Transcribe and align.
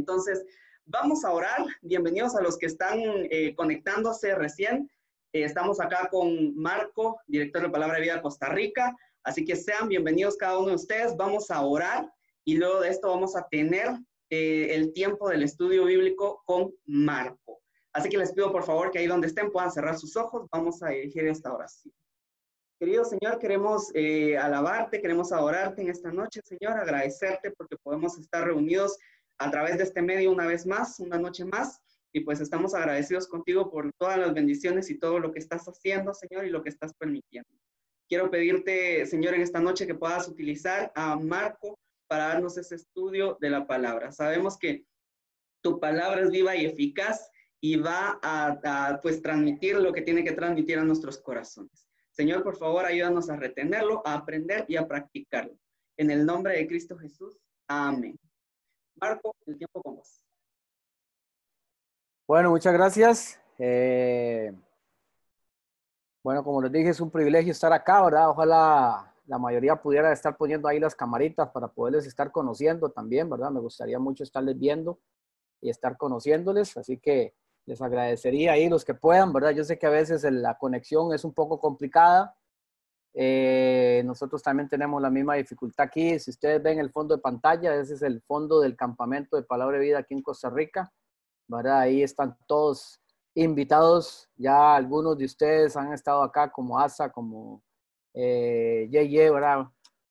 Entonces, 0.00 0.46
vamos 0.86 1.26
a 1.26 1.30
orar. 1.30 1.66
Bienvenidos 1.82 2.34
a 2.34 2.40
los 2.40 2.56
que 2.56 2.64
están 2.64 2.98
eh, 3.04 3.54
conectándose 3.54 4.34
recién. 4.34 4.90
Eh, 5.34 5.44
estamos 5.44 5.78
acá 5.78 6.08
con 6.10 6.56
Marco, 6.56 7.20
director 7.26 7.62
de 7.62 7.68
Palabra 7.68 7.96
de 7.96 8.04
Vida 8.04 8.22
Costa 8.22 8.48
Rica. 8.48 8.96
Así 9.22 9.44
que 9.44 9.56
sean 9.56 9.88
bienvenidos 9.88 10.38
cada 10.38 10.58
uno 10.58 10.68
de 10.68 10.76
ustedes. 10.76 11.14
Vamos 11.18 11.50
a 11.50 11.60
orar 11.60 12.10
y 12.46 12.56
luego 12.56 12.80
de 12.80 12.88
esto 12.88 13.08
vamos 13.08 13.36
a 13.36 13.46
tener 13.50 13.90
eh, 14.30 14.68
el 14.70 14.94
tiempo 14.94 15.28
del 15.28 15.42
estudio 15.42 15.84
bíblico 15.84 16.42
con 16.46 16.72
Marco. 16.86 17.60
Así 17.92 18.08
que 18.08 18.16
les 18.16 18.32
pido 18.32 18.50
por 18.50 18.64
favor 18.64 18.90
que 18.90 19.00
ahí 19.00 19.06
donde 19.06 19.26
estén 19.26 19.50
puedan 19.50 19.70
cerrar 19.70 19.98
sus 19.98 20.16
ojos. 20.16 20.48
Vamos 20.50 20.82
a 20.82 20.88
dirigir 20.88 21.26
esta 21.26 21.52
oración. 21.52 21.92
Querido 22.78 23.04
Señor, 23.04 23.38
queremos 23.38 23.92
alabarte, 24.40 25.02
queremos 25.02 25.30
adorarte 25.30 25.82
en 25.82 25.90
esta 25.90 26.10
noche, 26.10 26.40
Señor, 26.42 26.78
agradecerte 26.78 27.50
porque 27.50 27.76
podemos 27.76 28.16
estar 28.16 28.46
reunidos 28.46 28.96
a 29.40 29.50
través 29.50 29.78
de 29.78 29.84
este 29.84 30.02
medio 30.02 30.30
una 30.30 30.46
vez 30.46 30.66
más, 30.66 31.00
una 31.00 31.18
noche 31.18 31.46
más, 31.46 31.80
y 32.12 32.20
pues 32.20 32.40
estamos 32.40 32.74
agradecidos 32.74 33.26
contigo 33.26 33.70
por 33.70 33.90
todas 33.94 34.18
las 34.18 34.34
bendiciones 34.34 34.90
y 34.90 34.98
todo 34.98 35.18
lo 35.18 35.32
que 35.32 35.38
estás 35.38 35.64
haciendo, 35.66 36.12
Señor, 36.12 36.44
y 36.44 36.50
lo 36.50 36.62
que 36.62 36.68
estás 36.68 36.92
permitiendo. 36.94 37.48
Quiero 38.06 38.30
pedirte, 38.30 39.06
Señor, 39.06 39.34
en 39.34 39.40
esta 39.40 39.60
noche 39.60 39.86
que 39.86 39.94
puedas 39.94 40.28
utilizar 40.28 40.92
a 40.94 41.16
Marco 41.16 41.78
para 42.06 42.28
darnos 42.28 42.58
ese 42.58 42.74
estudio 42.74 43.38
de 43.40 43.48
la 43.48 43.66
palabra. 43.66 44.12
Sabemos 44.12 44.58
que 44.58 44.84
tu 45.62 45.80
palabra 45.80 46.20
es 46.20 46.30
viva 46.30 46.54
y 46.54 46.66
eficaz 46.66 47.30
y 47.62 47.76
va 47.76 48.18
a, 48.22 48.58
a 48.62 49.00
pues 49.00 49.22
transmitir 49.22 49.76
lo 49.76 49.92
que 49.92 50.02
tiene 50.02 50.22
que 50.22 50.32
transmitir 50.32 50.78
a 50.78 50.84
nuestros 50.84 51.18
corazones. 51.18 51.88
Señor, 52.10 52.42
por 52.42 52.58
favor, 52.58 52.84
ayúdanos 52.84 53.30
a 53.30 53.36
retenerlo, 53.36 54.02
a 54.04 54.14
aprender 54.14 54.66
y 54.68 54.76
a 54.76 54.86
practicarlo. 54.86 55.56
En 55.96 56.10
el 56.10 56.26
nombre 56.26 56.58
de 56.58 56.66
Cristo 56.66 56.98
Jesús. 56.98 57.38
Amén. 57.68 58.19
Marco, 59.00 59.34
el 59.46 59.56
tiempo 59.56 59.82
con 59.82 59.96
vos. 59.96 60.20
Bueno, 62.26 62.50
muchas 62.50 62.72
gracias. 62.72 63.40
Eh, 63.58 64.52
bueno, 66.22 66.44
como 66.44 66.60
les 66.62 66.70
dije, 66.70 66.90
es 66.90 67.00
un 67.00 67.10
privilegio 67.10 67.52
estar 67.52 67.72
acá, 67.72 68.02
¿verdad? 68.04 68.28
Ojalá 68.30 69.14
la 69.26 69.38
mayoría 69.38 69.76
pudiera 69.76 70.12
estar 70.12 70.36
poniendo 70.36 70.68
ahí 70.68 70.78
las 70.78 70.94
camaritas 70.94 71.48
para 71.50 71.68
poderles 71.68 72.06
estar 72.06 72.30
conociendo 72.30 72.90
también, 72.90 73.30
¿verdad? 73.30 73.50
Me 73.50 73.60
gustaría 73.60 73.98
mucho 73.98 74.22
estarles 74.22 74.58
viendo 74.58 74.98
y 75.60 75.70
estar 75.70 75.96
conociéndoles, 75.96 76.76
así 76.76 76.98
que 76.98 77.34
les 77.66 77.80
agradecería 77.80 78.52
ahí 78.52 78.68
los 78.68 78.84
que 78.84 78.94
puedan, 78.94 79.32
¿verdad? 79.32 79.50
Yo 79.50 79.64
sé 79.64 79.78
que 79.78 79.86
a 79.86 79.90
veces 79.90 80.24
la 80.24 80.58
conexión 80.58 81.14
es 81.14 81.24
un 81.24 81.32
poco 81.32 81.58
complicada. 81.60 82.34
Eh, 83.14 84.02
nosotros 84.04 84.42
también 84.42 84.68
tenemos 84.68 85.00
la 85.02 85.10
misma 85.10 85.34
dificultad 85.34 85.86
aquí. 85.86 86.18
Si 86.18 86.30
ustedes 86.30 86.62
ven 86.62 86.78
el 86.78 86.90
fondo 86.90 87.16
de 87.16 87.22
pantalla, 87.22 87.74
ese 87.74 87.94
es 87.94 88.02
el 88.02 88.22
fondo 88.22 88.60
del 88.60 88.76
campamento 88.76 89.36
de 89.36 89.42
Palabra 89.42 89.78
de 89.78 89.84
Vida 89.84 89.98
aquí 89.98 90.14
en 90.14 90.22
Costa 90.22 90.50
Rica, 90.50 90.92
¿verdad? 91.48 91.80
Ahí 91.80 92.02
están 92.02 92.36
todos 92.46 93.00
invitados. 93.34 94.28
Ya 94.36 94.74
algunos 94.74 95.18
de 95.18 95.24
ustedes 95.24 95.76
han 95.76 95.92
estado 95.92 96.22
acá, 96.22 96.50
como 96.50 96.78
Asa, 96.78 97.10
como 97.10 97.62
eh, 98.14 98.88
Yeye, 98.90 99.30
¿verdad? 99.30 99.66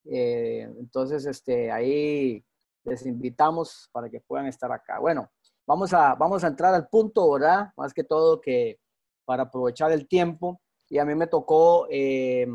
Eh, 0.05 0.71
entonces, 0.79 1.25
este, 1.25 1.71
ahí 1.71 2.43
les 2.83 3.05
invitamos 3.05 3.89
para 3.91 4.09
que 4.09 4.19
puedan 4.21 4.47
estar 4.47 4.71
acá. 4.71 4.99
Bueno, 4.99 5.29
Vamos 5.69 5.93
a, 5.93 6.15
vamos 6.15 6.43
a 6.43 6.47
entrar 6.47 6.73
al 6.73 6.87
punto, 6.87 7.29
¿verdad? 7.29 7.71
Más 7.77 7.93
que 7.93 8.03
todo 8.03 8.41
que 8.41 8.79
para 9.23 9.43
aprovechar 9.43 9.91
el 9.91 10.07
tiempo. 10.07 10.59
Y 10.89 10.97
a 10.97 11.05
mí 11.05 11.13
me 11.13 11.27
tocó 11.27 11.85
eh, 11.91 12.47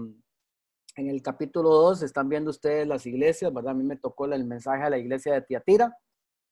en 0.97 1.09
el 1.09 1.23
capítulo 1.23 1.70
2, 1.70 2.03
están 2.03 2.28
viendo 2.28 2.50
ustedes 2.50 2.87
las 2.87 3.06
iglesias, 3.06 3.53
¿verdad? 3.53 3.73
A 3.73 3.75
mí 3.75 3.84
me 3.84 3.97
tocó 3.97 4.27
el 4.27 4.45
mensaje 4.45 4.84
a 4.84 4.91
la 4.91 4.98
iglesia 4.98 5.34
de 5.34 5.42
Tiatira. 5.42 5.97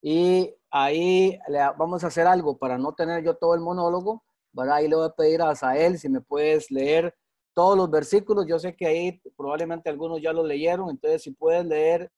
Y 0.01 0.53
ahí 0.69 1.39
vamos 1.77 2.03
a 2.03 2.07
hacer 2.07 2.27
algo 2.27 2.57
para 2.57 2.77
no 2.77 2.93
tener 2.93 3.23
yo 3.23 3.35
todo 3.35 3.55
el 3.55 3.61
monólogo, 3.61 4.23
¿verdad? 4.51 4.75
Ahí 4.75 4.87
le 4.89 4.95
voy 4.95 5.05
a 5.05 5.15
pedir 5.15 5.41
a 5.41 5.49
Asael 5.49 5.97
si 5.97 6.09
me 6.09 6.19
puedes 6.19 6.69
leer 6.71 7.15
todos 7.53 7.77
los 7.77 7.89
versículos. 7.89 8.45
Yo 8.47 8.59
sé 8.59 8.75
que 8.75 8.85
ahí 8.85 9.21
probablemente 9.37 9.89
algunos 9.89 10.21
ya 10.21 10.33
lo 10.33 10.45
leyeron, 10.45 10.89
entonces 10.89 11.23
si 11.23 11.31
puedes 11.31 11.65
leer 11.65 12.11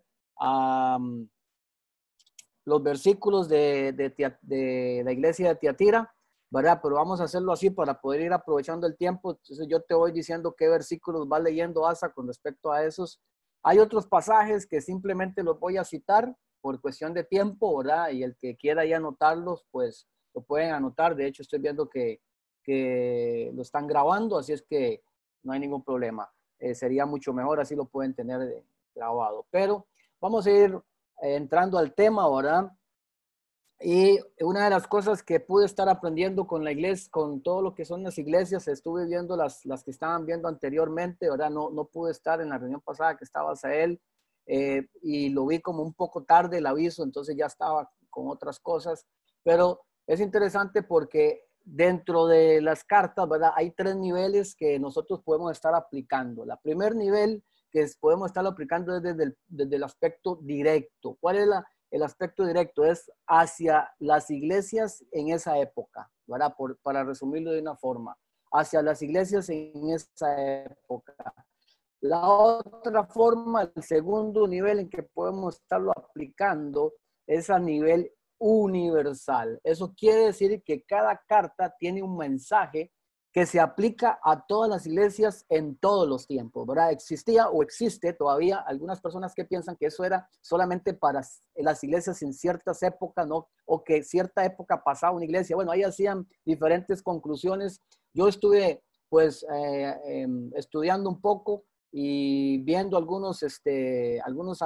los 2.65 2.81
versículos 2.81 3.47
de, 3.47 3.93
de, 3.93 5.01
la 5.05 5.11
iglesia 5.11 5.49
de 5.49 5.55
Tiatira, 5.55 6.14
¿verdad? 6.49 6.79
Pero 6.81 6.95
vamos 6.95 7.21
a 7.21 7.25
hacerlo 7.25 7.51
así 7.51 7.69
para 7.69 7.99
poder 7.99 8.21
ir 8.21 8.33
aprovechando 8.33 8.87
el 8.87 8.95
tiempo. 8.95 9.31
Entonces 9.31 9.67
yo 9.67 9.81
te 9.81 9.93
voy 9.93 10.11
diciendo 10.11 10.55
qué 10.57 10.69
versículos 10.69 11.27
va 11.31 11.39
leyendo 11.39 11.87
Asa 11.87 12.11
con 12.11 12.27
respecto 12.27 12.71
a 12.71 12.83
esos. 12.83 13.21
Hay 13.63 13.79
otros 13.79 14.07
pasajes 14.07 14.67
que 14.67 14.81
simplemente 14.81 15.43
los 15.43 15.59
voy 15.59 15.77
a 15.77 15.83
citar 15.83 16.35
por 16.61 16.79
cuestión 16.81 17.13
de 17.13 17.23
tiempo, 17.23 17.77
¿verdad? 17.77 18.09
Y 18.09 18.23
el 18.23 18.35
que 18.37 18.55
quiera 18.55 18.85
ya 18.85 18.97
anotarlos, 18.97 19.65
pues 19.71 20.07
lo 20.33 20.41
pueden 20.41 20.71
anotar. 20.71 21.15
De 21.15 21.27
hecho, 21.27 21.41
estoy 21.41 21.59
viendo 21.59 21.89
que, 21.89 22.21
que 22.63 23.51
lo 23.53 23.61
están 23.61 23.87
grabando, 23.87 24.37
así 24.37 24.53
es 24.53 24.63
que 24.63 25.03
no 25.43 25.53
hay 25.53 25.59
ningún 25.59 25.83
problema. 25.83 26.29
Eh, 26.59 26.73
sería 26.73 27.05
mucho 27.05 27.33
mejor, 27.33 27.59
así 27.59 27.75
lo 27.75 27.85
pueden 27.85 28.13
tener 28.13 28.65
grabado. 28.93 29.45
Pero 29.51 29.87
vamos 30.19 30.47
a 30.47 30.51
ir 30.51 30.79
entrando 31.21 31.77
al 31.77 31.93
tema 31.93 32.23
ahora. 32.23 32.75
Y 33.81 34.19
una 34.39 34.63
de 34.63 34.69
las 34.69 34.87
cosas 34.87 35.21
que 35.21 35.39
pude 35.39 35.65
estar 35.65 35.89
aprendiendo 35.89 36.47
con 36.47 36.63
la 36.63 36.71
iglesia, 36.71 37.09
con 37.11 37.41
todo 37.41 37.61
lo 37.61 37.75
que 37.75 37.83
son 37.83 38.03
las 38.03 38.17
iglesias, 38.17 38.67
estuve 38.67 39.05
viendo 39.05 39.35
las, 39.35 39.65
las 39.65 39.83
que 39.83 39.91
estaban 39.91 40.25
viendo 40.25 40.47
anteriormente, 40.47 41.29
¿verdad? 41.29 41.49
No, 41.49 41.69
no 41.69 41.85
pude 41.85 42.11
estar 42.11 42.39
en 42.39 42.49
la 42.49 42.57
reunión 42.57 42.81
pasada 42.81 43.17
que 43.17 43.25
estaba 43.25 43.53
él 43.65 43.99
eh, 44.45 44.87
y 45.01 45.29
lo 45.29 45.45
vi 45.45 45.59
como 45.59 45.83
un 45.83 45.93
poco 45.93 46.23
tarde 46.23 46.59
el 46.59 46.65
aviso, 46.67 47.03
entonces 47.03 47.35
ya 47.35 47.47
estaba 47.47 47.91
con 48.09 48.29
otras 48.29 48.59
cosas, 48.59 49.05
pero 49.43 49.81
es 50.07 50.19
interesante 50.21 50.83
porque 50.83 51.43
dentro 51.63 52.27
de 52.27 52.61
las 52.61 52.83
cartas, 52.83 53.27
¿verdad? 53.27 53.51
Hay 53.55 53.71
tres 53.71 53.95
niveles 53.95 54.55
que 54.55 54.79
nosotros 54.79 55.21
podemos 55.23 55.51
estar 55.51 55.73
aplicando. 55.73 56.45
La 56.45 56.57
primer 56.57 56.95
nivel 56.95 57.43
que 57.71 57.85
podemos 57.99 58.27
estarlo 58.27 58.51
aplicando 58.51 58.99
desde 59.01 59.23
el, 59.23 59.37
desde 59.47 59.75
el 59.75 59.83
aspecto 59.83 60.39
directo. 60.41 61.17
¿Cuál 61.19 61.37
es 61.37 61.47
la, 61.47 61.67
el 61.95 62.03
aspecto 62.03 62.45
directo? 62.45 62.83
Es 62.83 63.09
hacia 63.25 63.89
las 63.99 64.29
iglesias 64.29 65.05
en 65.11 65.29
esa 65.29 65.57
época. 65.59 66.11
Por, 66.57 66.77
para 66.79 67.03
resumirlo 67.03 67.51
de 67.51 67.61
una 67.61 67.75
forma, 67.75 68.17
hacia 68.51 68.81
las 68.81 69.01
iglesias 69.01 69.47
en 69.49 69.89
esa 69.91 70.63
época. 70.65 71.15
La 72.01 72.27
otra 72.27 73.05
forma, 73.05 73.71
el 73.73 73.83
segundo 73.83 74.47
nivel 74.47 74.79
en 74.79 74.89
que 74.89 75.03
podemos 75.03 75.55
estarlo 75.55 75.91
aplicando 75.95 76.93
es 77.25 77.49
a 77.49 77.59
nivel 77.59 78.11
universal. 78.39 79.59
Eso 79.63 79.93
quiere 79.95 80.25
decir 80.25 80.61
que 80.63 80.83
cada 80.83 81.21
carta 81.27 81.73
tiene 81.79 82.03
un 82.03 82.17
mensaje 82.17 82.91
que 83.35 83.45
se 83.45 83.59
aplica 83.59 84.17
a 84.23 84.45
todas 84.47 84.69
las 84.69 84.87
iglesias 84.87 85.45
en 85.49 85.75
todos 85.75 86.07
los 86.07 86.25
tiempos, 86.25 86.65
¿verdad? 86.65 86.93
Existía 86.93 87.49
o 87.49 87.63
existe 87.63 88.13
todavía 88.13 88.59
algunas 88.59 89.01
personas 89.01 89.35
que 89.35 89.43
piensan 89.43 89.75
que 89.75 89.87
eso 89.87 90.05
era 90.05 90.29
solamente 90.39 90.93
para 90.93 91.21
las 91.55 91.83
iglesias 91.83 92.21
en 92.21 92.33
ciertas 92.33 92.81
épocas, 92.81 93.27
¿no? 93.27 93.49
O 93.65 93.83
que 93.83 94.03
cierta 94.03 94.45
época 94.45 94.81
pasaba 94.85 95.17
una 95.17 95.25
iglesia. 95.25 95.57
Bueno, 95.57 95.71
ahí 95.73 95.83
hacían 95.83 96.25
diferentes 96.45 97.03
conclusiones. 97.03 97.81
Yo 98.13 98.29
estuve, 98.29 98.81
pues, 99.09 99.45
eh, 99.53 99.93
em, 100.05 100.49
estudiando 100.55 101.09
un 101.09 101.19
poco 101.19 101.65
y 101.91 102.59
viendo 102.59 102.95
algunos, 102.95 103.43
este, 103.43 104.21
algunos 104.21 104.59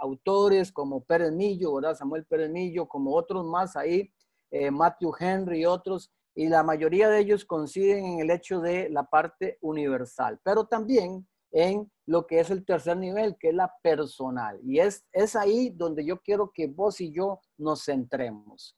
autores 0.00 0.72
como 0.72 1.04
Pérez 1.04 1.30
Millo, 1.30 1.74
¿verdad? 1.74 1.96
Samuel 1.96 2.24
Pérez 2.24 2.50
Millo, 2.50 2.88
como 2.88 3.14
otros 3.14 3.44
más 3.44 3.76
ahí, 3.76 4.12
eh, 4.50 4.72
Matthew 4.72 5.12
Henry 5.20 5.60
y 5.60 5.66
otros 5.66 6.10
y 6.34 6.48
la 6.48 6.62
mayoría 6.62 7.08
de 7.08 7.20
ellos 7.20 7.44
coinciden 7.44 8.04
en 8.04 8.20
el 8.20 8.30
hecho 8.30 8.60
de 8.60 8.88
la 8.90 9.04
parte 9.04 9.58
universal, 9.60 10.40
pero 10.42 10.66
también 10.66 11.26
en 11.52 11.90
lo 12.06 12.26
que 12.26 12.40
es 12.40 12.50
el 12.50 12.64
tercer 12.64 12.96
nivel, 12.96 13.36
que 13.38 13.50
es 13.50 13.54
la 13.54 13.72
personal. 13.82 14.58
Y 14.62 14.80
es, 14.80 15.04
es 15.12 15.36
ahí 15.36 15.70
donde 15.70 16.04
yo 16.04 16.20
quiero 16.20 16.50
que 16.52 16.66
vos 16.66 17.00
y 17.00 17.12
yo 17.12 17.40
nos 17.58 17.84
centremos. 17.84 18.76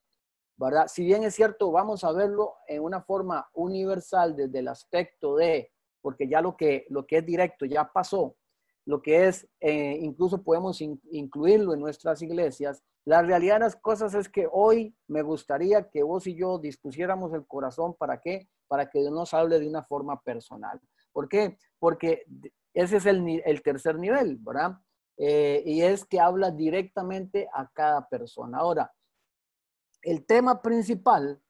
¿verdad? 0.56 0.87
Si 0.89 1.05
bien 1.05 1.25
es 1.25 1.35
cierto, 1.35 1.71
vamos 1.71 2.05
a 2.05 2.12
verlo 2.12 2.55
en 2.69 2.83
una 2.83 3.03
forma 3.03 3.49
universal 3.55 4.37
desde 4.37 4.61
el 4.61 4.69
aspecto 4.69 5.37
de, 5.37 5.71
porque 6.00 6.29
ya 6.29 6.41
lo 6.41 6.57
que, 6.57 6.87
lo 6.91 7.07
que 7.07 7.19
es 7.19 7.27
directo 7.27 7.65
ya 7.65 7.91
pasó, 7.93 8.37
lo 8.87 9.00
que 9.03 9.29
es, 9.29 9.49
eh, 9.61 9.99
incluso 10.00 10.43
podemos 10.43 10.81
incluirlo 10.81 11.75
en 11.75 11.81
nuestras 11.81 12.23
iglesias, 12.23 12.83
la 13.05 13.23
realidad 13.23 13.56
de 13.56 13.61
las 13.61 13.77
cosas 13.77 14.15
es 14.15 14.29
que 14.29 14.49
hoy 14.51 14.97
me 15.09 15.23
gustaría 15.23 15.91
que 15.91 16.03
vos 16.03 16.27
y 16.27 16.35
yo 16.35 16.59
dispusiéramos 16.59 17.35
el 17.35 17.47
corazón 17.47 17.95
para 17.95 18.21
qué? 18.21 18.49
Para 18.67 18.89
que 18.89 19.01
Dios 19.01 19.12
nos 19.12 19.35
hable 19.35 19.61
de 19.61 19.69
una 19.69 19.83
forma 19.83 20.21
personal. 20.23 20.81
¿Por 21.12 21.29
qué? 21.29 21.59
Porque 21.79 22.25
ese 22.73 22.97
es 22.97 23.06
el, 23.06 23.62
tercer 23.62 23.99
nivel, 23.99 24.39
¿verdad? 24.41 24.79
Eh, 25.19 25.62
y 25.67 25.83
es 25.83 26.05
que 26.06 26.19
habla 26.19 26.51
directamente 26.51 27.49
a 27.53 27.69
cada 27.69 28.09
persona. 28.09 28.59
Ahora, 28.59 28.93
el 30.03 30.25
tema 30.25 30.62
principal 30.62 31.41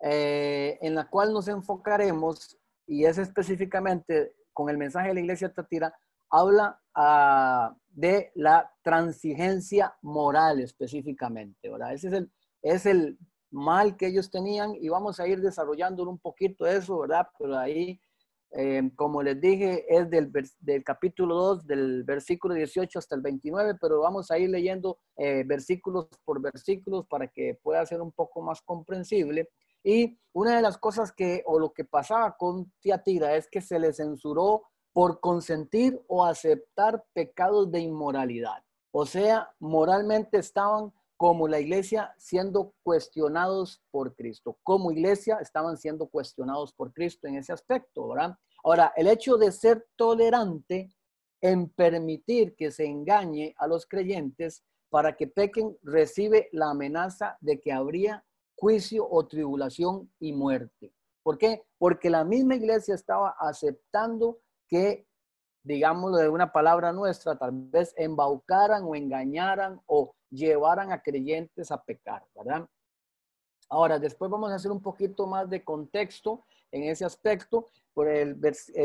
eh, 0.00 0.78
en 0.80 0.94
la 0.94 1.08
cual 1.08 1.32
nos 1.32 1.48
enfocaremos, 1.48 2.58
y 2.86 3.04
es 3.04 3.18
específicamente 3.18 4.34
con 4.52 4.68
el 4.68 4.78
mensaje 4.78 5.08
de 5.08 5.14
la 5.14 5.20
iglesia 5.20 5.52
Tatira, 5.52 5.94
habla 6.30 6.80
ah, 6.94 7.76
de 7.94 8.32
la 8.34 8.70
transigencia 8.82 9.94
moral 10.02 10.60
específicamente, 10.60 11.70
¿verdad? 11.70 11.94
Ese 11.94 12.08
es 12.08 12.12
el, 12.14 12.32
es 12.62 12.86
el 12.86 13.18
mal 13.50 13.96
que 13.96 14.08
ellos 14.08 14.30
tenían 14.30 14.74
y 14.74 14.88
vamos 14.88 15.20
a 15.20 15.28
ir 15.28 15.40
desarrollando 15.40 16.02
un 16.08 16.18
poquito 16.18 16.66
eso, 16.66 16.98
¿verdad? 16.98 17.28
Pero 17.38 17.56
ahí, 17.56 18.00
eh, 18.50 18.90
como 18.96 19.22
les 19.22 19.40
dije, 19.40 19.84
es 19.88 20.10
del, 20.10 20.32
del, 20.58 20.82
capítulo 20.82 21.36
2, 21.36 21.66
del 21.66 22.02
versículo 22.02 22.54
18 22.54 22.98
hasta 22.98 23.14
el 23.14 23.22
29, 23.22 23.78
pero 23.80 24.00
vamos 24.00 24.30
a 24.30 24.38
ir 24.38 24.50
leyendo 24.50 24.98
eh, 25.16 25.44
versículos 25.46 26.08
por 26.24 26.40
versículos 26.40 27.06
para 27.06 27.28
que 27.28 27.58
pueda 27.62 27.86
ser 27.86 28.00
un 28.00 28.10
poco 28.10 28.42
más 28.42 28.60
comprensible. 28.62 29.50
Y 29.84 30.18
una 30.32 30.56
de 30.56 30.62
las 30.62 30.78
cosas 30.78 31.12
que, 31.12 31.42
o 31.46 31.60
lo 31.60 31.72
que 31.72 31.84
pasaba 31.84 32.36
con 32.36 32.72
Tiatira 32.80 33.36
es 33.36 33.48
que 33.48 33.60
se 33.60 33.78
le 33.78 33.92
censuró 33.92 34.62
por 34.94 35.20
consentir 35.20 36.00
o 36.06 36.24
aceptar 36.24 37.04
pecados 37.12 37.70
de 37.70 37.80
inmoralidad. 37.80 38.62
O 38.92 39.04
sea, 39.04 39.50
moralmente 39.58 40.38
estaban 40.38 40.92
como 41.16 41.48
la 41.48 41.58
iglesia 41.58 42.14
siendo 42.16 42.72
cuestionados 42.84 43.82
por 43.90 44.14
Cristo. 44.14 44.56
Como 44.62 44.92
iglesia 44.92 45.38
estaban 45.40 45.76
siendo 45.76 46.06
cuestionados 46.06 46.72
por 46.72 46.92
Cristo 46.92 47.26
en 47.26 47.36
ese 47.36 47.52
aspecto, 47.52 48.08
¿verdad? 48.08 48.38
Ahora, 48.62 48.92
el 48.96 49.08
hecho 49.08 49.36
de 49.36 49.50
ser 49.50 49.84
tolerante 49.96 50.94
en 51.40 51.68
permitir 51.68 52.54
que 52.54 52.70
se 52.70 52.86
engañe 52.86 53.52
a 53.58 53.66
los 53.66 53.86
creyentes 53.86 54.64
para 54.90 55.16
que 55.16 55.26
pequen, 55.26 55.76
recibe 55.82 56.48
la 56.52 56.70
amenaza 56.70 57.36
de 57.40 57.60
que 57.60 57.72
habría 57.72 58.24
juicio 58.54 59.08
o 59.10 59.26
tribulación 59.26 60.12
y 60.20 60.32
muerte. 60.32 60.94
¿Por 61.24 61.36
qué? 61.36 61.64
Porque 61.78 62.10
la 62.10 62.22
misma 62.24 62.54
iglesia 62.54 62.94
estaba 62.94 63.34
aceptando 63.40 64.38
que, 64.68 65.06
digámoslo 65.62 66.18
de 66.18 66.28
una 66.28 66.52
palabra 66.52 66.92
nuestra, 66.92 67.36
tal 67.36 67.52
vez 67.52 67.94
embaucaran 67.96 68.84
o 68.84 68.94
engañaran 68.94 69.80
o 69.86 70.14
llevaran 70.30 70.92
a 70.92 71.02
creyentes 71.02 71.70
a 71.70 71.82
pecar, 71.82 72.24
¿verdad? 72.34 72.68
Ahora, 73.68 73.98
después 73.98 74.30
vamos 74.30 74.50
a 74.52 74.56
hacer 74.56 74.70
un 74.70 74.82
poquito 74.82 75.26
más 75.26 75.48
de 75.48 75.64
contexto 75.64 76.44
en 76.70 76.84
ese 76.84 77.04
aspecto. 77.04 77.70
Por 77.92 78.08
eh, 78.08 78.36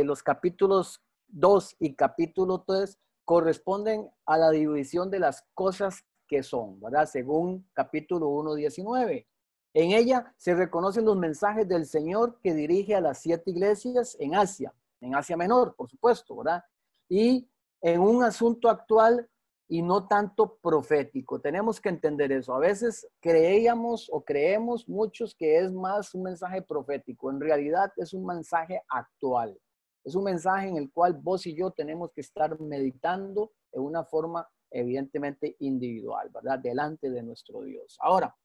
los 0.03 0.23
capítulos 0.23 1.03
2 1.27 1.75
y 1.79 1.95
capítulo 1.95 2.63
3 2.65 2.97
corresponden 3.25 4.09
a 4.25 4.37
la 4.37 4.49
división 4.51 5.11
de 5.11 5.19
las 5.19 5.43
cosas 5.53 6.03
que 6.27 6.43
son, 6.43 6.79
¿verdad? 6.79 7.05
Según 7.07 7.67
capítulo 7.73 8.29
1, 8.29 8.55
19. 8.55 9.27
En 9.73 9.91
ella 9.91 10.33
se 10.37 10.55
reconocen 10.55 11.05
los 11.05 11.17
mensajes 11.17 11.67
del 11.67 11.85
Señor 11.85 12.39
que 12.41 12.53
dirige 12.53 12.95
a 12.95 13.01
las 13.01 13.19
siete 13.19 13.51
iglesias 13.51 14.17
en 14.19 14.35
Asia, 14.35 14.73
en 15.01 15.15
Asia 15.15 15.37
Menor, 15.37 15.75
por 15.75 15.89
supuesto, 15.89 16.35
¿verdad? 16.37 16.63
Y 17.07 17.49
en 17.81 18.01
un 18.01 18.23
asunto 18.23 18.69
actual 18.69 19.29
y 19.67 19.83
no 19.83 20.07
tanto 20.07 20.57
profético. 20.61 21.39
Tenemos 21.39 21.79
que 21.79 21.89
entender 21.89 22.31
eso. 22.31 22.55
A 22.55 22.59
veces 22.59 23.07
creíamos 23.19 24.09
o 24.11 24.23
creemos 24.23 24.89
muchos 24.89 25.35
que 25.35 25.59
es 25.59 25.71
más 25.71 26.13
un 26.15 26.23
mensaje 26.23 26.63
profético. 26.63 27.29
En 27.29 27.39
realidad 27.39 27.93
es 27.95 28.13
un 28.13 28.25
mensaje 28.25 28.81
actual. 28.89 29.57
Es 30.03 30.15
un 30.15 30.23
mensaje 30.23 30.69
en 30.69 30.77
el 30.77 30.91
cual 30.91 31.13
vos 31.13 31.45
y 31.45 31.55
yo 31.55 31.69
tenemos 31.69 32.11
que 32.11 32.21
estar 32.21 32.59
meditando 32.59 33.51
en 33.71 33.83
una 33.83 34.03
forma 34.03 34.47
evidentemente 34.71 35.55
individual, 35.59 36.29
¿verdad? 36.33 36.57
Delante 36.57 37.11
de 37.11 37.21
nuestro 37.21 37.61
Dios. 37.61 37.95
Ahora, 38.01 38.35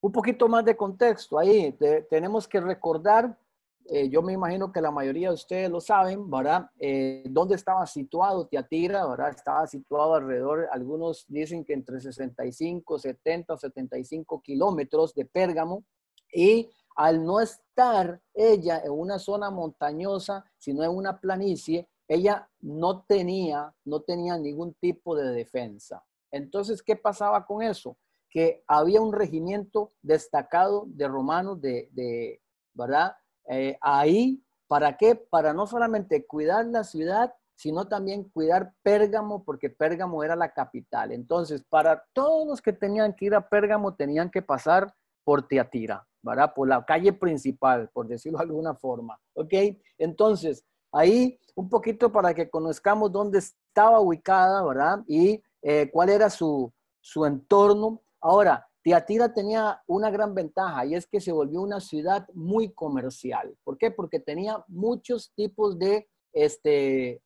un 0.00 0.12
poquito 0.12 0.48
más 0.48 0.64
de 0.64 0.76
contexto 0.76 1.38
ahí. 1.38 1.76
tenemos 2.08 2.48
que 2.48 2.60
recordar 2.60 3.38
eh, 3.86 4.08
yo 4.08 4.22
me 4.22 4.32
imagino 4.32 4.72
que 4.72 4.80
la 4.80 4.90
mayoría 4.90 5.28
de 5.28 5.34
ustedes 5.34 5.70
lo 5.70 5.80
saben, 5.80 6.30
¿verdad? 6.30 6.70
Eh, 6.78 7.24
¿Dónde 7.28 7.54
estaba 7.54 7.86
situado 7.86 8.46
Tiatira, 8.46 9.06
verdad? 9.06 9.30
Estaba 9.30 9.66
situado 9.66 10.14
alrededor, 10.14 10.68
algunos 10.72 11.26
dicen 11.28 11.64
que 11.64 11.74
entre 11.74 12.00
65, 12.00 12.98
70 12.98 13.58
75 13.58 14.40
kilómetros 14.40 15.14
de 15.14 15.26
Pérgamo. 15.26 15.84
Y 16.32 16.70
al 16.96 17.24
no 17.24 17.40
estar 17.40 18.22
ella 18.32 18.80
en 18.82 18.92
una 18.92 19.18
zona 19.18 19.50
montañosa, 19.50 20.44
sino 20.56 20.82
en 20.82 20.90
una 20.90 21.20
planicie, 21.20 21.88
ella 22.08 22.48
no 22.60 23.02
tenía, 23.02 23.74
no 23.84 24.00
tenía 24.00 24.38
ningún 24.38 24.74
tipo 24.74 25.14
de 25.14 25.30
defensa. 25.32 26.02
Entonces, 26.30 26.82
¿qué 26.82 26.96
pasaba 26.96 27.44
con 27.44 27.62
eso? 27.62 27.96
Que 28.30 28.64
había 28.66 29.00
un 29.00 29.12
regimiento 29.12 29.92
destacado 30.02 30.84
de 30.88 31.06
romanos, 31.06 31.60
de, 31.60 31.88
de 31.92 32.40
¿verdad? 32.72 33.14
Eh, 33.48 33.76
ahí, 33.80 34.42
¿para 34.66 34.96
qué? 34.96 35.14
Para 35.14 35.52
no 35.52 35.66
solamente 35.66 36.26
cuidar 36.26 36.66
la 36.66 36.84
ciudad, 36.84 37.34
sino 37.56 37.86
también 37.86 38.24
cuidar 38.30 38.74
Pérgamo, 38.82 39.44
porque 39.44 39.70
Pérgamo 39.70 40.24
era 40.24 40.36
la 40.36 40.52
capital. 40.52 41.12
Entonces, 41.12 41.64
para 41.68 42.04
todos 42.12 42.46
los 42.46 42.60
que 42.60 42.72
tenían 42.72 43.14
que 43.14 43.26
ir 43.26 43.34
a 43.34 43.48
Pérgamo, 43.48 43.94
tenían 43.94 44.30
que 44.30 44.42
pasar 44.42 44.92
por 45.24 45.46
Teatira, 45.46 46.06
¿verdad? 46.22 46.52
Por 46.54 46.68
la 46.68 46.84
calle 46.84 47.12
principal, 47.12 47.88
por 47.92 48.08
decirlo 48.08 48.38
de 48.38 48.44
alguna 48.44 48.74
forma, 48.74 49.18
¿ok? 49.34 49.54
Entonces, 49.98 50.64
ahí 50.92 51.38
un 51.54 51.68
poquito 51.68 52.10
para 52.10 52.34
que 52.34 52.50
conozcamos 52.50 53.12
dónde 53.12 53.38
estaba 53.38 54.00
ubicada, 54.00 54.64
¿verdad? 54.64 55.02
Y 55.06 55.42
eh, 55.62 55.90
cuál 55.90 56.10
era 56.10 56.28
su, 56.28 56.72
su 57.00 57.24
entorno. 57.24 58.02
Ahora, 58.20 58.66
Tiatira 58.84 59.32
tenía 59.32 59.82
una 59.86 60.10
gran 60.10 60.34
ventaja 60.34 60.84
y 60.84 60.94
es 60.94 61.06
que 61.06 61.18
se 61.18 61.32
volvió 61.32 61.62
una 61.62 61.80
ciudad 61.80 62.28
muy 62.34 62.70
comercial. 62.74 63.56
¿Por 63.64 63.78
qué? 63.78 63.90
Porque 63.90 64.20
tenía 64.20 64.62
muchos 64.68 65.32
tipos 65.34 65.78
de, 65.78 66.06
este, 66.34 67.22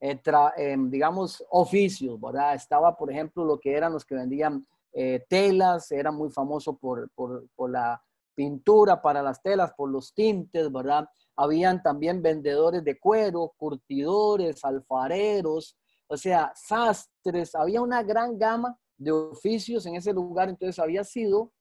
eh, 0.00 0.20
em, 0.56 0.90
digamos, 0.90 1.44
oficios, 1.50 2.20
¿verdad? 2.20 2.56
Estaba, 2.56 2.96
por 2.96 3.12
ejemplo, 3.12 3.44
lo 3.44 3.60
que 3.60 3.74
eran 3.74 3.92
los 3.92 4.04
que 4.04 4.16
vendían 4.16 4.66
eh, 4.92 5.24
telas, 5.28 5.92
era 5.92 6.10
muy 6.10 6.28
famoso 6.28 6.76
por, 6.76 7.08
por, 7.10 7.46
por 7.54 7.70
la 7.70 8.02
pintura 8.34 9.00
para 9.00 9.22
las 9.22 9.40
telas, 9.40 9.74
por 9.74 9.88
los 9.88 10.12
tintes, 10.12 10.72
¿verdad? 10.72 11.08
Habían 11.36 11.84
también 11.84 12.20
vendedores 12.20 12.82
de 12.82 12.98
cuero, 12.98 13.54
curtidores, 13.56 14.64
alfareros, 14.64 15.76
o 16.08 16.16
sea, 16.16 16.52
sastres, 16.56 17.54
había 17.54 17.80
una 17.80 18.02
gran 18.02 18.36
gama 18.36 18.76
de 18.98 19.12
oficios 19.12 19.86
en 19.86 19.96
ese 19.96 20.12
lugar, 20.12 20.48
entonces 20.48 20.78
había 20.78 21.04
sido 21.04 21.52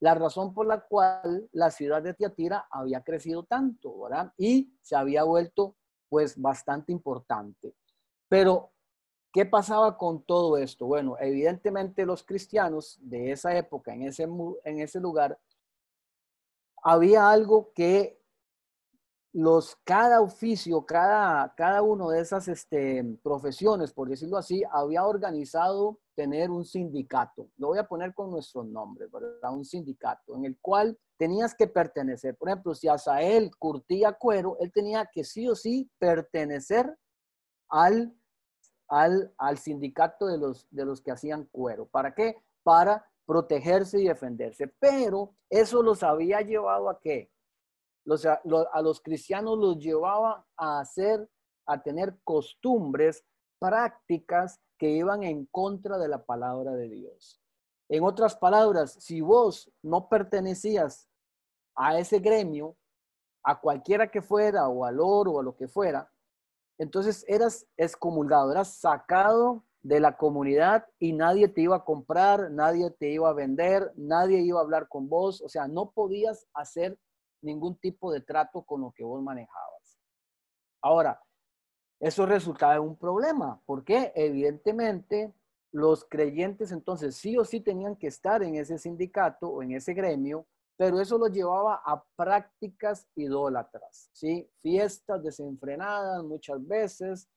la 0.00 0.14
razón 0.14 0.52
por 0.52 0.66
la 0.66 0.80
cual 0.80 1.48
la 1.52 1.70
ciudad 1.70 2.02
de 2.02 2.14
Tiatira 2.14 2.66
había 2.70 3.02
crecido 3.02 3.44
tanto, 3.44 4.02
¿verdad? 4.02 4.32
Y 4.36 4.74
se 4.82 4.96
había 4.96 5.24
vuelto 5.24 5.76
pues 6.08 6.40
bastante 6.40 6.92
importante. 6.92 7.74
Pero, 8.28 8.72
¿qué 9.32 9.46
pasaba 9.46 9.96
con 9.96 10.22
todo 10.22 10.58
esto? 10.58 10.86
Bueno, 10.86 11.16
evidentemente 11.18 12.04
los 12.04 12.22
cristianos 12.22 12.98
de 13.00 13.32
esa 13.32 13.56
época, 13.56 13.94
en 13.94 14.02
ese, 14.02 14.24
en 14.24 14.80
ese 14.80 15.00
lugar, 15.00 15.38
había 16.82 17.30
algo 17.30 17.72
que 17.74 18.20
los, 19.36 19.76
cada 19.84 20.22
oficio, 20.22 20.86
cada, 20.86 21.54
cada 21.54 21.82
uno 21.82 22.08
de 22.08 22.20
esas 22.20 22.48
este, 22.48 23.04
profesiones, 23.22 23.92
por 23.92 24.08
decirlo 24.08 24.38
así, 24.38 24.62
había 24.72 25.04
organizado 25.04 25.98
tener 26.14 26.48
un 26.50 26.64
sindicato. 26.64 27.50
Lo 27.58 27.66
voy 27.66 27.78
a 27.78 27.86
poner 27.86 28.14
con 28.14 28.30
nuestro 28.30 28.64
nombre, 28.64 29.08
¿verdad? 29.12 29.52
Un 29.52 29.66
sindicato 29.66 30.36
en 30.36 30.46
el 30.46 30.58
cual 30.58 30.98
tenías 31.18 31.54
que 31.54 31.66
pertenecer. 31.66 32.34
Por 32.34 32.48
ejemplo, 32.48 32.74
si 32.74 32.88
Asael 32.88 33.54
curtía 33.58 34.14
cuero, 34.14 34.56
él 34.58 34.72
tenía 34.72 35.04
que 35.12 35.22
sí 35.22 35.46
o 35.46 35.54
sí 35.54 35.90
pertenecer 35.98 36.96
al, 37.68 38.16
al, 38.88 39.34
al 39.36 39.58
sindicato 39.58 40.28
de 40.28 40.38
los, 40.38 40.66
de 40.70 40.86
los 40.86 41.02
que 41.02 41.10
hacían 41.10 41.44
cuero. 41.52 41.84
¿Para 41.84 42.14
qué? 42.14 42.36
Para 42.62 43.06
protegerse 43.26 44.00
y 44.00 44.08
defenderse. 44.08 44.68
Pero 44.78 45.34
eso 45.50 45.82
los 45.82 46.02
había 46.02 46.40
llevado 46.40 46.88
a 46.88 46.98
qué? 46.98 47.30
A, 48.26 48.82
los 48.82 49.00
cristianos 49.00 49.58
los 49.58 49.78
llevaba 49.78 50.46
a 50.56 50.80
hacer, 50.80 51.28
a 51.66 51.82
tener 51.82 52.16
costumbres, 52.24 53.24
prácticas 53.58 54.60
que 54.78 54.90
iban 54.90 55.22
en 55.22 55.46
contra 55.46 55.98
de 55.98 56.08
la 56.08 56.24
palabra 56.24 56.72
de 56.72 56.88
Dios. 56.88 57.40
En 57.88 58.04
otras 58.04 58.36
palabras, 58.36 58.92
si 58.92 59.20
vos 59.20 59.72
no 59.82 60.08
pertenecías 60.08 61.08
a 61.74 61.98
ese 61.98 62.18
gremio, 62.18 62.76
a 63.44 63.60
cualquiera 63.60 64.10
que 64.10 64.22
fuera, 64.22 64.68
o 64.68 64.84
al 64.84 65.00
oro, 65.00 65.32
o 65.32 65.40
a 65.40 65.42
lo 65.42 65.56
que 65.56 65.68
fuera, 65.68 66.10
entonces 66.78 67.24
eras 67.28 67.66
excomulgado, 67.76 68.50
eras 68.50 68.74
sacado 68.74 69.64
de 69.82 70.00
la 70.00 70.16
comunidad 70.16 70.86
y 70.98 71.12
nadie 71.12 71.48
te 71.48 71.62
iba 71.62 71.76
a 71.76 71.84
comprar, 71.84 72.50
nadie 72.50 72.90
te 72.90 73.08
iba 73.08 73.30
a 73.30 73.34
vender, 73.34 73.92
nadie 73.96 74.40
iba 74.40 74.58
a 74.58 74.62
hablar 74.62 74.88
con 74.88 75.08
vos, 75.08 75.40
o 75.40 75.48
sea, 75.48 75.68
no 75.68 75.92
podías 75.92 76.46
hacer 76.54 76.98
ningún 77.42 77.76
tipo 77.78 78.12
de 78.12 78.20
trato 78.20 78.62
con 78.62 78.80
lo 78.80 78.92
que 78.92 79.04
vos 79.04 79.22
manejabas. 79.22 79.98
Ahora, 80.82 81.20
eso 82.00 82.26
resultaba 82.26 82.76
en 82.76 82.82
un 82.82 82.96
problema, 82.96 83.60
porque 83.64 84.12
evidentemente 84.14 85.32
los 85.72 86.04
creyentes 86.04 86.72
entonces 86.72 87.16
sí 87.16 87.36
o 87.36 87.44
sí 87.44 87.60
tenían 87.60 87.96
que 87.96 88.06
estar 88.06 88.42
en 88.42 88.56
ese 88.56 88.78
sindicato 88.78 89.48
o 89.48 89.62
en 89.62 89.72
ese 89.72 89.94
gremio, 89.94 90.46
pero 90.76 91.00
eso 91.00 91.16
los 91.16 91.32
llevaba 91.32 91.82
a 91.84 92.04
prácticas 92.16 93.08
idólatras, 93.14 94.10
¿sí? 94.12 94.48
Fiestas 94.60 95.22
desenfrenadas 95.22 96.22
muchas 96.22 96.66
veces, 96.66 97.28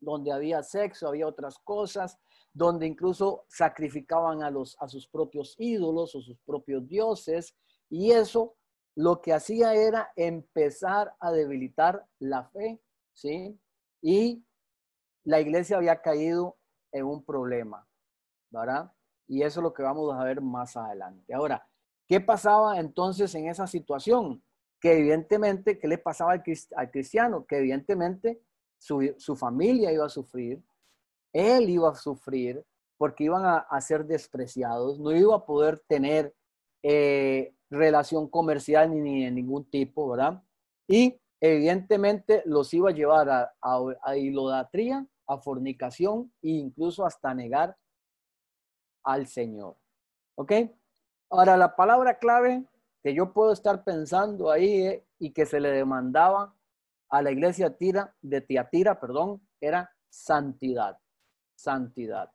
donde 0.00 0.32
había 0.32 0.62
sexo, 0.62 1.08
había 1.08 1.26
otras 1.26 1.58
cosas, 1.58 2.18
donde 2.52 2.86
incluso 2.86 3.44
sacrificaban 3.48 4.42
a, 4.42 4.50
los, 4.50 4.76
a 4.80 4.88
sus 4.88 5.06
propios 5.06 5.54
ídolos 5.58 6.14
o 6.14 6.22
sus 6.22 6.38
propios 6.40 6.86
dioses, 6.88 7.54
y 7.90 8.10
eso 8.12 8.56
lo 8.96 9.20
que 9.20 9.34
hacía 9.34 9.74
era 9.74 10.10
empezar 10.16 11.14
a 11.20 11.30
debilitar 11.30 12.06
la 12.18 12.44
fe, 12.44 12.80
¿sí? 13.12 13.60
Y 14.00 14.42
la 15.22 15.38
iglesia 15.38 15.76
había 15.76 16.00
caído 16.00 16.56
en 16.92 17.04
un 17.04 17.22
problema, 17.22 17.86
¿verdad? 18.50 18.90
Y 19.28 19.42
eso 19.42 19.60
es 19.60 19.64
lo 19.64 19.74
que 19.74 19.82
vamos 19.82 20.14
a 20.14 20.24
ver 20.24 20.40
más 20.40 20.76
adelante. 20.78 21.34
Ahora, 21.34 21.68
¿qué 22.06 22.20
pasaba 22.20 22.80
entonces 22.80 23.34
en 23.34 23.48
esa 23.48 23.66
situación? 23.66 24.42
Que 24.80 24.98
evidentemente, 24.98 25.78
¿qué 25.78 25.88
le 25.88 25.98
pasaba 25.98 26.32
al, 26.32 26.90
cristiano? 26.90 27.44
Que 27.44 27.58
evidentemente 27.58 28.40
su, 28.78 29.36
familia 29.36 29.92
iba 29.92 30.06
a 30.06 30.10
sufrir, 30.10 30.62
él 31.34 31.68
iba 31.68 31.90
a 31.90 31.94
sufrir 31.94 32.64
porque 32.96 33.24
iban 33.24 33.42
a, 33.44 33.80
ser 33.82 34.06
despreciados, 34.06 34.98
no 34.98 35.12
iba 35.12 35.36
a 35.36 35.44
poder 35.44 35.80
tener 35.80 36.34
eh, 36.82 37.55
relación 37.70 38.28
comercial 38.28 38.90
ni, 38.90 39.24
de 39.24 39.30
ningún 39.30 39.64
tipo, 39.68 40.08
¿verdad? 40.10 40.42
Y 40.88 41.20
evidentemente 41.40 42.42
los 42.46 42.72
iba 42.74 42.90
a 42.90 42.94
llevar 42.94 43.28
a, 43.28 43.54
a, 43.60 43.80
a 44.02 44.16
idolatría, 44.16 45.06
a 45.26 45.38
fornicación 45.38 46.32
e 46.42 46.50
incluso 46.50 47.04
hasta 47.04 47.34
negar 47.34 47.76
al 49.04 49.26
Señor. 49.26 49.76
¿Ok? 50.36 50.52
Ahora, 51.30 51.56
la 51.56 51.74
palabra 51.74 52.18
clave 52.18 52.64
que 53.02 53.14
yo 53.14 53.32
puedo 53.32 53.52
estar 53.52 53.84
pensando 53.84 54.50
ahí 54.50 54.86
eh, 54.86 55.06
y 55.18 55.32
que 55.32 55.46
se 55.46 55.60
le 55.60 55.70
demandaba 55.70 56.54
a 57.08 57.22
la 57.22 57.30
iglesia 57.30 57.76
tira, 57.76 58.14
de 58.20 58.40
Tiatira, 58.40 58.98
perdón, 59.00 59.40
era 59.60 59.90
santidad. 60.08 60.98
Santidad. 61.54 62.32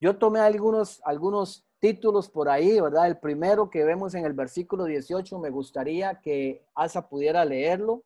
Yo 0.00 0.18
tomé 0.18 0.40
algunos, 0.40 1.00
algunos 1.04 1.64
títulos 1.86 2.28
por 2.28 2.48
ahí, 2.48 2.80
¿verdad? 2.80 3.06
El 3.06 3.18
primero 3.18 3.70
que 3.70 3.84
vemos 3.84 4.12
en 4.16 4.24
el 4.24 4.32
versículo 4.32 4.86
18, 4.86 5.38
me 5.38 5.50
gustaría 5.50 6.20
que 6.20 6.64
Asa 6.74 7.08
pudiera 7.08 7.44
leerlo. 7.44 8.02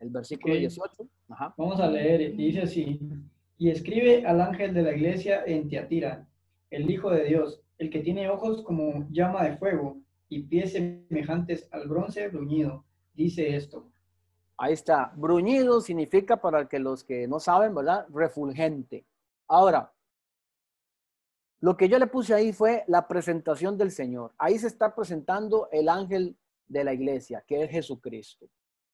El 0.00 0.08
versículo 0.08 0.54
18. 0.54 1.06
Vamos 1.58 1.80
a 1.80 1.86
leer, 1.86 2.34
dice 2.34 2.62
así, 2.62 2.98
y 3.58 3.68
escribe 3.68 4.24
al 4.26 4.40
ángel 4.40 4.72
de 4.72 4.82
la 4.82 4.92
iglesia 4.92 5.44
en 5.44 5.68
Tiatira, 5.68 6.26
el 6.70 6.90
Hijo 6.90 7.10
de 7.10 7.24
Dios, 7.24 7.60
el 7.76 7.90
que 7.90 8.00
tiene 8.00 8.30
ojos 8.30 8.62
como 8.62 9.06
llama 9.10 9.44
de 9.44 9.58
fuego 9.58 9.98
y 10.30 10.44
pies 10.44 10.72
semejantes 10.72 11.68
al 11.72 11.88
bronce 11.88 12.28
bruñido, 12.28 12.84
dice 13.12 13.54
esto. 13.54 13.86
Ahí 14.56 14.72
está. 14.72 15.12
Bruñido 15.14 15.82
significa, 15.82 16.40
para 16.40 16.68
que 16.68 16.78
los 16.78 17.04
que 17.04 17.28
no 17.28 17.38
saben, 17.38 17.74
¿verdad? 17.74 18.06
Refulgente. 18.08 19.04
Ahora, 19.46 19.92
lo 21.64 21.78
que 21.78 21.88
yo 21.88 21.98
le 21.98 22.06
puse 22.06 22.34
ahí 22.34 22.52
fue 22.52 22.84
la 22.88 23.08
presentación 23.08 23.78
del 23.78 23.90
Señor. 23.90 24.34
Ahí 24.36 24.58
se 24.58 24.66
está 24.66 24.94
presentando 24.94 25.70
el 25.72 25.88
ángel 25.88 26.36
de 26.68 26.84
la 26.84 26.92
iglesia, 26.92 27.42
que 27.46 27.62
es 27.62 27.70
Jesucristo. 27.70 28.50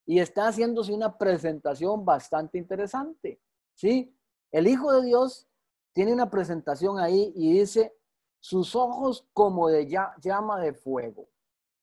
Y 0.07 0.21
está 0.21 0.47
haciéndose 0.47 0.93
una 0.93 1.19
presentación 1.19 2.05
bastante 2.05 2.59
interesante. 2.59 3.41
¿Sí? 3.75 4.17
El 4.53 4.69
Hijo 4.69 4.93
de 4.93 5.05
Dios 5.05 5.49
tiene 5.93 6.13
una 6.13 6.31
presentación 6.31 7.01
ahí 7.01 7.33
y 7.35 7.59
dice, 7.59 7.93
sus 8.39 8.77
ojos 8.77 9.27
como 9.33 9.69
de 9.69 9.89
llama 10.23 10.61
de 10.61 10.73
fuego. 10.73 11.29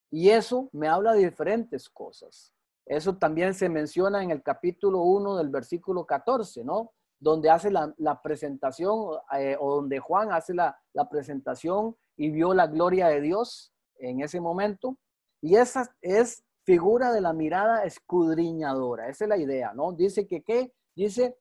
Y 0.09 0.29
eso 0.29 0.69
me 0.71 0.87
habla 0.87 1.11
de 1.11 1.25
diferentes 1.25 1.89
cosas. 1.89 2.53
Eso 2.85 3.17
también 3.17 3.53
se 3.53 3.67
menciona 3.67 4.23
en 4.23 4.31
el 4.31 4.41
capítulo 4.41 5.01
1 5.01 5.35
del 5.35 5.49
versículo 5.49 6.05
14, 6.05 6.63
¿no? 6.63 6.93
Donde 7.19 7.49
hace 7.49 7.71
la, 7.71 8.21
presentación, 8.21 9.17
eh, 9.37 9.57
o 9.59 9.75
donde 9.75 9.99
Juan 9.99 10.31
hace 10.31 10.53
la, 10.53 10.77
la 10.93 11.09
presentación 11.09 11.95
y 12.15 12.29
vio 12.29 12.53
la 12.53 12.67
gloria 12.67 13.07
de 13.07 13.21
Dios 13.21 13.73
en 13.99 14.21
ese 14.21 14.39
momento. 14.39 14.97
Y 15.41 15.55
esa 15.55 15.95
es 16.01 16.43
figura 16.63 17.11
de 17.11 17.21
la 17.21 17.33
mirada 17.33 17.83
escudriñadora. 17.85 19.07
Esa 19.09 19.25
es 19.25 19.29
la 19.29 19.37
idea, 19.37 19.73
¿no? 19.73 19.93
Dice 19.93 20.27
que, 20.27 20.43
¿qué? 20.43 20.73
Dice, 20.95 21.37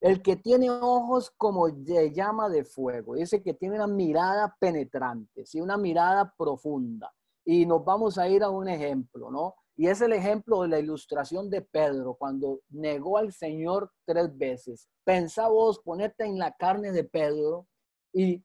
el 0.00 0.22
que 0.22 0.36
tiene 0.36 0.70
ojos 0.70 1.32
como 1.36 1.68
de 1.68 2.12
llama 2.12 2.48
de 2.48 2.64
fuego. 2.64 3.14
Dice 3.14 3.42
que 3.42 3.54
tiene 3.54 3.76
una 3.76 3.86
mirada 3.86 4.56
penetrante, 4.58 5.44
¿sí? 5.44 5.60
Una 5.60 5.76
mirada 5.76 6.32
profunda. 6.36 7.12
Y 7.44 7.66
nos 7.66 7.84
vamos 7.84 8.18
a 8.18 8.28
ir 8.28 8.42
a 8.42 8.50
un 8.50 8.68
ejemplo, 8.68 9.30
¿no? 9.30 9.56
Y 9.78 9.86
es 9.86 10.00
el 10.00 10.12
ejemplo 10.12 10.62
de 10.62 10.68
la 10.68 10.80
ilustración 10.80 11.48
de 11.48 11.62
Pedro 11.62 12.14
cuando 12.14 12.60
negó 12.68 13.16
al 13.16 13.32
Señor 13.32 13.92
tres 14.04 14.36
veces. 14.36 14.88
Pensá 15.04 15.48
vos 15.48 15.78
ponerte 15.78 16.24
en 16.24 16.36
la 16.36 16.52
carne 16.56 16.92
de 16.92 17.04
Pedro 17.04 17.66
y 18.12 18.44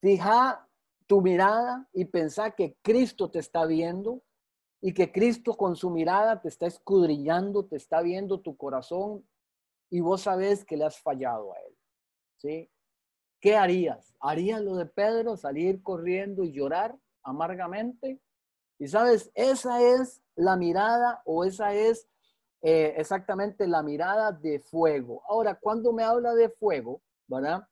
fija 0.00 0.68
tu 1.06 1.22
mirada 1.22 1.88
y 1.92 2.04
pensá 2.04 2.50
que 2.50 2.76
Cristo 2.82 3.30
te 3.30 3.38
está 3.38 3.64
viendo 3.64 4.20
y 4.82 4.92
que 4.92 5.12
Cristo 5.12 5.56
con 5.56 5.76
su 5.76 5.90
mirada 5.90 6.40
te 6.42 6.48
está 6.48 6.66
escudriñando, 6.66 7.64
te 7.64 7.76
está 7.76 8.02
viendo 8.02 8.40
tu 8.40 8.56
corazón 8.56 9.26
y 9.88 10.00
vos 10.00 10.22
sabés 10.22 10.64
que 10.64 10.76
le 10.76 10.84
has 10.84 10.98
fallado 10.98 11.54
a 11.54 11.58
él. 11.60 11.78
¿Sí? 12.38 12.70
¿Qué 13.40 13.56
harías? 13.56 14.14
¿Harías 14.20 14.60
lo 14.60 14.76
de 14.76 14.86
Pedro, 14.86 15.36
salir 15.36 15.82
corriendo 15.82 16.42
y 16.42 16.52
llorar? 16.52 16.98
amargamente. 17.26 18.20
Y 18.78 18.88
sabes, 18.88 19.30
esa 19.34 19.82
es 19.82 20.22
la 20.34 20.56
mirada 20.56 21.22
o 21.24 21.44
esa 21.44 21.72
es 21.72 22.08
eh, 22.62 22.94
exactamente 22.96 23.66
la 23.66 23.82
mirada 23.82 24.32
de 24.32 24.60
fuego. 24.60 25.22
Ahora, 25.28 25.54
cuando 25.54 25.92
me 25.92 26.02
habla 26.02 26.34
de 26.34 26.48
fuego, 26.50 27.00
¿verdad? 27.26 27.66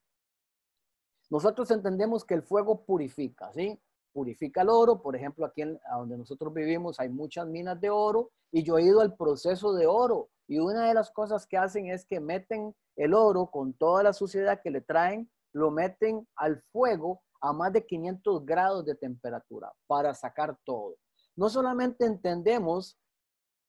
Nosotros 1.30 1.70
entendemos 1.70 2.24
que 2.24 2.34
el 2.34 2.42
fuego 2.42 2.84
purifica, 2.84 3.52
¿sí? 3.52 3.80
Purifica 4.12 4.62
el 4.62 4.68
oro, 4.68 5.02
por 5.02 5.16
ejemplo, 5.16 5.44
aquí 5.44 5.62
donde 5.96 6.16
nosotros 6.16 6.54
vivimos 6.54 7.00
hay 7.00 7.08
muchas 7.08 7.46
minas 7.46 7.80
de 7.80 7.90
oro 7.90 8.30
y 8.52 8.62
yo 8.62 8.78
he 8.78 8.82
ido 8.82 9.00
al 9.00 9.16
proceso 9.16 9.74
de 9.74 9.86
oro 9.86 10.28
y 10.46 10.58
una 10.58 10.86
de 10.86 10.94
las 10.94 11.10
cosas 11.10 11.46
que 11.46 11.56
hacen 11.56 11.86
es 11.86 12.04
que 12.04 12.20
meten 12.20 12.74
el 12.96 13.14
oro 13.14 13.46
con 13.46 13.72
toda 13.72 14.02
la 14.02 14.12
suciedad 14.12 14.60
que 14.62 14.70
le 14.70 14.80
traen, 14.80 15.30
lo 15.52 15.70
meten 15.70 16.26
al 16.36 16.62
fuego 16.70 17.22
a 17.44 17.52
más 17.52 17.74
de 17.74 17.84
500 17.84 18.46
grados 18.46 18.86
de 18.86 18.94
temperatura 18.94 19.70
para 19.86 20.14
sacar 20.14 20.58
todo. 20.64 20.96
No 21.36 21.50
solamente 21.50 22.06
entendemos 22.06 22.98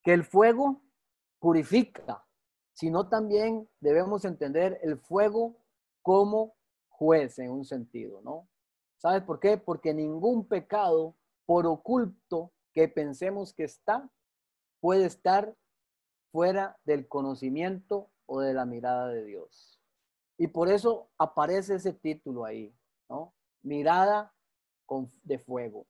que 0.02 0.14
el 0.14 0.24
fuego 0.24 0.82
purifica, 1.40 2.26
sino 2.72 3.10
también 3.10 3.70
debemos 3.82 4.24
entender 4.24 4.80
el 4.82 4.98
fuego 4.98 5.58
como 6.02 6.56
juez 6.88 7.38
en 7.40 7.52
un 7.52 7.66
sentido, 7.66 8.22
¿no? 8.22 8.48
¿Sabes 8.96 9.24
por 9.24 9.42
qué? 9.42 9.58
Porque 9.58 9.94
ningún 9.94 10.48
pecado, 10.48 11.18
por 11.46 11.68
oculto 11.68 12.54
que 12.72 12.88
pensemos 12.88 13.54
que 13.54 13.66
está, 13.66 14.10
puede 14.80 15.06
estar 15.06 15.54
fuera 16.32 16.78
del 16.86 17.10
conocimiento 17.10 18.10
o 18.26 18.40
de 18.40 18.54
la 18.54 18.66
mirada 18.66 19.10
de 19.10 19.26
Dios. 19.26 19.82
Y 20.38 20.48
por 20.48 20.70
eso 20.70 21.10
aparece 21.18 21.76
ese 21.76 21.92
título 21.92 22.46
ahí, 22.46 22.74
¿no? 23.10 23.34
Mirada 23.66 24.32
de 25.24 25.40
fuego, 25.40 25.88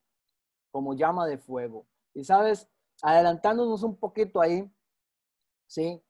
como 0.70 0.94
llama 0.94 1.26
de 1.26 1.38
fuego. 1.38 1.86
Y 2.14 2.24
sabes, 2.24 2.68
adelantándonos 3.02 3.82
un 3.82 3.96
poquito 3.96 4.40
ahí, 4.40 4.68
¿sí? 5.66 6.02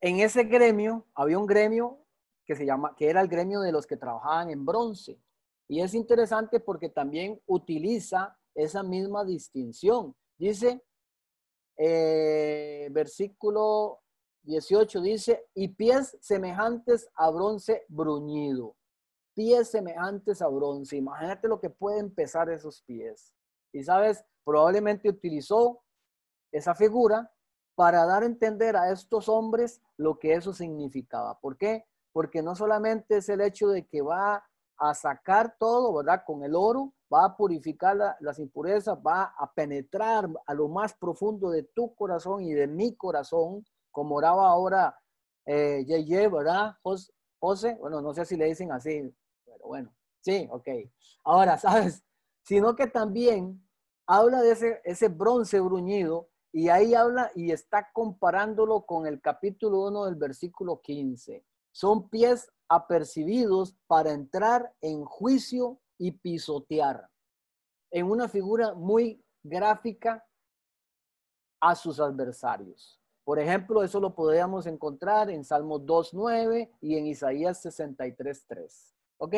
En 0.00 0.20
ese 0.20 0.44
gremio 0.44 1.06
había 1.14 1.38
un 1.38 1.46
gremio 1.46 2.04
que 2.46 2.56
se 2.56 2.64
llama, 2.64 2.94
que 2.96 3.10
era 3.10 3.20
el 3.20 3.28
gremio 3.28 3.60
de 3.60 3.72
los 3.72 3.86
que 3.86 3.96
trabajaban 3.96 4.50
en 4.50 4.64
bronce. 4.64 5.20
Y 5.68 5.82
es 5.82 5.92
interesante 5.92 6.60
porque 6.60 6.88
también 6.88 7.40
utiliza 7.46 8.38
esa 8.54 8.82
misma 8.82 9.24
distinción. 9.24 10.16
Dice, 10.38 10.82
eh, 11.76 12.88
versículo 12.90 14.00
18 14.44 15.02
dice, 15.02 15.46
y 15.54 15.68
pies 15.68 16.16
semejantes 16.22 17.10
a 17.16 17.28
bronce 17.30 17.84
bruñido 17.88 18.77
pies 19.38 19.70
semejantes 19.70 20.42
a 20.42 20.48
bronce. 20.48 20.96
Imagínate 20.96 21.46
lo 21.46 21.60
que 21.60 21.70
pueden 21.70 22.12
pesar 22.12 22.50
esos 22.50 22.82
pies. 22.82 23.32
Y 23.72 23.84
sabes, 23.84 24.24
probablemente 24.44 25.08
utilizó 25.08 25.80
esa 26.50 26.74
figura 26.74 27.32
para 27.76 28.04
dar 28.04 28.24
a 28.24 28.26
entender 28.26 28.76
a 28.76 28.90
estos 28.90 29.28
hombres 29.28 29.80
lo 29.96 30.18
que 30.18 30.34
eso 30.34 30.52
significaba. 30.52 31.38
¿Por 31.38 31.56
qué? 31.56 31.84
Porque 32.12 32.42
no 32.42 32.56
solamente 32.56 33.18
es 33.18 33.28
el 33.28 33.40
hecho 33.40 33.68
de 33.68 33.86
que 33.86 34.02
va 34.02 34.44
a 34.76 34.94
sacar 34.94 35.54
todo, 35.56 35.94
¿verdad? 35.94 36.24
Con 36.26 36.42
el 36.42 36.56
oro, 36.56 36.92
va 37.12 37.26
a 37.26 37.36
purificar 37.36 37.96
las 38.18 38.40
impurezas, 38.40 38.98
va 38.98 39.34
a 39.38 39.52
penetrar 39.52 40.28
a 40.46 40.54
lo 40.54 40.66
más 40.66 40.94
profundo 40.94 41.50
de 41.50 41.62
tu 41.62 41.94
corazón 41.94 42.42
y 42.42 42.54
de 42.54 42.66
mi 42.66 42.96
corazón, 42.96 43.64
como 43.92 44.16
oraba 44.16 44.48
ahora 44.48 44.98
eh, 45.46 45.84
Yeye, 45.86 46.26
¿verdad? 46.26 46.74
José, 47.40 47.76
bueno, 47.76 48.00
no 48.00 48.12
sé 48.12 48.24
si 48.24 48.36
le 48.36 48.46
dicen 48.46 48.72
así, 48.72 49.14
bueno, 49.64 49.94
sí, 50.20 50.48
ok. 50.50 50.68
Ahora, 51.24 51.58
¿sabes? 51.58 52.04
Sino 52.42 52.76
que 52.76 52.86
también 52.86 53.62
habla 54.06 54.40
de 54.42 54.52
ese, 54.52 54.80
ese 54.84 55.08
bronce 55.08 55.60
bruñido 55.60 56.30
Y 56.50 56.70
ahí 56.70 56.94
habla 56.94 57.30
y 57.34 57.52
está 57.52 57.90
comparándolo 57.92 58.86
con 58.86 59.06
el 59.06 59.20
capítulo 59.20 59.86
1 59.88 60.06
del 60.06 60.14
versículo 60.14 60.80
15. 60.80 61.44
Son 61.72 62.08
pies 62.08 62.50
apercibidos 62.68 63.76
para 63.86 64.12
entrar 64.12 64.72
en 64.80 65.04
juicio 65.04 65.78
y 65.98 66.12
pisotear. 66.12 67.08
En 67.90 68.10
una 68.10 68.28
figura 68.28 68.74
muy 68.74 69.22
gráfica 69.42 70.26
a 71.60 71.74
sus 71.74 72.00
adversarios. 72.00 73.00
Por 73.24 73.38
ejemplo, 73.38 73.82
eso 73.82 74.00
lo 74.00 74.14
podríamos 74.14 74.66
encontrar 74.66 75.28
en 75.28 75.44
Salmos 75.44 75.82
2.9 75.82 76.70
y 76.80 76.96
en 76.96 77.06
Isaías 77.06 77.62
63.3. 77.64 78.97
¿Ok? 79.18 79.34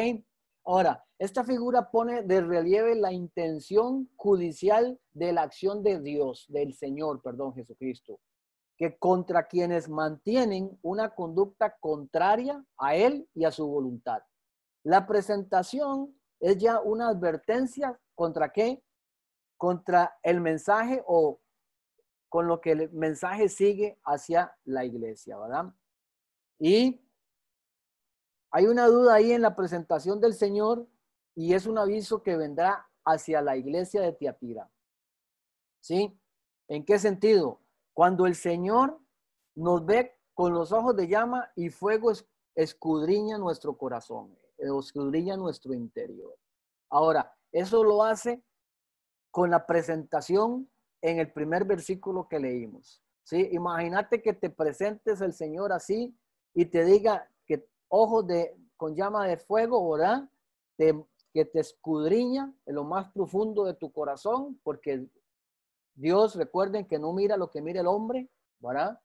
Ahora, 0.64 1.04
esta 1.18 1.44
figura 1.44 1.90
pone 1.90 2.22
de 2.22 2.40
relieve 2.40 2.94
la 2.94 3.12
intención 3.12 4.08
judicial 4.16 5.00
de 5.12 5.32
la 5.32 5.42
acción 5.42 5.82
de 5.82 6.00
Dios, 6.00 6.46
del 6.48 6.74
Señor, 6.74 7.22
perdón, 7.22 7.54
Jesucristo, 7.54 8.20
que 8.76 8.98
contra 8.98 9.46
quienes 9.46 9.88
mantienen 9.88 10.78
una 10.82 11.14
conducta 11.14 11.76
contraria 11.80 12.64
a 12.78 12.94
Él 12.94 13.28
y 13.34 13.44
a 13.44 13.50
su 13.50 13.66
voluntad. 13.66 14.22
La 14.82 15.06
presentación 15.06 16.14
es 16.40 16.56
ya 16.56 16.80
una 16.80 17.08
advertencia 17.08 18.00
contra 18.14 18.52
qué? 18.52 18.82
Contra 19.58 20.18
el 20.22 20.40
mensaje 20.40 21.02
o 21.06 21.40
con 22.30 22.46
lo 22.46 22.60
que 22.60 22.72
el 22.72 22.90
mensaje 22.92 23.48
sigue 23.48 23.98
hacia 24.04 24.56
la 24.64 24.84
iglesia, 24.84 25.36
¿verdad? 25.38 25.74
Y 26.58 27.02
hay 28.50 28.66
una 28.66 28.86
duda 28.86 29.14
ahí 29.14 29.32
en 29.32 29.42
la 29.42 29.54
presentación 29.54 30.20
del 30.20 30.34
Señor 30.34 30.86
y 31.34 31.54
es 31.54 31.66
un 31.66 31.78
aviso 31.78 32.22
que 32.22 32.36
vendrá 32.36 32.88
hacia 33.04 33.40
la 33.40 33.56
iglesia 33.56 34.02
de 34.02 34.12
Tiatira. 34.12 34.70
¿Sí? 35.80 36.18
¿En 36.68 36.84
qué 36.84 36.98
sentido? 36.98 37.60
Cuando 37.94 38.26
el 38.26 38.34
Señor 38.34 39.00
nos 39.54 39.84
ve 39.84 40.18
con 40.34 40.52
los 40.52 40.72
ojos 40.72 40.96
de 40.96 41.08
llama 41.08 41.50
y 41.54 41.70
fuego 41.70 42.12
escudriña 42.54 43.38
nuestro 43.38 43.76
corazón, 43.76 44.36
escudriña 44.58 45.36
nuestro 45.36 45.72
interior. 45.72 46.36
Ahora, 46.90 47.34
eso 47.52 47.84
lo 47.84 48.02
hace 48.02 48.42
con 49.30 49.50
la 49.50 49.66
presentación 49.66 50.68
en 51.02 51.18
el 51.18 51.32
primer 51.32 51.64
versículo 51.64 52.28
que 52.28 52.40
leímos. 52.40 53.02
¿sí? 53.22 53.48
Imagínate 53.52 54.22
que 54.22 54.32
te 54.32 54.50
presentes 54.50 55.20
el 55.20 55.32
Señor 55.32 55.72
así 55.72 56.16
y 56.54 56.66
te 56.66 56.84
diga 56.84 57.30
ojos 57.90 58.26
de, 58.26 58.56
con 58.76 58.96
llama 58.96 59.26
de 59.26 59.36
fuego, 59.36 59.90
¿verdad? 59.90 60.28
que 60.78 61.44
te 61.44 61.60
escudriña 61.60 62.52
en 62.64 62.74
lo 62.74 62.84
más 62.84 63.12
profundo 63.12 63.64
de 63.64 63.74
tu 63.74 63.92
corazón, 63.92 64.58
porque 64.64 65.06
Dios, 65.94 66.34
recuerden 66.36 66.86
que 66.86 66.98
no 66.98 67.12
mira 67.12 67.36
lo 67.36 67.50
que 67.50 67.60
mira 67.60 67.82
el 67.82 67.86
hombre, 67.86 68.30
¿verdad? 68.58 68.98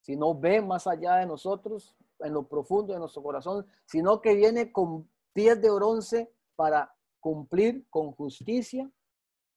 Sino 0.00 0.34
ve 0.34 0.60
más 0.60 0.88
allá 0.88 1.16
de 1.16 1.26
nosotros, 1.26 1.94
en 2.18 2.34
lo 2.34 2.48
profundo 2.48 2.92
de 2.92 2.98
nuestro 2.98 3.22
corazón, 3.22 3.64
sino 3.86 4.20
que 4.20 4.34
viene 4.34 4.72
con 4.72 5.08
pies 5.32 5.62
de 5.62 5.70
bronce 5.70 6.32
para 6.56 6.92
cumplir 7.20 7.86
con 7.88 8.10
justicia, 8.12 8.90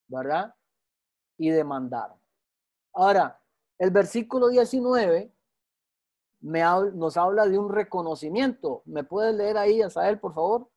¿verdad? 0.07 0.53
y 1.37 1.49
demandar. 1.49 2.15
Ahora, 2.93 3.41
el 3.77 3.91
versículo 3.91 4.47
19 4.47 5.34
me 6.45 6.61
nos 6.93 7.17
habla 7.17 7.47
de 7.47 7.57
un 7.57 7.71
reconocimiento. 7.71 8.83
¿Me 8.85 9.03
puedes 9.03 9.35
leer 9.35 9.57
ahí, 9.57 9.81
Asael, 9.81 10.19
por 10.19 10.35
favor? 10.35 10.69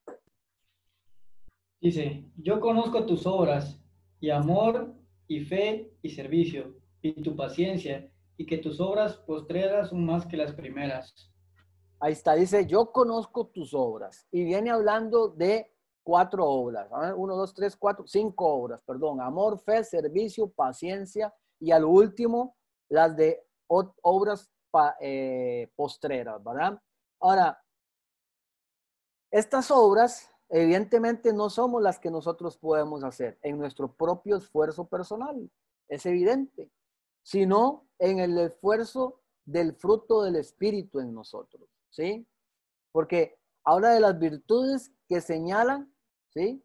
Dice, 1.79 2.25
yo 2.37 2.59
conozco 2.59 3.05
tus 3.05 3.27
obras 3.27 3.79
y 4.19 4.31
amor 4.31 4.95
y 5.27 5.41
fe 5.41 5.93
y 6.01 6.09
servicio 6.09 6.75
y 7.03 7.13
tu 7.21 7.37
paciencia 7.37 8.11
y 8.39 8.47
que 8.47 8.57
tus 8.57 8.81
obras 8.81 9.17
postreras 9.19 9.91
son 9.91 10.07
más 10.07 10.25
que 10.25 10.39
las 10.39 10.55
primeras. 10.55 11.31
Ahí 12.01 12.15
está, 12.15 12.35
dice, 12.35 12.67
yo 12.67 12.91
conozco 12.91 13.49
tus 13.49 13.75
obras. 13.75 14.27
Y 14.33 14.45
viene 14.45 14.71
hablando 14.71 15.29
de 15.29 15.71
cuatro 16.03 16.47
obras. 16.47 16.89
Uno, 17.15 17.37
dos, 17.37 17.53
tres, 17.53 17.77
cuatro, 17.77 18.07
cinco 18.07 18.47
obras, 18.47 18.83
perdón. 18.83 19.21
Amor, 19.21 19.59
fe, 19.59 19.85
servicio, 19.85 20.49
paciencia 20.49 21.35
y 21.61 21.73
al 21.73 21.85
último 21.85 22.57
las 22.89 23.15
de 23.15 23.45
obras 23.67 24.51
eh, 25.01 25.71
postreras, 25.77 26.43
¿verdad? 26.43 26.81
Ahora, 27.21 27.63
estas 29.31 29.71
obras 29.71 30.31
evidentemente 30.49 31.33
no 31.33 31.51
somos 31.51 31.83
las 31.83 31.99
que 31.99 32.11
nosotros 32.11 32.57
podemos 32.57 33.05
hacer 33.05 33.39
en 33.43 33.59
nuestro 33.59 33.93
propio 33.93 34.37
esfuerzo 34.37 34.87
personal, 34.87 35.51
es 35.89 36.07
evidente, 36.07 36.71
sino 37.23 37.87
en 37.99 38.19
el 38.21 38.39
esfuerzo 38.39 39.21
del 39.45 39.75
fruto 39.75 40.23
del 40.23 40.37
Espíritu 40.37 41.01
en 41.01 41.15
nosotros, 41.15 41.69
¿sí? 41.91 42.27
Porque 42.93 43.39
habla 43.65 43.91
de 43.91 44.01
las 44.01 44.19
virtudes 44.19 44.93
que 45.09 45.21
señalan 45.21 45.93
¿sí? 46.31 46.63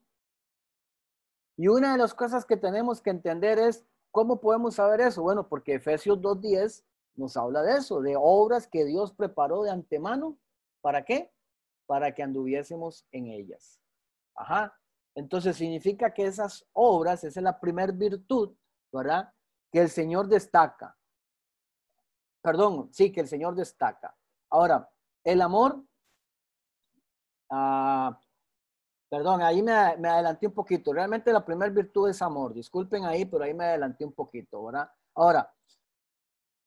Y 1.58 1.68
una 1.68 1.94
de 1.94 1.98
las 1.98 2.14
cosas 2.14 2.46
que 2.46 2.58
tenemos 2.58 3.02
que 3.02 3.12
entender 3.12 3.60
es, 3.60 3.86
¿cómo 4.12 4.40
podemos 4.40 4.76
saber 4.76 5.02
eso? 5.02 5.22
Bueno, 5.22 5.48
porque 5.48 5.76
Efesios 5.76 6.20
2.10 6.20 6.84
nos 7.16 7.38
habla 7.38 7.62
de 7.62 7.78
eso, 7.78 8.02
de 8.02 8.16
obras 8.18 8.68
que 8.68 8.86
Dios 8.86 9.14
preparó 9.14 9.64
de 9.64 9.72
antemano. 9.72 10.38
¿Para 10.82 11.06
qué? 11.06 11.32
Para 11.86 12.14
que 12.14 12.24
anduviésemos 12.24 13.06
en 13.12 13.28
ellas. 13.28 13.80
Ajá. 14.36 14.78
Entonces 15.16 15.56
significa 15.56 16.14
que 16.14 16.26
esas 16.26 16.66
obras, 16.74 17.24
esa 17.24 17.40
es 17.40 17.44
la 17.44 17.60
primer 17.60 17.94
virtud, 17.94 18.56
¿verdad? 18.92 19.32
Que 19.72 19.82
el 19.82 19.90
Señor 19.90 20.28
destaca. 20.28 20.98
Perdón, 22.42 22.90
sí, 22.92 23.12
que 23.12 23.22
el 23.22 23.28
Señor 23.28 23.56
destaca. 23.56 24.18
Ahora, 24.50 24.90
el 25.24 25.42
amor, 25.42 25.84
ah, 27.50 28.20
Perdón, 29.14 29.44
ahí 29.44 29.62
me, 29.62 29.72
adelanté 29.72 30.48
un 30.48 30.56
poquito. 30.56 30.92
Realmente 30.92 31.32
la 31.32 31.46
primera 31.46 31.72
virtud 31.72 32.10
es 32.10 32.20
amor. 32.24 32.52
Disculpen 32.52 33.06
ahí, 33.06 33.26
pero 33.26 33.44
ahí 33.44 33.54
me 33.54 33.66
adelanté 33.66 34.04
un 34.04 34.12
poquito, 34.12 34.66
¿verdad? 34.66 34.90
Ahora, 35.14 35.53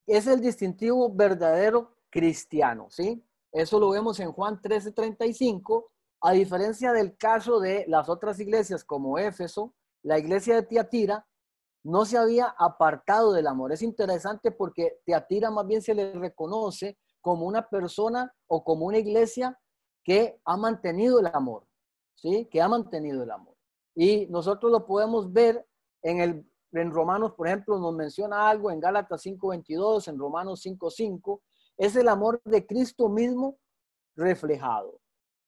es 0.06 0.26
el 0.26 0.40
distintivo 0.40 1.12
verdadero 1.12 1.96
cristiano, 2.10 2.88
¿sí? 2.90 3.24
Eso 3.52 3.80
lo 3.80 3.90
vemos 3.90 4.20
en 4.20 4.32
Juan 4.32 4.60
13:35, 4.60 5.86
a 6.20 6.32
diferencia 6.32 6.92
del 6.92 7.16
caso 7.16 7.60
de 7.60 7.84
las 7.88 8.08
otras 8.08 8.38
iglesias 8.40 8.84
como 8.84 9.18
Éfeso, 9.18 9.74
la 10.02 10.18
iglesia 10.18 10.56
de 10.56 10.62
Tiatira 10.62 11.26
no 11.84 12.04
se 12.04 12.18
había 12.18 12.54
apartado 12.58 13.32
del 13.32 13.46
amor. 13.46 13.72
Es 13.72 13.82
interesante 13.82 14.50
porque 14.50 15.00
Tiatira 15.04 15.50
más 15.50 15.66
bien 15.66 15.82
se 15.82 15.94
le 15.94 16.12
reconoce 16.12 16.98
como 17.20 17.46
una 17.46 17.68
persona 17.68 18.34
o 18.46 18.64
como 18.64 18.86
una 18.86 18.98
iglesia 18.98 19.58
que 20.04 20.40
ha 20.44 20.56
mantenido 20.56 21.20
el 21.20 21.26
amor. 21.26 21.66
¿sí? 22.16 22.48
Que 22.50 22.60
ha 22.60 22.68
mantenido 22.68 23.22
el 23.22 23.30
amor. 23.30 23.54
Y 23.94 24.26
nosotros 24.26 24.70
lo 24.72 24.86
podemos 24.86 25.32
ver 25.32 25.66
en 26.02 26.20
el 26.20 26.50
en 26.82 26.90
Romanos, 26.90 27.32
por 27.34 27.46
ejemplo, 27.46 27.78
nos 27.78 27.94
menciona 27.94 28.48
algo 28.48 28.70
en 28.70 28.80
Gálatas 28.80 29.22
5:22, 29.22 30.08
en 30.08 30.18
Romanos 30.18 30.60
5:5, 30.60 31.42
es 31.76 31.96
el 31.96 32.08
amor 32.08 32.40
de 32.44 32.66
Cristo 32.66 33.08
mismo 33.08 33.58
reflejado. 34.14 35.00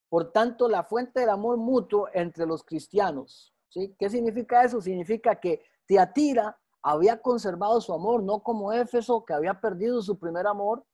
Por 0.09 0.31
tanto, 0.31 0.67
la 0.67 0.83
fuente 0.83 1.19
del 1.19 1.29
amor 1.29 1.57
mutuo 1.57 2.07
entre 2.13 2.45
los 2.45 2.63
cristianos, 2.63 3.53
¿sí? 3.69 3.95
¿Qué 3.97 4.09
significa 4.09 4.63
eso? 4.63 4.81
Significa 4.81 5.39
que 5.39 5.63
Teatira 5.87 6.59
había 6.81 7.21
conservado 7.21 7.81
su 7.81 7.93
amor, 7.93 8.23
no 8.23 8.41
como 8.41 8.71
Éfeso, 8.71 9.23
que 9.25 9.33
había 9.33 9.59
perdido 9.59 10.01
su 10.01 10.17
primer 10.17 10.47
amor, 10.47 10.85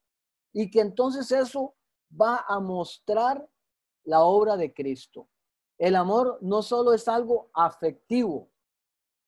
y 0.53 0.69
que 0.71 0.81
entonces 0.81 1.31
eso 1.31 1.75
va 2.09 2.45
a 2.47 2.59
mostrar 2.59 3.47
la 4.03 4.21
obra 4.21 4.55
de 4.57 4.73
Cristo. 4.73 5.27
El 5.77 5.95
amor 5.95 6.37
no 6.41 6.61
solo 6.61 6.93
es 6.93 7.07
algo 7.07 7.49
afectivo, 7.53 8.49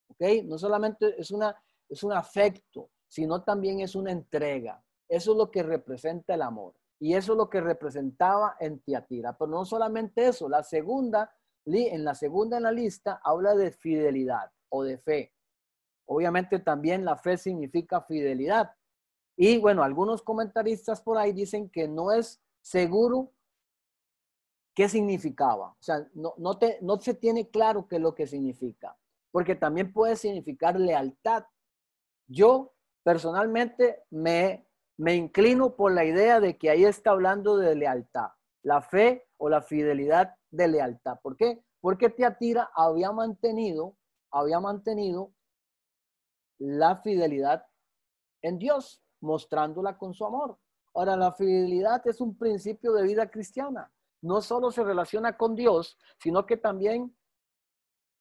¿ok? 0.10 0.44
No 0.46 0.58
solamente 0.58 1.20
es, 1.20 1.32
una, 1.32 1.56
es 1.90 2.04
un 2.04 2.14
afecto, 2.14 2.90
sino 3.08 3.44
también 3.44 3.80
es 3.80 3.96
una 3.96 4.12
entrega. 4.12 4.84
Eso 5.08 5.32
es 5.32 5.38
lo 5.38 5.50
que 5.52 5.64
representa 5.64 6.34
el 6.34 6.42
amor. 6.42 6.76
Y 7.00 7.14
eso 7.14 7.34
es 7.34 7.38
lo 7.38 7.50
que 7.50 7.62
representaba 7.62 8.58
en 8.60 8.80
Tiatira. 8.80 9.38
Pero 9.38 9.52
no 9.52 9.66
solamente 9.66 10.28
eso, 10.28 10.50
la 10.50 10.64
segunda, 10.64 11.32
en 11.66 12.04
la 12.04 12.16
segunda 12.16 12.58
en 12.58 12.64
la 12.64 12.72
lista 12.72 13.22
habla 13.24 13.56
de 13.56 13.72
fidelidad 13.72 14.52
o 14.70 14.84
de 14.84 14.98
fe. 14.98 15.34
Obviamente 16.06 16.60
también 16.60 17.06
la 17.06 17.18
fe 17.18 17.38
significa 17.38 18.02
fidelidad. 18.02 18.74
Y 19.36 19.60
bueno, 19.60 19.84
algunos 19.84 20.24
comentaristas 20.24 21.02
por 21.02 21.18
ahí 21.18 21.32
dicen 21.32 21.70
que 21.70 21.88
no 21.88 22.12
es 22.12 22.42
seguro 22.62 23.32
qué 24.74 24.90
significaba. 24.90 25.70
O 25.72 25.84
sea, 25.84 26.08
no, 26.14 26.34
no, 26.38 26.58
te, 26.58 26.80
no 26.82 27.00
se 27.00 27.14
tiene 27.14 27.50
claro 27.50 27.88
qué 27.88 27.98
es 27.98 28.02
lo 28.02 28.16
que 28.16 28.26
significa, 28.26 28.98
porque 29.38 29.54
también 29.54 29.94
puede 29.94 30.16
significar 30.16 30.80
lealtad. 30.80 31.44
Yo 32.26 32.74
personalmente 33.04 34.02
me, 34.10 34.68
me 34.98 35.14
inclino 35.14 35.76
por 35.76 35.92
la 35.92 36.06
idea 36.06 36.40
de 36.40 36.58
que 36.58 36.72
ahí 36.72 36.86
está 36.86 37.12
hablando 37.12 37.56
de 37.56 37.76
lealtad, 37.76 38.30
la 38.64 38.82
fe 38.82 39.28
o 39.38 39.48
la 39.48 39.62
fidelidad 39.62 40.34
de 40.50 40.70
lealtad. 40.70 41.20
¿Por 41.22 41.38
qué? 41.38 41.64
Porque 41.82 42.10
Teatira 42.10 42.72
había 42.74 43.12
mantenido, 43.12 43.96
había 44.32 44.60
mantenido 44.60 45.32
la 46.58 47.04
fidelidad 47.04 47.64
en 48.42 48.58
Dios, 48.58 49.04
mostrándola 49.22 50.00
con 50.00 50.16
su 50.16 50.26
amor. 50.26 50.58
Ahora, 50.96 51.16
la 51.16 51.32
fidelidad 51.34 52.02
es 52.08 52.22
un 52.22 52.36
principio 52.36 52.92
de 52.92 53.04
vida 53.04 53.30
cristiana. 53.30 53.94
No 54.20 54.42
solo 54.42 54.72
se 54.72 54.84
relaciona 54.84 55.38
con 55.38 55.54
Dios, 55.54 55.96
sino 56.18 56.48
que 56.48 56.58
también, 56.58 57.16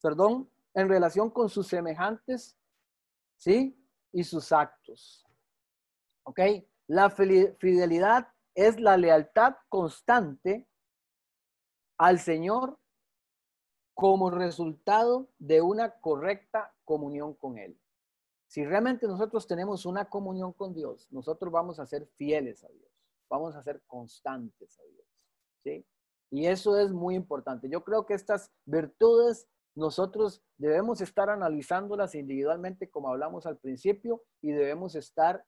perdón, 0.02 0.50
en 0.77 0.91
relación 0.91 1.31
con 1.31 1.49
sus 1.49 1.67
semejantes, 1.67 2.57
¿sí? 3.39 3.83
Y 4.12 4.23
sus 4.25 4.53
actos. 4.53 5.27
¿Ok? 6.25 6.41
La 6.87 7.09
fidelidad 7.11 8.29
es 8.55 8.79
la 8.79 8.97
lealtad 8.99 9.57
constante 9.71 10.69
al 11.99 12.19
Señor 12.19 12.79
como 13.95 14.31
resultado 14.31 15.31
de 15.39 15.62
una 15.62 15.99
correcta 15.99 16.75
comunión 16.85 17.33
con 17.35 17.57
Él. 17.57 17.81
Si 18.47 18.62
realmente 18.62 19.07
nosotros 19.07 19.47
tenemos 19.47 19.87
una 19.87 20.05
comunión 20.11 20.53
con 20.53 20.75
Dios, 20.75 21.11
nosotros 21.11 21.51
vamos 21.51 21.81
a 21.81 21.87
ser 21.87 22.07
fieles 22.17 22.62
a 22.65 22.69
Dios, 22.69 22.91
vamos 23.31 23.57
a 23.57 23.62
ser 23.62 23.83
constantes 23.87 24.79
a 24.79 24.83
Dios. 24.85 25.07
¿sí? 25.65 25.87
Y 26.31 26.47
eso 26.47 26.79
es 26.79 26.93
muy 26.93 27.15
importante. 27.15 27.71
Yo 27.71 27.83
creo 27.83 28.05
que 28.05 28.12
estas 28.12 28.53
virtudes 28.67 29.49
nosotros 29.77 30.43
debemos 30.57 31.01
estar 31.01 31.29
analizándolas 31.29 32.15
individualmente 32.15 32.89
como 32.89 33.11
hablamos 33.11 33.47
al 33.47 33.59
principio 33.59 34.23
y 34.41 34.53
debemos 34.53 34.95
estar 34.95 35.45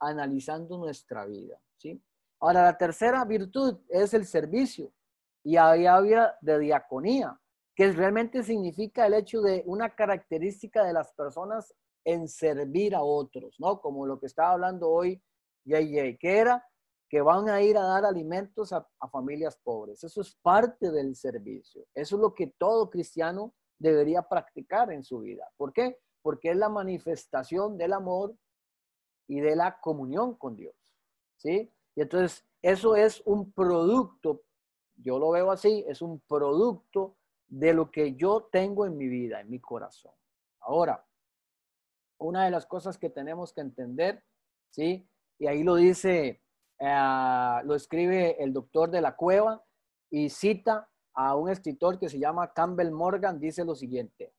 analizando 0.00 0.78
nuestra 0.78 1.26
vida. 1.26 1.60
¿sí? 1.76 2.00
Ahora, 2.40 2.62
la 2.62 2.78
tercera 2.78 3.24
virtud 3.24 3.80
es 3.88 4.14
el 4.14 4.26
servicio 4.26 4.92
y 5.44 5.56
había 5.56 6.36
de 6.40 6.58
diaconía, 6.58 7.38
que 7.74 7.92
realmente 7.92 8.42
significa 8.42 9.06
el 9.06 9.14
hecho 9.14 9.40
de 9.40 9.62
una 9.66 9.90
característica 9.90 10.84
de 10.84 10.92
las 10.92 11.12
personas 11.14 11.74
en 12.04 12.28
servir 12.28 12.94
a 12.94 13.02
otros, 13.02 13.56
¿no? 13.58 13.80
Como 13.80 14.06
lo 14.06 14.18
que 14.20 14.26
estaba 14.26 14.52
hablando 14.52 14.88
hoy 14.88 15.22
JJ, 15.64 16.16
que 16.18 16.38
era 16.38 16.64
que 17.08 17.22
van 17.22 17.48
a 17.48 17.62
ir 17.62 17.76
a 17.78 17.82
dar 17.82 18.04
alimentos 18.04 18.72
a, 18.72 18.86
familias 19.10 19.56
pobres. 19.56 20.04
Eso 20.04 20.20
es 20.20 20.34
parte 20.42 20.90
del 20.90 21.16
servicio. 21.16 21.86
Eso 21.94 22.16
es 22.16 22.20
lo 22.20 22.34
que 22.34 22.48
todo 22.58 22.90
cristiano 22.90 23.54
debería 23.78 24.22
practicar 24.22 24.92
en 24.92 25.02
su 25.02 25.20
vida. 25.20 25.50
¿Por 25.56 25.72
qué? 25.72 25.98
Porque 26.20 26.50
es 26.50 26.56
la 26.56 26.68
manifestación 26.68 27.78
del 27.78 27.94
amor 27.94 28.36
y 29.26 29.40
de 29.40 29.56
la 29.56 29.80
comunión 29.80 30.34
con 30.34 30.56
Dios. 30.56 30.74
¿Sí? 31.36 31.72
Y 31.94 32.02
entonces 32.02 32.44
eso 32.60 32.96
es 32.96 33.22
un 33.24 33.52
producto, 33.52 34.42
yo 34.96 35.18
lo 35.18 35.30
veo 35.30 35.50
así, 35.50 35.84
es 35.88 36.02
un 36.02 36.20
producto 36.20 37.16
de 37.46 37.72
lo 37.72 37.90
que 37.90 38.14
yo 38.14 38.48
tengo 38.52 38.84
en 38.84 38.96
mi 38.96 39.08
vida, 39.08 39.40
en 39.40 39.48
mi 39.48 39.60
corazón. 39.60 40.12
Ahora, 40.60 41.06
una 42.18 42.44
de 42.44 42.50
las 42.50 42.66
cosas 42.66 42.98
que 42.98 43.08
tenemos 43.08 43.52
que 43.52 43.60
entender, 43.60 44.22
¿sí? 44.70 45.08
Y 45.38 45.46
ahí 45.46 45.62
lo 45.62 45.76
dice, 45.76 46.42
eh, 46.78 47.60
lo 47.64 47.74
escribe 47.74 48.42
el 48.42 48.52
doctor 48.52 48.90
de 48.90 49.00
la 49.00 49.16
cueva 49.16 49.64
y 50.10 50.30
cita 50.30 50.88
a 51.14 51.34
un 51.34 51.50
escritor 51.50 51.98
que 51.98 52.08
se 52.08 52.18
llama 52.18 52.52
Campbell 52.52 52.92
Morgan, 52.92 53.40
dice 53.40 53.64
lo 53.64 53.74
siguiente, 53.74 54.32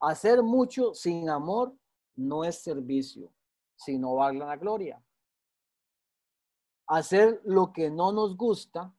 hacer 0.00 0.42
mucho 0.42 0.94
sin 0.94 1.28
amor 1.28 1.74
no 2.16 2.44
es 2.44 2.62
servicio, 2.62 3.32
sino 3.76 4.16
la 4.32 4.56
gloria. 4.56 5.02
Hacer 6.86 7.40
lo 7.44 7.72
que 7.72 7.90
no 7.90 8.12
nos 8.12 8.36
gusta, 8.36 8.94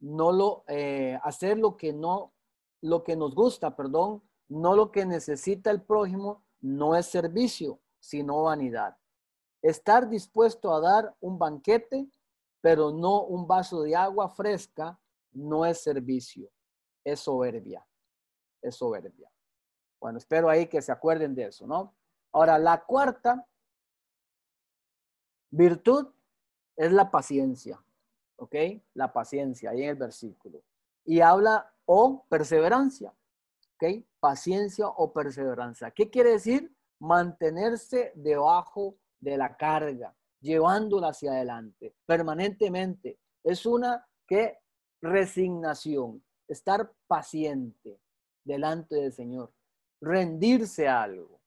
no 0.00 0.32
lo, 0.32 0.64
eh, 0.68 1.18
hacer 1.22 1.58
lo 1.58 1.76
que 1.76 1.92
no, 1.92 2.32
lo 2.80 3.04
que 3.04 3.16
nos 3.16 3.34
gusta, 3.34 3.76
perdón, 3.76 4.22
no 4.48 4.74
lo 4.74 4.90
que 4.90 5.06
necesita 5.06 5.70
el 5.70 5.82
prójimo, 5.82 6.44
no 6.60 6.96
es 6.96 7.06
servicio, 7.06 7.80
sino 8.00 8.42
vanidad. 8.42 8.96
Estar 9.64 10.10
dispuesto 10.10 10.74
a 10.74 10.80
dar 10.80 11.16
un 11.20 11.38
banquete, 11.38 12.06
pero 12.60 12.90
no 12.90 13.22
un 13.22 13.46
vaso 13.46 13.82
de 13.82 13.96
agua 13.96 14.28
fresca, 14.28 15.00
no 15.32 15.64
es 15.64 15.82
servicio, 15.82 16.50
es 17.02 17.20
soberbia, 17.20 17.86
es 18.60 18.76
soberbia. 18.76 19.30
Bueno, 19.98 20.18
espero 20.18 20.50
ahí 20.50 20.66
que 20.66 20.82
se 20.82 20.92
acuerden 20.92 21.34
de 21.34 21.46
eso, 21.46 21.66
¿no? 21.66 21.96
Ahora, 22.32 22.58
la 22.58 22.84
cuarta 22.84 23.46
virtud 25.50 26.12
es 26.76 26.92
la 26.92 27.10
paciencia, 27.10 27.82
¿ok? 28.36 28.54
La 28.92 29.12
paciencia, 29.14 29.70
ahí 29.70 29.84
en 29.84 29.90
el 29.90 29.96
versículo. 29.96 30.62
Y 31.06 31.20
habla 31.20 31.74
o 31.86 32.26
perseverancia. 32.28 33.14
¿ok? 33.74 34.04
Paciencia 34.20 34.88
o 34.88 35.12
perseverancia. 35.12 35.90
¿Qué 35.90 36.10
quiere 36.10 36.32
decir? 36.32 36.74
Mantenerse 36.98 38.12
debajo 38.14 38.96
de 39.24 39.36
la 39.36 39.56
carga, 39.56 40.14
llevándola 40.40 41.08
hacia 41.08 41.32
adelante, 41.32 41.94
permanentemente. 42.06 43.18
Es 43.42 43.66
una 43.66 44.06
que 44.26 44.58
resignación, 45.00 46.22
estar 46.48 46.92
paciente 47.06 47.98
delante 48.44 48.96
del 48.96 49.12
Señor, 49.12 49.52
rendirse 50.00 50.86
a 50.88 51.02
algo, 51.02 51.40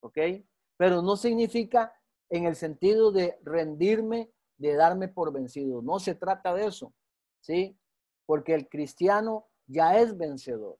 ¿ok? 0.00 0.18
Pero 0.76 1.02
no 1.02 1.16
significa 1.16 1.92
en 2.30 2.46
el 2.46 2.56
sentido 2.56 3.12
de 3.12 3.38
rendirme, 3.42 4.30
de 4.56 4.74
darme 4.74 5.08
por 5.08 5.32
vencido. 5.32 5.82
No 5.82 5.98
se 5.98 6.14
trata 6.14 6.54
de 6.54 6.66
eso, 6.66 6.92
¿sí? 7.40 7.78
Porque 8.24 8.54
el 8.54 8.68
cristiano 8.68 9.46
ya 9.66 9.98
es 9.98 10.16
vencedor 10.16 10.78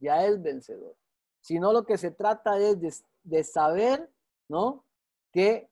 ya 0.00 0.24
es 0.24 0.42
vencedor. 0.42 0.96
Sino 1.40 1.72
lo 1.72 1.84
que 1.84 1.98
se 1.98 2.10
trata 2.10 2.58
es 2.58 3.04
de, 3.22 3.44
saber, 3.44 4.10
¿no? 4.48 4.84
Que 5.32 5.70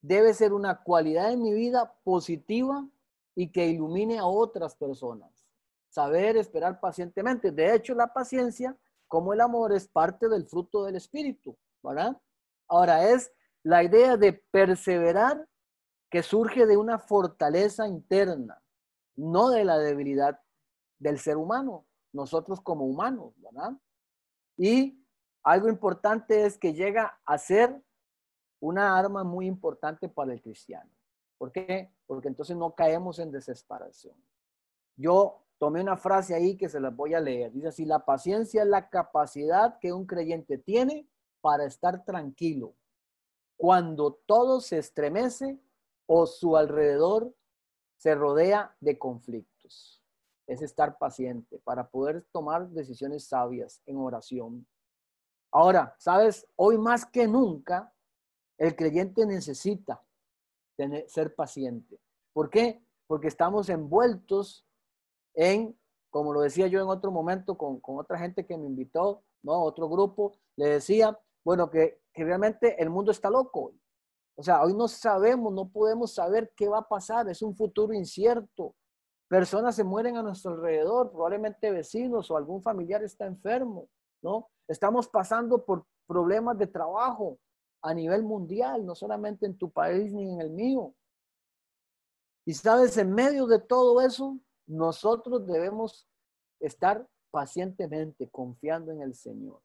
debe 0.00 0.34
ser 0.34 0.52
una 0.52 0.82
cualidad 0.82 1.32
en 1.32 1.42
mi 1.42 1.52
vida 1.52 1.94
positiva 2.04 2.86
y 3.34 3.50
que 3.50 3.66
ilumine 3.66 4.18
a 4.18 4.26
otras 4.26 4.74
personas. 4.74 5.46
Saber 5.88 6.36
esperar 6.36 6.80
pacientemente. 6.80 7.50
De 7.50 7.74
hecho, 7.74 7.94
la 7.94 8.12
paciencia, 8.12 8.76
como 9.08 9.32
el 9.32 9.40
amor, 9.40 9.72
es 9.72 9.88
parte 9.88 10.28
del 10.28 10.46
fruto 10.46 10.84
del 10.84 10.96
Espíritu, 10.96 11.56
¿verdad? 11.82 12.16
Ahora 12.68 13.08
es 13.08 13.32
la 13.62 13.82
idea 13.82 14.16
de 14.16 14.32
perseverar 14.32 15.48
que 16.10 16.22
surge 16.22 16.66
de 16.66 16.76
una 16.76 16.98
fortaleza 16.98 17.88
interna, 17.88 18.62
no 19.16 19.50
de 19.50 19.64
la 19.64 19.78
debilidad 19.78 20.40
del 20.98 21.18
ser 21.18 21.36
humano 21.36 21.86
nosotros 22.16 22.60
como 22.60 22.86
humanos, 22.86 23.34
¿verdad? 23.36 23.72
Y 24.56 25.00
algo 25.44 25.68
importante 25.68 26.46
es 26.46 26.58
que 26.58 26.74
llega 26.74 27.20
a 27.24 27.38
ser 27.38 27.80
una 28.60 28.98
arma 28.98 29.24
muy 29.24 29.46
importante 29.46 30.08
para 30.08 30.32
el 30.32 30.42
cristiano. 30.42 30.90
¿Por 31.38 31.52
qué? 31.52 31.92
Porque 32.06 32.28
entonces 32.28 32.56
no 32.56 32.74
caemos 32.74 33.18
en 33.18 33.30
desesperación. 33.30 34.16
Yo 34.96 35.42
tomé 35.58 35.82
una 35.82 35.96
frase 35.96 36.34
ahí 36.34 36.56
que 36.56 36.68
se 36.68 36.80
la 36.80 36.90
voy 36.90 37.14
a 37.14 37.20
leer. 37.20 37.52
Dice 37.52 37.68
así, 37.68 37.84
la 37.84 38.04
paciencia 38.04 38.62
es 38.62 38.68
la 38.68 38.88
capacidad 38.88 39.78
que 39.78 39.92
un 39.92 40.06
creyente 40.06 40.58
tiene 40.58 41.08
para 41.40 41.64
estar 41.64 42.04
tranquilo 42.04 42.74
cuando 43.56 44.12
todo 44.26 44.60
se 44.60 44.78
estremece 44.78 45.58
o 46.06 46.26
su 46.26 46.56
alrededor 46.56 47.34
se 47.96 48.14
rodea 48.14 48.76
de 48.80 48.98
conflictos 48.98 49.96
es 50.46 50.62
estar 50.62 50.96
paciente 50.98 51.58
para 51.58 51.88
poder 51.88 52.24
tomar 52.32 52.68
decisiones 52.68 53.26
sabias 53.26 53.82
en 53.84 53.96
oración. 53.96 54.66
Ahora, 55.50 55.94
sabes, 55.98 56.46
hoy 56.56 56.78
más 56.78 57.04
que 57.04 57.26
nunca, 57.26 57.92
el 58.58 58.74
creyente 58.74 59.26
necesita 59.26 60.02
ser 61.06 61.34
paciente. 61.34 61.98
¿Por 62.32 62.50
qué? 62.50 62.82
Porque 63.06 63.28
estamos 63.28 63.68
envueltos 63.68 64.66
en, 65.34 65.78
como 66.10 66.32
lo 66.32 66.40
decía 66.40 66.66
yo 66.66 66.80
en 66.80 66.88
otro 66.88 67.10
momento 67.10 67.56
con, 67.56 67.80
otra 67.82 68.18
gente 68.18 68.46
que 68.46 68.56
me 68.56 68.66
invitó, 68.66 69.22
¿no? 69.42 69.62
Otro 69.62 69.88
grupo, 69.88 70.38
le 70.56 70.68
decía, 70.68 71.18
bueno, 71.44 71.70
que, 71.70 72.00
que 72.12 72.24
realmente 72.24 72.80
el 72.82 72.90
mundo 72.90 73.10
está 73.10 73.30
loco. 73.30 73.72
O 74.38 74.42
sea, 74.42 74.62
hoy 74.62 74.74
no 74.74 74.88
sabemos, 74.88 75.52
no 75.52 75.68
podemos 75.68 76.14
saber 76.14 76.52
qué 76.56 76.68
va 76.68 76.78
a 76.78 76.88
pasar, 76.88 77.28
es 77.28 77.40
un 77.42 77.56
futuro 77.56 77.94
incierto. 77.94 78.74
Personas 79.28 79.74
se 79.74 79.84
mueren 79.84 80.16
a 80.16 80.22
nuestro 80.22 80.52
alrededor, 80.52 81.10
probablemente 81.10 81.70
vecinos 81.70 82.30
o 82.30 82.36
algún 82.36 82.62
familiar 82.62 83.02
está 83.02 83.26
enfermo, 83.26 83.88
¿no? 84.22 84.48
Estamos 84.68 85.08
pasando 85.08 85.64
por 85.64 85.84
problemas 86.06 86.58
de 86.58 86.66
trabajo 86.66 87.38
a 87.82 87.94
nivel 87.94 88.22
mundial, 88.22 88.84
no 88.84 88.94
solamente 88.94 89.46
en 89.46 89.56
tu 89.56 89.70
país 89.70 90.12
ni 90.12 90.32
en 90.32 90.40
el 90.40 90.50
mío. 90.50 90.94
Y 92.44 92.54
sabes, 92.54 92.96
en 92.96 93.12
medio 93.12 93.46
de 93.46 93.58
todo 93.58 94.00
eso, 94.00 94.38
nosotros 94.66 95.46
debemos 95.46 96.08
estar 96.60 97.06
pacientemente 97.30 98.28
confiando 98.30 98.92
en 98.92 99.02
el 99.02 99.14
Señor. 99.14 99.60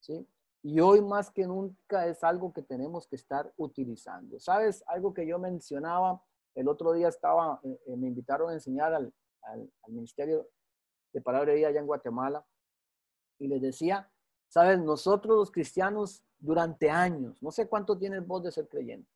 ¿Sí? 0.00 0.26
Y 0.62 0.80
hoy 0.80 1.00
más 1.00 1.30
que 1.30 1.46
nunca 1.46 2.06
es 2.06 2.22
algo 2.24 2.52
que 2.52 2.62
tenemos 2.62 3.06
que 3.06 3.16
estar 3.16 3.52
utilizando. 3.56 4.38
¿Sabes? 4.38 4.82
Algo 4.86 5.12
que 5.12 5.26
yo 5.26 5.38
mencionaba 5.38 6.22
el 6.58 6.66
otro 6.66 6.92
día 6.92 7.08
estaba, 7.08 7.60
eh, 7.62 7.80
eh, 7.86 7.96
me 7.96 8.08
invitaron 8.08 8.50
a 8.50 8.54
enseñar 8.54 8.92
al, 8.92 9.12
Ministerio 9.86 10.46
de 11.12 11.22
Palabra 11.22 11.52
de 11.52 11.56
Vida 11.56 11.68
allá 11.68 11.80
en 11.80 11.86
Guatemala 11.86 12.44
y 13.38 13.48
les 13.48 13.62
decía 13.62 14.10
Sabes, 14.48 14.78
nosotros 14.80 15.36
los 15.36 15.50
cristianos 15.50 16.22
durante 16.38 16.90
años, 16.90 17.42
no 17.42 17.50
sé 17.50 17.68
cuánto 17.68 17.98
tienes 17.98 18.26
vos 18.26 18.42
de 18.42 18.52
ser 18.52 18.68
creyente, 18.68 19.10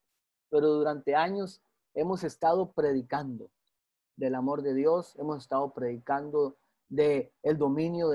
pero 0.51 0.68
durante 0.68 1.14
años 1.14 1.62
hemos 1.95 2.25
estado 2.25 2.73
predicando 2.73 3.51
del 4.16 4.35
amor 4.35 4.62
de 4.62 4.75
Dios, 4.75 5.16
hemos 5.18 5.42
estado 5.42 5.73
predicando 5.73 6.59
de 6.88 7.33
el 7.42 7.57
dominio 7.57 8.11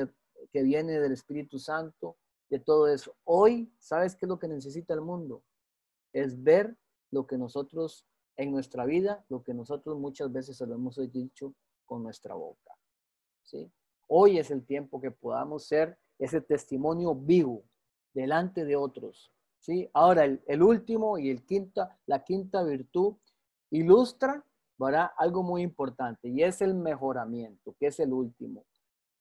que 0.52 0.62
viene 0.62 1.00
del 1.00 1.12
Espíritu 1.12 1.58
Santo, 1.58 2.18
de 2.50 2.60
todo 2.60 2.88
eso. 2.88 3.16
Hoy, 3.24 3.74
¿sabes 3.80 4.16
qué 4.16 4.26
es 4.26 4.30
lo 4.30 4.40
que 4.40 4.48
necesita 4.48 4.94
el 4.94 5.02
mundo? 5.02 5.44
Es 6.14 6.42
ver 6.42 6.78
lo 7.12 7.26
que 7.26 7.38
nosotros 7.38 8.06
en 8.38 8.52
nuestra 8.52 8.86
vida, 8.86 9.26
lo 9.30 9.44
que 9.44 9.54
nosotros 9.54 9.98
muchas 9.98 10.32
veces 10.32 10.58
se 10.58 10.68
lo 10.68 10.76
hemos 10.76 11.00
dicho 11.12 11.54
con 11.86 12.04
nuestra 12.04 12.36
boca. 12.36 12.78
¿sí? 13.44 13.72
Hoy 14.08 14.38
es 14.38 14.52
el 14.52 14.66
tiempo 14.66 15.02
que 15.02 15.12
podamos 15.12 15.66
ser 15.66 15.98
ese 16.20 16.42
testimonio 16.42 17.16
vivo 17.16 17.64
delante 18.14 18.66
de 18.66 18.76
otros. 18.76 19.32
¿sí? 19.60 19.90
Ahora, 19.94 20.26
el, 20.26 20.64
último 20.64 21.18
y 21.18 21.30
el 21.30 21.44
quinta, 21.46 21.98
la 22.06 22.24
quinta 22.24 22.64
virtud 22.64 23.16
ilustra 23.70 24.44
¿verdad? 24.78 25.12
algo 25.18 25.44
muy 25.44 25.62
importante 25.62 26.30
y 26.30 26.44
es 26.44 26.62
el 26.62 26.74
mejoramiento, 26.74 27.76
que 27.80 27.88
es 27.88 28.00
el 28.00 28.14
último. 28.14 28.66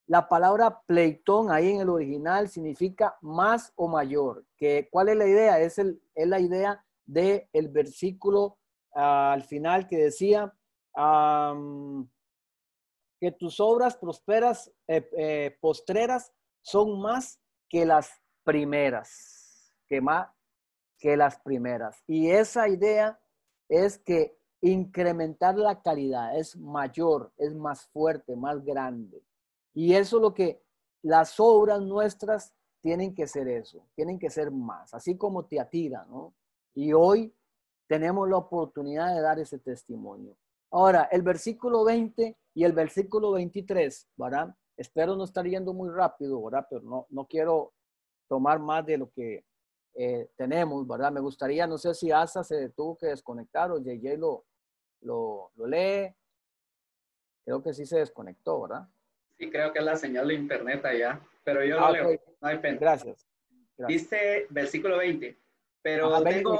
La 0.07 0.29
palabra 0.29 0.81
pleitón 0.85 1.51
ahí 1.51 1.71
en 1.71 1.81
el 1.81 1.89
original 1.89 2.47
significa 2.47 3.17
más 3.21 3.73
o 3.75 3.89
mayor. 3.89 4.45
Que, 4.55 4.87
¿Cuál 4.89 5.09
es 5.09 5.17
la 5.17 5.27
idea? 5.27 5.59
Es, 5.59 5.77
el, 5.79 6.01
es 6.15 6.27
la 6.27 6.39
idea 6.39 6.85
del 7.05 7.47
el 7.51 7.67
versículo 7.67 8.57
ah, 8.95 9.33
al 9.33 9.43
final 9.43 9.87
que 9.87 9.97
decía 9.97 10.53
que 13.19 13.31
tus 13.31 13.59
obras 13.59 13.95
prosperas, 13.97 14.71
eh, 14.87 15.07
eh, 15.17 15.57
postreras 15.59 16.33
son 16.67 16.99
más 16.99 17.39
que 17.69 17.85
las 17.85 18.11
primeras, 18.43 19.73
que 19.87 20.01
más 20.01 20.27
que 20.99 21.15
las 21.15 21.39
primeras. 21.39 22.03
Y 22.07 22.29
esa 22.29 22.67
idea 22.67 23.17
es 23.69 23.97
que 23.97 24.37
incrementar 24.59 25.57
la 25.57 25.81
calidad 25.81 26.37
es 26.37 26.57
mayor, 26.57 27.31
es 27.37 27.55
más 27.55 27.87
fuerte, 27.87 28.35
más 28.35 28.65
grande. 28.65 29.23
Y 29.73 29.93
eso 29.93 30.17
es 30.17 30.21
lo 30.21 30.33
que 30.33 30.61
las 31.03 31.39
obras 31.39 31.81
nuestras 31.81 32.53
tienen 32.81 33.15
que 33.15 33.27
ser 33.27 33.47
eso, 33.47 33.87
tienen 33.95 34.19
que 34.19 34.29
ser 34.29 34.51
más, 34.51 34.93
así 34.93 35.15
como 35.15 35.45
te 35.45 35.61
atira, 35.61 36.05
¿no? 36.09 36.33
Y 36.73 36.91
hoy 36.91 37.33
tenemos 37.87 38.27
la 38.27 38.37
oportunidad 38.37 39.15
de 39.15 39.21
dar 39.21 39.39
ese 39.39 39.57
testimonio. 39.57 40.35
Ahora, 40.71 41.07
el 41.13 41.21
versículo 41.21 41.85
20 41.85 42.35
y 42.55 42.63
el 42.65 42.73
versículo 42.73 43.31
23, 43.31 44.09
¿verdad? 44.17 44.53
Espero 44.77 45.15
no 45.15 45.23
estar 45.23 45.45
yendo 45.45 45.73
muy 45.73 45.89
rápido, 45.89 46.41
¿verdad? 46.43 46.67
Pero 46.69 46.83
no, 46.83 47.07
no 47.09 47.25
quiero 47.25 47.73
tomar 48.27 48.59
más 48.59 48.85
de 48.85 48.97
lo 48.97 49.09
que 49.11 49.43
eh, 49.95 50.29
tenemos, 50.35 50.87
¿verdad? 50.87 51.11
Me 51.11 51.19
gustaría, 51.19 51.65
no 51.65 51.77
sé 51.77 51.93
si 51.95 52.11
Asa 52.11 52.43
se 52.43 52.69
tuvo 52.69 52.95
que 52.95 53.07
desconectar 53.07 53.71
o 53.71 53.79
JJ 53.79 54.17
lo, 54.17 54.45
lo, 55.01 55.51
lo 55.55 55.65
lee. 55.65 56.13
Creo 57.43 57.63
que 57.63 57.73
sí 57.73 57.85
se 57.85 57.99
desconectó, 57.99 58.61
¿verdad? 58.61 58.87
Sí, 59.37 59.49
creo 59.49 59.73
que 59.73 59.79
es 59.79 59.85
la 59.85 59.95
señal 59.95 60.27
de 60.27 60.35
internet 60.35 60.85
allá, 60.85 61.19
pero 61.43 61.63
yo 61.63 61.79
lo 61.79 61.85
ah, 61.85 61.91
leo, 61.91 62.21
no 62.41 62.47
hay 62.47 62.59
pena. 62.59 62.77
Gracias. 62.79 63.27
Dice 63.87 64.47
versículo 64.49 64.97
20, 64.97 65.37
pero 65.81 66.21
tengo 66.23 66.59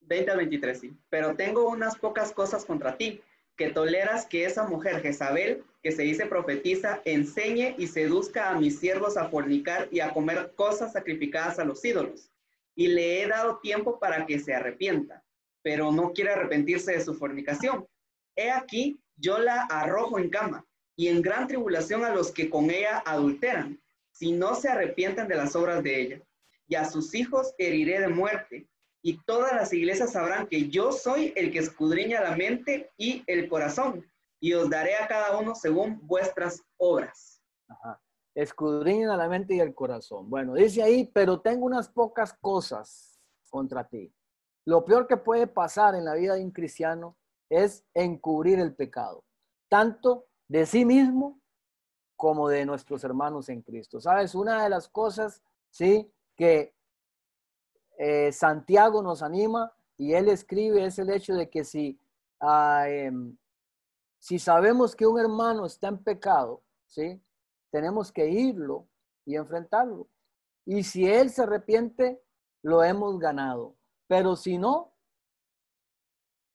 20 0.00 0.30
al 0.30 0.36
23, 0.36 0.78
sí. 0.78 0.96
Pero 1.08 1.34
tengo 1.34 1.68
unas 1.68 1.96
pocas 1.96 2.32
cosas 2.32 2.64
contra 2.64 2.96
ti, 2.96 3.22
que 3.56 3.70
toleras 3.70 4.26
que 4.26 4.44
esa 4.44 4.64
mujer 4.64 5.00
Jezabel, 5.00 5.64
que 5.82 5.92
se 5.92 6.02
dice 6.02 6.26
profetiza, 6.26 7.00
enseñe 7.04 7.74
y 7.78 7.86
seduzca 7.86 8.50
a 8.50 8.58
mis 8.58 8.78
siervos 8.78 9.16
a 9.16 9.28
fornicar 9.28 9.88
y 9.90 10.00
a 10.00 10.10
comer 10.12 10.52
cosas 10.56 10.92
sacrificadas 10.92 11.58
a 11.58 11.64
los 11.64 11.84
ídolos. 11.84 12.30
Y 12.74 12.88
le 12.88 13.22
he 13.22 13.28
dado 13.28 13.58
tiempo 13.58 14.00
para 14.00 14.26
que 14.26 14.40
se 14.40 14.54
arrepienta, 14.54 15.22
pero 15.62 15.92
no 15.92 16.12
quiere 16.12 16.32
arrepentirse 16.32 16.92
de 16.92 17.04
su 17.04 17.14
fornicación. 17.14 17.86
He 18.34 18.50
aquí, 18.50 18.98
yo 19.16 19.38
la 19.38 19.62
arrojo 19.62 20.18
en 20.18 20.30
cama 20.30 20.66
y 20.96 21.08
en 21.08 21.22
gran 21.22 21.46
tribulación 21.46 22.04
a 22.04 22.14
los 22.14 22.32
que 22.32 22.50
con 22.50 22.70
ella 22.70 23.02
adulteran, 23.06 23.80
si 24.10 24.32
no 24.32 24.54
se 24.54 24.68
arrepienten 24.68 25.28
de 25.28 25.36
las 25.36 25.54
obras 25.54 25.82
de 25.82 26.00
ella. 26.00 26.20
Y 26.66 26.74
a 26.76 26.84
sus 26.84 27.14
hijos 27.14 27.54
heriré 27.58 28.00
de 28.00 28.08
muerte, 28.08 28.66
y 29.06 29.18
todas 29.24 29.52
las 29.52 29.70
iglesias 29.74 30.12
sabrán 30.12 30.46
que 30.46 30.70
yo 30.70 30.90
soy 30.90 31.34
el 31.36 31.52
que 31.52 31.58
escudriña 31.58 32.22
la 32.22 32.34
mente 32.34 32.90
y 32.96 33.22
el 33.26 33.50
corazón, 33.50 34.02
y 34.40 34.54
os 34.54 34.70
daré 34.70 34.96
a 34.96 35.06
cada 35.06 35.38
uno 35.38 35.54
según 35.54 36.00
vuestras 36.06 36.62
obras. 36.78 37.42
Escudriña 38.34 39.14
la 39.14 39.28
mente 39.28 39.54
y 39.54 39.60
el 39.60 39.74
corazón. 39.74 40.30
Bueno, 40.30 40.54
dice 40.54 40.82
ahí, 40.82 41.04
pero 41.12 41.38
tengo 41.42 41.66
unas 41.66 41.90
pocas 41.90 42.32
cosas 42.32 43.20
contra 43.50 43.86
ti. 43.86 44.10
Lo 44.64 44.86
peor 44.86 45.06
que 45.06 45.18
puede 45.18 45.46
pasar 45.46 45.94
en 45.94 46.06
la 46.06 46.14
vida 46.14 46.34
de 46.34 46.42
un 46.42 46.50
cristiano 46.50 47.18
es 47.50 47.84
encubrir 47.92 48.58
el 48.58 48.74
pecado, 48.74 49.22
tanto 49.68 50.24
de 50.48 50.64
sí 50.64 50.86
mismo 50.86 51.42
como 52.16 52.48
de 52.48 52.64
nuestros 52.64 53.04
hermanos 53.04 53.50
en 53.50 53.60
Cristo. 53.60 54.00
¿Sabes? 54.00 54.34
Una 54.34 54.62
de 54.62 54.70
las 54.70 54.88
cosas, 54.88 55.42
sí, 55.68 56.10
que 56.36 56.74
eh, 57.98 58.32
Santiago 58.32 59.02
nos 59.02 59.22
anima 59.22 59.72
y 59.96 60.14
él 60.14 60.28
escribe 60.28 60.84
es 60.84 60.98
el 60.98 61.10
hecho 61.10 61.34
de 61.34 61.48
que 61.48 61.64
si, 61.64 61.98
ah, 62.40 62.84
em, 62.88 63.36
si 64.18 64.38
sabemos 64.38 64.96
que 64.96 65.06
un 65.06 65.18
hermano 65.18 65.66
está 65.66 65.88
en 65.88 65.98
pecado, 66.02 66.62
¿sí? 66.86 67.22
tenemos 67.70 68.12
que 68.12 68.28
irlo 68.28 68.88
y 69.24 69.36
enfrentarlo. 69.36 70.08
Y 70.64 70.82
si 70.82 71.06
él 71.06 71.30
se 71.30 71.42
arrepiente, 71.42 72.22
lo 72.62 72.82
hemos 72.82 73.18
ganado. 73.18 73.76
Pero 74.06 74.36
si 74.36 74.58
no, 74.58 74.92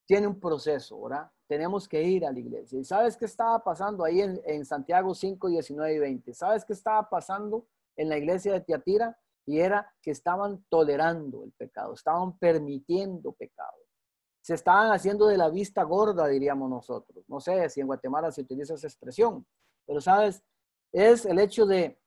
tiene 0.07 0.27
un 0.27 0.39
proceso, 0.39 1.01
¿verdad? 1.01 1.29
Tenemos 1.47 1.87
que 1.87 2.01
ir 2.01 2.25
a 2.25 2.31
la 2.31 2.39
iglesia. 2.39 2.79
¿Y 2.79 2.83
sabes 2.83 3.17
qué 3.17 3.25
estaba 3.25 3.63
pasando 3.63 4.03
ahí 4.03 4.21
en, 4.21 4.41
en 4.45 4.65
Santiago 4.65 5.13
5, 5.13 5.49
19 5.49 5.93
y 5.93 5.99
20? 5.99 6.33
¿Sabes 6.33 6.65
qué 6.65 6.73
estaba 6.73 7.07
pasando 7.09 7.67
en 7.95 8.09
la 8.09 8.17
iglesia 8.17 8.53
de 8.53 8.61
Tiatira? 8.61 9.19
Y 9.49 9.59
era 9.59 9.91
que 9.99 10.11
estaban 10.11 10.63
tolerando 10.69 11.43
el 11.43 11.51
pecado, 11.53 11.95
estaban 11.95 12.37
permitiendo 12.37 13.31
pecado. 13.31 13.79
Se 14.41 14.53
estaban 14.53 14.91
haciendo 14.91 15.25
de 15.25 15.37
la 15.37 15.49
vista 15.49 15.81
gorda, 15.81 16.27
diríamos 16.27 16.69
nosotros. 16.69 17.25
No 17.27 17.39
sé 17.39 17.67
si 17.71 17.81
en 17.81 17.87
Guatemala 17.87 18.31
se 18.31 18.41
utiliza 18.41 18.75
esa 18.75 18.85
expresión, 18.85 19.47
pero 19.87 20.01
sabes, 20.01 20.43
es 20.91 21.25
el 21.25 21.39
hecho 21.39 21.65
de 21.65 21.99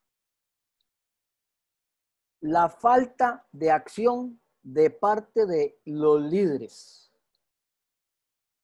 la 2.42 2.68
falta 2.68 3.44
de 3.50 3.72
acción 3.72 4.40
de 4.62 4.90
parte 4.90 5.44
de 5.44 5.80
los 5.84 6.22
líderes 6.22 7.12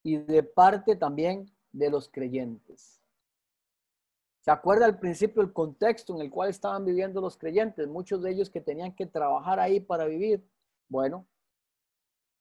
y 0.04 0.18
de 0.18 0.44
parte 0.44 0.94
también 0.94 1.52
de 1.72 1.90
los 1.90 2.08
creyentes. 2.08 2.97
¿Se 4.48 4.52
acuerda 4.52 4.86
al 4.86 4.98
principio 4.98 5.42
el 5.42 5.52
contexto 5.52 6.14
en 6.14 6.22
el 6.22 6.30
cual 6.30 6.48
estaban 6.48 6.82
viviendo 6.82 7.20
los 7.20 7.36
creyentes? 7.36 7.86
Muchos 7.86 8.22
de 8.22 8.30
ellos 8.30 8.48
que 8.48 8.62
tenían 8.62 8.94
que 8.94 9.04
trabajar 9.04 9.60
ahí 9.60 9.78
para 9.78 10.06
vivir. 10.06 10.42
Bueno, 10.88 11.26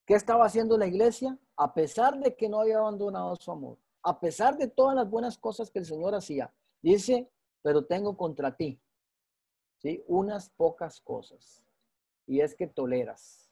¿qué 0.06 0.14
estaba 0.14 0.46
haciendo 0.46 0.78
la 0.78 0.86
iglesia? 0.86 1.38
A 1.54 1.74
pesar 1.74 2.18
de 2.18 2.34
que 2.34 2.48
no 2.48 2.60
había 2.60 2.78
abandonado 2.78 3.36
su 3.36 3.52
amor, 3.52 3.76
a 4.02 4.18
pesar 4.18 4.56
de 4.56 4.68
todas 4.68 4.96
las 4.96 5.10
buenas 5.10 5.36
cosas 5.36 5.70
que 5.70 5.80
el 5.80 5.84
Señor 5.84 6.14
hacía, 6.14 6.50
dice, 6.80 7.30
pero 7.60 7.84
tengo 7.84 8.16
contra 8.16 8.56
ti, 8.56 8.80
¿sí? 9.76 10.02
Unas 10.06 10.48
pocas 10.48 11.02
cosas. 11.02 11.62
Y 12.26 12.40
es 12.40 12.54
que 12.54 12.68
toleras, 12.68 13.50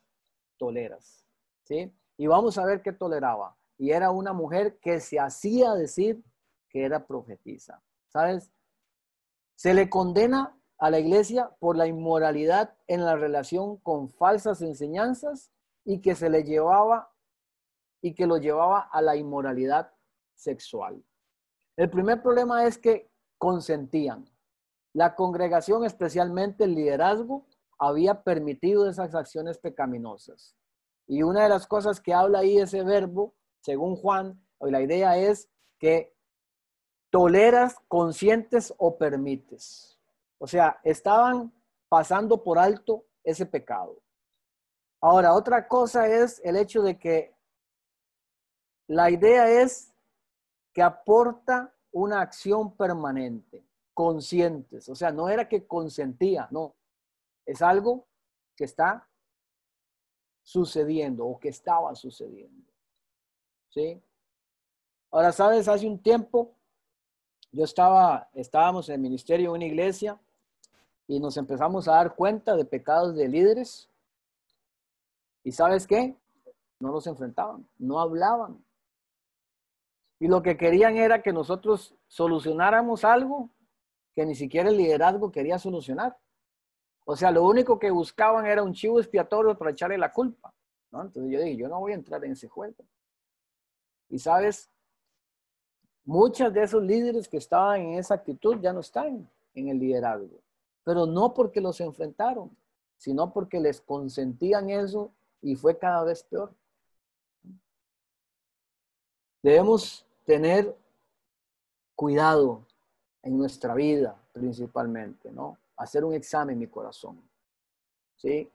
toleras, 0.56 1.26
¿sí? 1.64 1.92
Y 2.16 2.26
vamos 2.26 2.56
a 2.56 2.64
ver 2.64 2.80
qué 2.80 2.94
toleraba. 2.94 3.54
Y 3.76 3.90
era 3.90 4.10
una 4.10 4.32
mujer 4.32 4.78
que 4.78 4.98
se 4.98 5.20
hacía 5.20 5.74
decir 5.74 6.24
que 6.70 6.86
era 6.86 7.06
profetisa. 7.06 7.82
¿Sabes? 8.16 8.50
Se 9.56 9.74
le 9.74 9.90
condena 9.90 10.58
a 10.78 10.90
la 10.90 10.98
iglesia 10.98 11.54
por 11.60 11.76
la 11.76 11.86
inmoralidad 11.86 12.74
en 12.86 13.04
la 13.04 13.14
relación 13.16 13.76
con 13.78 14.08
falsas 14.08 14.62
enseñanzas 14.62 15.52
y 15.84 16.00
que 16.00 16.14
se 16.14 16.30
le 16.30 16.42
llevaba 16.42 17.12
y 18.00 18.14
que 18.14 18.26
lo 18.26 18.38
llevaba 18.38 18.80
a 18.80 19.02
la 19.02 19.16
inmoralidad 19.16 19.92
sexual. 20.34 21.04
El 21.76 21.90
primer 21.90 22.22
problema 22.22 22.64
es 22.64 22.78
que 22.78 23.10
consentían. 23.36 24.24
La 24.94 25.14
congregación, 25.14 25.84
especialmente 25.84 26.64
el 26.64 26.74
liderazgo, 26.74 27.46
había 27.78 28.22
permitido 28.22 28.88
esas 28.88 29.14
acciones 29.14 29.58
pecaminosas. 29.58 30.56
Y 31.06 31.22
una 31.22 31.42
de 31.42 31.50
las 31.50 31.66
cosas 31.66 32.00
que 32.00 32.14
habla 32.14 32.38
ahí 32.38 32.56
ese 32.56 32.82
verbo, 32.82 33.34
según 33.60 33.94
Juan, 33.96 34.42
la 34.60 34.80
idea 34.80 35.18
es 35.18 35.50
que 35.78 36.15
toleras, 37.16 37.78
conscientes 37.88 38.74
o 38.76 38.98
permites. 38.98 39.98
O 40.36 40.46
sea, 40.46 40.78
estaban 40.84 41.50
pasando 41.88 42.44
por 42.44 42.58
alto 42.58 43.06
ese 43.24 43.46
pecado. 43.46 44.02
Ahora, 45.00 45.32
otra 45.32 45.66
cosa 45.66 46.06
es 46.06 46.42
el 46.44 46.56
hecho 46.56 46.82
de 46.82 46.98
que 46.98 47.34
la 48.86 49.10
idea 49.10 49.48
es 49.48 49.94
que 50.74 50.82
aporta 50.82 51.74
una 51.90 52.20
acción 52.20 52.76
permanente, 52.76 53.64
conscientes. 53.94 54.86
O 54.90 54.94
sea, 54.94 55.10
no 55.10 55.30
era 55.30 55.48
que 55.48 55.66
consentía, 55.66 56.46
no. 56.50 56.76
Es 57.46 57.62
algo 57.62 58.06
que 58.54 58.64
está 58.64 59.08
sucediendo 60.42 61.24
o 61.24 61.40
que 61.40 61.48
estaba 61.48 61.94
sucediendo. 61.94 62.70
¿Sí? 63.70 64.02
Ahora, 65.10 65.32
sabes, 65.32 65.66
hace 65.66 65.86
un 65.86 66.02
tiempo 66.02 66.55
yo 67.56 67.64
estaba, 67.64 68.28
estábamos 68.34 68.90
en 68.90 68.96
el 68.96 69.00
ministerio 69.00 69.50
de 69.50 69.56
una 69.56 69.64
iglesia 69.64 70.20
y 71.06 71.18
nos 71.18 71.38
empezamos 71.38 71.88
a 71.88 71.92
dar 71.92 72.14
cuenta 72.14 72.54
de 72.54 72.66
pecados 72.66 73.16
de 73.16 73.28
líderes. 73.28 73.88
¿Y 75.42 75.52
sabes 75.52 75.86
qué? 75.86 76.14
No 76.78 76.92
los 76.92 77.06
enfrentaban, 77.06 77.66
no 77.78 77.98
hablaban. 77.98 78.62
Y 80.18 80.28
lo 80.28 80.42
que 80.42 80.58
querían 80.58 80.98
era 80.98 81.22
que 81.22 81.32
nosotros 81.32 81.94
solucionáramos 82.08 83.04
algo 83.04 83.48
que 84.14 84.26
ni 84.26 84.34
siquiera 84.34 84.68
el 84.68 84.76
liderazgo 84.76 85.32
quería 85.32 85.58
solucionar. 85.58 86.14
O 87.06 87.16
sea, 87.16 87.30
lo 87.30 87.42
único 87.44 87.78
que 87.78 87.90
buscaban 87.90 88.44
era 88.44 88.62
un 88.62 88.74
chivo 88.74 89.00
expiatorio 89.00 89.56
para 89.56 89.70
echarle 89.70 89.96
la 89.96 90.12
culpa. 90.12 90.52
¿no? 90.90 91.00
Entonces 91.00 91.32
yo 91.32 91.40
dije, 91.40 91.56
yo 91.56 91.68
no 91.68 91.80
voy 91.80 91.92
a 91.92 91.96
entrar 91.96 92.22
en 92.22 92.32
ese 92.32 92.48
juego. 92.48 92.84
Y 94.10 94.18
sabes, 94.18 94.70
Muchas 96.06 96.54
de 96.54 96.62
esos 96.62 96.82
líderes 96.84 97.26
que 97.26 97.36
estaban 97.36 97.80
en 97.80 97.98
esa 97.98 98.14
actitud 98.14 98.60
ya 98.60 98.72
no 98.72 98.78
están 98.78 99.28
en 99.54 99.68
el 99.68 99.78
liderazgo, 99.80 100.40
pero 100.84 101.04
no 101.04 101.34
porque 101.34 101.60
los 101.60 101.80
enfrentaron, 101.80 102.56
sino 102.96 103.32
porque 103.32 103.58
les 103.58 103.80
consentían 103.80 104.70
eso 104.70 105.10
y 105.42 105.56
fue 105.56 105.76
cada 105.76 106.04
vez 106.04 106.22
peor. 106.22 106.54
Debemos 109.42 110.06
tener 110.24 110.76
cuidado 111.96 112.64
en 113.22 113.36
nuestra 113.36 113.74
vida 113.74 114.16
principalmente, 114.32 115.32
¿no? 115.32 115.58
Hacer 115.76 116.04
un 116.04 116.14
examen 116.14 116.54
en 116.54 116.60
mi 116.60 116.66
corazón, 116.68 117.20
¿sí? 118.14 118.48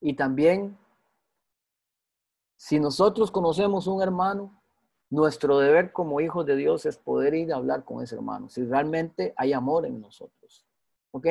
Y 0.00 0.14
también, 0.14 0.78
si 2.56 2.80
nosotros 2.80 3.30
conocemos 3.30 3.86
un 3.86 4.00
hermano, 4.00 4.57
nuestro 5.10 5.58
deber 5.58 5.92
como 5.92 6.20
hijos 6.20 6.44
de 6.46 6.56
Dios 6.56 6.84
es 6.86 6.98
poder 6.98 7.34
ir 7.34 7.52
a 7.52 7.56
hablar 7.56 7.84
con 7.84 8.02
ese 8.02 8.14
hermano, 8.14 8.48
si 8.48 8.64
realmente 8.64 9.32
hay 9.36 9.52
amor 9.52 9.86
en 9.86 10.00
nosotros. 10.00 10.66
¿Ok? 11.10 11.26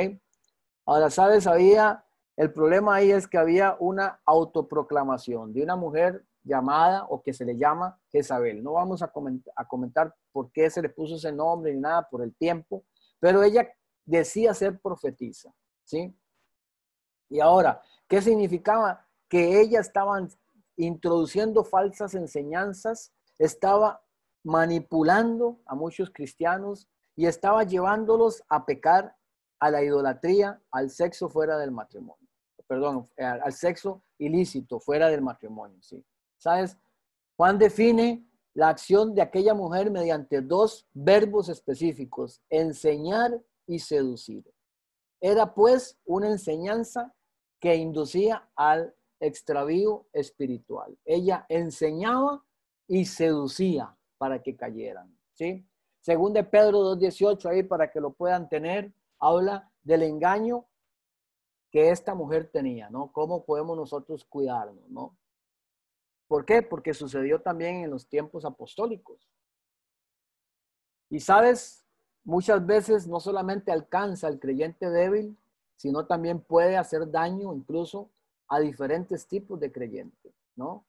Ahora, 0.86 1.10
¿sabes? 1.10 1.46
Había, 1.46 2.06
el 2.36 2.52
problema 2.52 2.96
ahí 2.96 3.12
es 3.12 3.28
que 3.28 3.38
había 3.38 3.76
una 3.80 4.20
autoproclamación 4.26 5.54
de 5.54 5.64
una 5.64 5.76
mujer 5.76 6.26
llamada 6.44 7.06
o 7.10 7.22
que 7.22 7.34
se 7.34 7.46
le 7.46 7.58
llama 7.58 8.00
Jezabel. 8.10 8.64
No 8.64 8.74
vamos 8.74 9.04
a 9.04 9.10
comentar, 9.10 9.54
comentar 9.68 10.16
por 10.32 10.52
qué 10.52 10.70
se 10.70 10.82
le 10.82 10.90
puso 10.90 11.16
ese 11.16 11.32
nombre 11.32 11.74
ni 11.74 11.82
nada 11.82 12.08
por 12.10 12.24
el 12.24 12.34
tiempo, 12.36 12.84
pero 13.20 13.44
ella 13.44 13.70
decía 14.06 14.54
ser 14.54 14.80
profetisa, 14.80 15.54
¿sí? 15.84 16.18
Y 17.30 17.42
ahora, 17.42 17.82
¿qué 18.08 18.22
significaba? 18.22 19.06
Que 19.28 19.60
ella 19.60 19.82
estaba 19.82 20.26
introduciendo 20.78 21.64
falsas 21.66 22.16
enseñanzas 22.16 23.12
estaba 23.40 24.04
manipulando 24.44 25.60
a 25.66 25.76
muchos 25.76 26.10
cristianos 26.10 26.88
y 27.16 27.26
estaba 27.26 27.64
llevándolos 27.64 28.44
a 28.50 28.66
pecar 28.66 29.16
a 29.60 29.72
la 29.72 29.84
idolatría, 29.84 30.62
al 30.72 30.90
sexo 30.90 31.30
fuera 31.30 31.58
del 31.58 31.72
matrimonio. 31.72 32.28
Perdón, 32.68 33.10
eh, 33.18 33.24
al 33.24 33.54
sexo 33.54 34.04
ilícito 34.18 34.80
fuera 34.80 35.10
del 35.10 35.22
matrimonio, 35.22 35.82
sí. 35.82 36.06
¿Sabes? 36.38 36.78
Juan 37.36 37.58
define 37.58 38.28
la 38.54 38.70
acción 38.70 39.14
de 39.14 39.22
aquella 39.22 39.54
mujer 39.54 39.92
mediante 39.92 40.42
dos 40.42 40.88
verbos 40.94 41.50
específicos, 41.50 42.42
enseñar 42.50 43.40
y 43.68 43.80
seducir. 43.80 44.44
Era 45.22 45.54
pues 45.54 46.00
una 46.06 46.28
enseñanza 46.28 47.14
que 47.60 47.76
inducía 47.76 48.50
al 48.56 48.96
extravío 49.20 50.08
espiritual. 50.14 50.98
Ella 51.06 51.46
enseñaba 51.50 52.44
y 52.88 53.06
seducía 53.06 53.96
para 54.18 54.42
que 54.42 54.56
cayeran. 54.56 55.16
¿sí? 55.34 55.66
Según 56.02 56.34
de 56.34 56.44
Pedro 56.44 56.96
2.18, 56.96 57.50
ahí 57.50 57.64
para 57.64 57.92
que 57.92 58.00
lo 58.00 58.14
puedan 58.14 58.48
tener, 58.50 58.94
habla 59.20 59.70
del 59.84 60.04
engaño 60.04 60.66
que 61.72 61.92
esta 61.92 62.16
mujer 62.16 62.50
tenía, 62.50 62.90
¿no? 62.90 63.12
¿Cómo 63.12 63.44
podemos 63.44 63.78
nosotros 63.78 64.24
cuidarnos, 64.24 64.90
¿no? 64.90 65.18
¿Por 66.28 66.46
qué? 66.46 66.62
Porque 66.62 66.94
sucedió 66.94 67.42
también 67.42 67.84
en 67.84 67.90
los 67.90 68.08
tiempos 68.08 68.46
apostólicos. 68.46 69.30
Y 71.10 71.20
sabes, 71.20 71.86
muchas 72.24 72.66
veces 72.66 73.08
no 73.08 73.20
solamente 73.20 73.72
alcanza 73.72 74.28
al 74.28 74.40
creyente 74.40 74.90
débil, 74.90 75.38
sino 75.76 76.06
también 76.06 76.42
puede 76.42 76.78
hacer 76.78 77.10
daño 77.10 77.54
incluso 77.54 78.10
a 78.50 78.60
diferentes 78.60 79.28
tipos 79.28 79.60
de 79.60 79.72
creyentes, 79.72 80.34
¿no? 80.56 80.86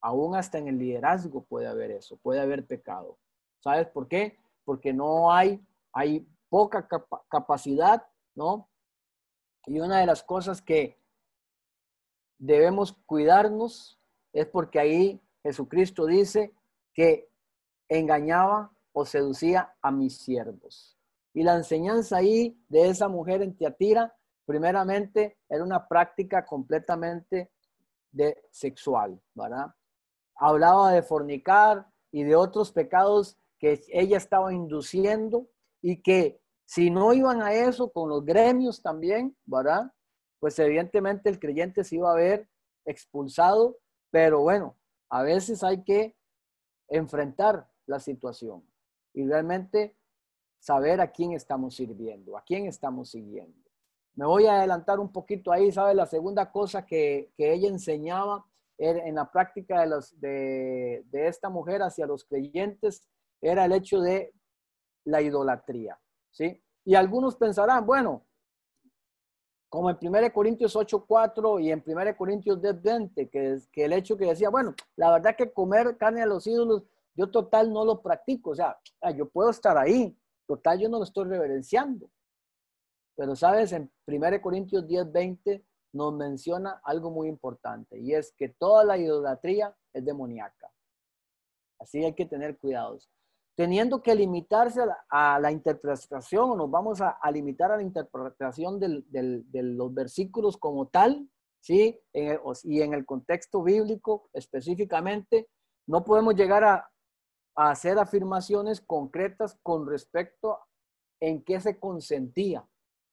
Aún 0.00 0.36
hasta 0.36 0.58
en 0.58 0.68
el 0.68 0.78
liderazgo 0.78 1.42
puede 1.44 1.66
haber 1.66 1.90
eso, 1.90 2.16
puede 2.16 2.40
haber 2.40 2.66
pecado. 2.66 3.18
¿Sabes 3.60 3.88
por 3.88 4.06
qué? 4.08 4.38
Porque 4.64 4.92
no 4.92 5.32
hay, 5.32 5.60
hay 5.92 6.26
poca 6.48 6.88
capacidad, 7.28 8.06
¿no? 8.34 8.68
Y 9.66 9.80
una 9.80 10.00
de 10.00 10.06
las 10.06 10.22
cosas 10.22 10.62
que 10.62 10.98
debemos 12.38 12.92
cuidarnos 13.06 13.98
es 14.32 14.46
porque 14.46 14.78
ahí 14.78 15.20
Jesucristo 15.42 16.06
dice 16.06 16.52
que 16.94 17.28
engañaba 17.88 18.70
o 18.92 19.04
seducía 19.04 19.74
a 19.82 19.90
mis 19.90 20.16
siervos. 20.18 20.96
Y 21.34 21.42
la 21.42 21.56
enseñanza 21.56 22.16
ahí 22.16 22.60
de 22.68 22.88
esa 22.88 23.08
mujer 23.08 23.42
en 23.42 23.54
Tiatira, 23.54 24.14
primeramente, 24.44 25.38
era 25.48 25.62
una 25.62 25.86
práctica 25.86 26.44
completamente 26.44 27.50
de 28.10 28.44
sexual, 28.50 29.20
¿verdad? 29.34 29.74
Hablaba 30.38 30.92
de 30.92 31.02
fornicar 31.02 31.86
y 32.10 32.22
de 32.22 32.36
otros 32.36 32.72
pecados 32.72 33.36
que 33.58 33.82
ella 33.88 34.16
estaba 34.16 34.52
induciendo 34.52 35.48
y 35.82 36.00
que 36.00 36.40
si 36.64 36.90
no 36.90 37.12
iban 37.12 37.42
a 37.42 37.52
eso 37.52 37.90
con 37.90 38.08
los 38.08 38.24
gremios 38.24 38.80
también, 38.80 39.36
¿verdad? 39.44 39.92
Pues 40.38 40.58
evidentemente 40.58 41.28
el 41.28 41.38
creyente 41.38 41.82
se 41.82 41.96
iba 41.96 42.12
a 42.12 42.14
ver 42.14 42.48
expulsado, 42.84 43.78
pero 44.10 44.40
bueno, 44.40 44.76
a 45.10 45.22
veces 45.22 45.64
hay 45.64 45.82
que 45.82 46.16
enfrentar 46.88 47.68
la 47.86 47.98
situación 47.98 48.64
y 49.12 49.26
realmente 49.26 49.96
saber 50.60 51.00
a 51.00 51.10
quién 51.10 51.32
estamos 51.32 51.74
sirviendo, 51.74 52.36
a 52.36 52.42
quién 52.42 52.66
estamos 52.66 53.10
siguiendo. 53.10 53.56
Me 54.14 54.26
voy 54.26 54.46
a 54.46 54.58
adelantar 54.58 55.00
un 55.00 55.10
poquito 55.10 55.52
ahí, 55.52 55.70
¿sabe? 55.72 55.94
La 55.94 56.06
segunda 56.06 56.50
cosa 56.50 56.84
que, 56.84 57.32
que 57.36 57.52
ella 57.52 57.68
enseñaba 57.68 58.47
en 58.78 59.14
la 59.16 59.30
práctica 59.30 59.80
de, 59.80 59.86
los, 59.88 60.20
de, 60.20 61.04
esta 61.12 61.48
mujer 61.48 61.82
hacia 61.82 62.06
los 62.06 62.24
creyentes 62.24 63.02
era 63.40 63.64
el 63.64 63.72
hecho 63.72 64.00
de 64.00 64.32
la 65.04 65.20
idolatría, 65.20 65.98
¿sí? 66.30 66.62
Y 66.84 66.94
algunos 66.94 67.36
pensarán, 67.36 67.84
bueno, 67.84 68.24
como 69.68 69.90
en 69.90 69.98
1 70.00 70.32
Corintios 70.32 70.74
8.4 70.76 71.62
y 71.62 71.72
en 71.72 71.82
1 71.84 72.16
Corintios 72.16 72.60
10.20, 72.60 73.28
que, 73.28 73.58
que 73.70 73.84
el 73.84 73.92
hecho 73.92 74.16
que 74.16 74.26
decía, 74.26 74.48
bueno, 74.48 74.74
la 74.96 75.10
verdad 75.10 75.36
que 75.36 75.52
comer 75.52 75.96
carne 75.98 76.22
a 76.22 76.26
los 76.26 76.46
ídolos, 76.46 76.84
yo 77.14 77.30
total 77.30 77.72
no 77.72 77.84
lo 77.84 78.00
practico, 78.00 78.50
o 78.50 78.54
sea, 78.54 78.78
ah, 79.00 79.10
yo 79.10 79.28
puedo 79.28 79.50
estar 79.50 79.76
ahí, 79.76 80.16
total 80.46 80.78
yo 80.78 80.88
no 80.88 80.98
lo 80.98 81.04
estoy 81.04 81.28
reverenciando. 81.28 82.08
Pero 83.16 83.34
sabes, 83.34 83.72
en 83.72 83.90
1 84.06 84.40
Corintios 84.40 84.86
10.20 84.86 85.64
nos 85.92 86.14
menciona 86.14 86.80
algo 86.84 87.10
muy 87.10 87.28
importante 87.28 87.98
y 87.98 88.14
es 88.14 88.32
que 88.32 88.48
toda 88.48 88.84
la 88.84 88.98
idolatría 88.98 89.74
es 89.92 90.04
demoníaca. 90.04 90.70
Así 91.78 92.04
hay 92.04 92.14
que 92.14 92.26
tener 92.26 92.58
cuidados. 92.58 93.10
Teniendo 93.56 94.02
que 94.02 94.14
limitarse 94.14 94.80
a 95.10 95.38
la, 95.40 95.50
interpretación, 95.50 96.50
o 96.50 96.56
nos 96.56 96.70
vamos 96.70 97.00
a, 97.00 97.18
limitar 97.32 97.72
a 97.72 97.76
la 97.76 97.82
interpretación 97.82 98.78
de 98.78 99.62
los 99.62 99.92
versículos 99.92 100.56
como 100.56 100.86
tal, 100.86 101.28
¿sí? 101.60 102.00
y 102.12 102.82
en 102.82 102.94
el 102.94 103.04
contexto 103.04 103.62
bíblico 103.62 104.30
específicamente, 104.32 105.48
no 105.88 106.04
podemos 106.04 106.36
llegar 106.36 106.62
a, 106.62 106.88
a 107.56 107.70
hacer 107.70 107.98
afirmaciones 107.98 108.80
concretas 108.80 109.58
con 109.64 109.88
respecto 109.88 110.60
en 111.20 111.42
qué 111.42 111.60
se 111.60 111.80
consentía 111.80 112.64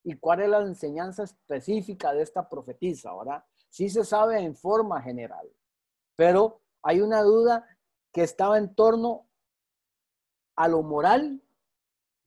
y 0.05 0.15
cuál 0.17 0.41
es 0.41 0.49
la 0.49 0.61
enseñanza 0.61 1.23
específica 1.23 2.13
de 2.13 2.21
esta 2.21 2.47
profetisa, 2.47 3.11
¿verdad? 3.17 3.43
Sí 3.69 3.89
se 3.89 4.05
sabe 4.05 4.39
en 4.39 4.55
forma 4.55 5.01
general, 5.01 5.51
pero 6.15 6.61
hay 6.83 7.01
una 7.01 7.23
duda 7.23 7.67
que 8.13 8.21
estaba 8.21 8.59
en 8.59 8.75
torno 8.75 9.27
a 10.55 10.67
lo 10.67 10.83
moral 10.83 11.41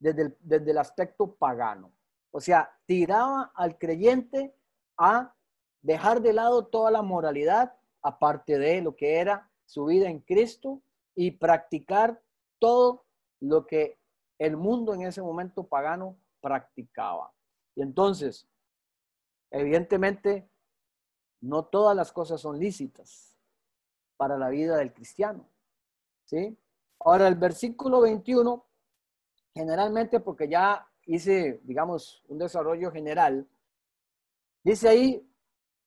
desde 0.00 0.22
el, 0.22 0.36
desde 0.40 0.72
el 0.72 0.78
aspecto 0.78 1.36
pagano. 1.36 1.92
O 2.32 2.40
sea, 2.40 2.76
tiraba 2.84 3.52
al 3.54 3.78
creyente 3.78 4.56
a 4.98 5.32
dejar 5.80 6.20
de 6.20 6.32
lado 6.32 6.66
toda 6.66 6.90
la 6.90 7.02
moralidad, 7.02 7.76
aparte 8.02 8.58
de 8.58 8.82
lo 8.82 8.96
que 8.96 9.18
era 9.18 9.50
su 9.64 9.84
vida 9.84 10.10
en 10.10 10.18
Cristo, 10.18 10.82
y 11.14 11.30
practicar 11.30 12.20
todo 12.58 13.06
lo 13.40 13.66
que 13.66 14.00
el 14.38 14.56
mundo 14.56 14.94
en 14.94 15.02
ese 15.02 15.22
momento 15.22 15.68
pagano 15.68 16.18
practicaba. 16.40 17.32
Y 17.78 17.82
entonces, 17.82 18.48
Evidentemente, 19.50 20.50
no 21.40 21.64
todas 21.66 21.96
las 21.96 22.12
cosas 22.12 22.40
son 22.40 22.58
lícitas 22.58 23.36
para 24.16 24.36
la 24.36 24.48
vida 24.50 24.76
del 24.76 24.92
cristiano. 24.92 25.48
¿Sí? 26.24 26.58
Ahora, 27.00 27.28
el 27.28 27.36
versículo 27.36 28.00
21, 28.00 28.66
generalmente 29.54 30.20
porque 30.20 30.48
ya 30.48 30.86
hice, 31.06 31.60
digamos, 31.64 32.22
un 32.28 32.38
desarrollo 32.38 32.90
general, 32.90 33.48
dice 34.62 34.88
ahí 34.88 35.32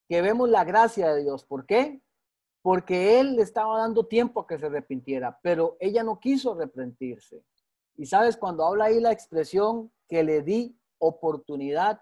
que 0.07 0.21
vemos 0.21 0.49
la 0.49 0.63
gracia 0.63 1.13
de 1.13 1.21
Dios. 1.21 1.43
¿Por 1.45 1.65
qué? 1.65 2.01
Porque 2.63 3.19
Él 3.19 3.35
le 3.35 3.43
estaba 3.43 3.77
dando 3.77 4.07
tiempo 4.07 4.41
a 4.41 4.47
que 4.47 4.57
se 4.57 4.65
arrepintiera, 4.65 5.39
pero 5.43 5.77
ella 5.79 6.03
no 6.03 6.19
quiso 6.19 6.53
arrepentirse. 6.53 7.43
Y 7.97 8.07
sabes, 8.07 8.37
cuando 8.37 8.65
habla 8.65 8.85
ahí 8.85 8.99
la 8.99 9.11
expresión 9.11 9.91
que 10.07 10.23
le 10.23 10.41
di 10.41 10.80
oportunidad, 11.01 12.01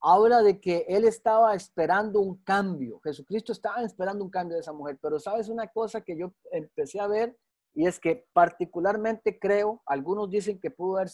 habla 0.00 0.42
de 0.42 0.60
que 0.60 0.86
él 0.88 1.04
estaba 1.04 1.54
esperando 1.54 2.20
un 2.20 2.42
cambio. 2.42 3.00
Jesucristo 3.04 3.52
estaba 3.52 3.82
esperando 3.82 4.24
un 4.24 4.30
cambio 4.30 4.56
de 4.56 4.62
esa 4.62 4.72
mujer. 4.72 4.98
Pero 5.00 5.20
sabes 5.20 5.48
una 5.48 5.68
cosa 5.68 6.00
que 6.00 6.16
yo 6.16 6.32
empecé 6.50 7.00
a 7.00 7.06
ver 7.06 7.36
y 7.74 7.86
es 7.86 8.00
que 8.00 8.26
particularmente 8.32 9.38
creo, 9.38 9.82
algunos 9.86 10.30
dicen 10.30 10.58
que 10.58 10.70
pudo 10.70 10.96
haber 10.96 11.10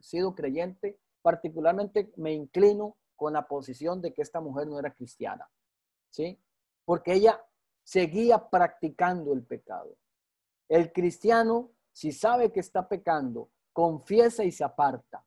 sido 0.00 0.34
creyente, 0.34 1.00
particularmente 1.22 2.12
me 2.16 2.32
inclino 2.32 2.96
con 3.16 3.32
la 3.32 3.48
posición 3.48 4.00
de 4.02 4.12
que 4.12 4.22
esta 4.22 4.40
mujer 4.40 4.68
no 4.68 4.78
era 4.78 4.92
cristiana. 4.94 5.48
¿Sí? 6.10 6.38
Porque 6.84 7.14
ella 7.14 7.42
seguía 7.82 8.48
practicando 8.48 9.32
el 9.32 9.44
pecado. 9.44 9.96
El 10.68 10.92
cristiano, 10.92 11.70
si 11.92 12.12
sabe 12.12 12.52
que 12.52 12.60
está 12.60 12.88
pecando, 12.88 13.50
confiesa 13.72 14.44
y 14.44 14.52
se 14.52 14.64
aparta. 14.64 15.25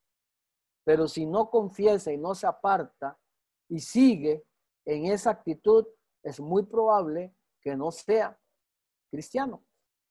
Pero 0.90 1.08
si 1.08 1.24
no 1.24 1.52
confiesa 1.52 2.12
y 2.12 2.18
no 2.18 2.34
se 2.34 2.48
aparta 2.48 3.16
y 3.68 3.80
sigue 3.80 4.44
en 4.86 5.06
esa 5.06 5.30
actitud, 5.30 5.86
es 6.24 6.40
muy 6.40 6.64
probable 6.64 7.36
que 7.62 7.76
no 7.76 7.92
sea 7.92 8.36
cristiano. 9.12 9.64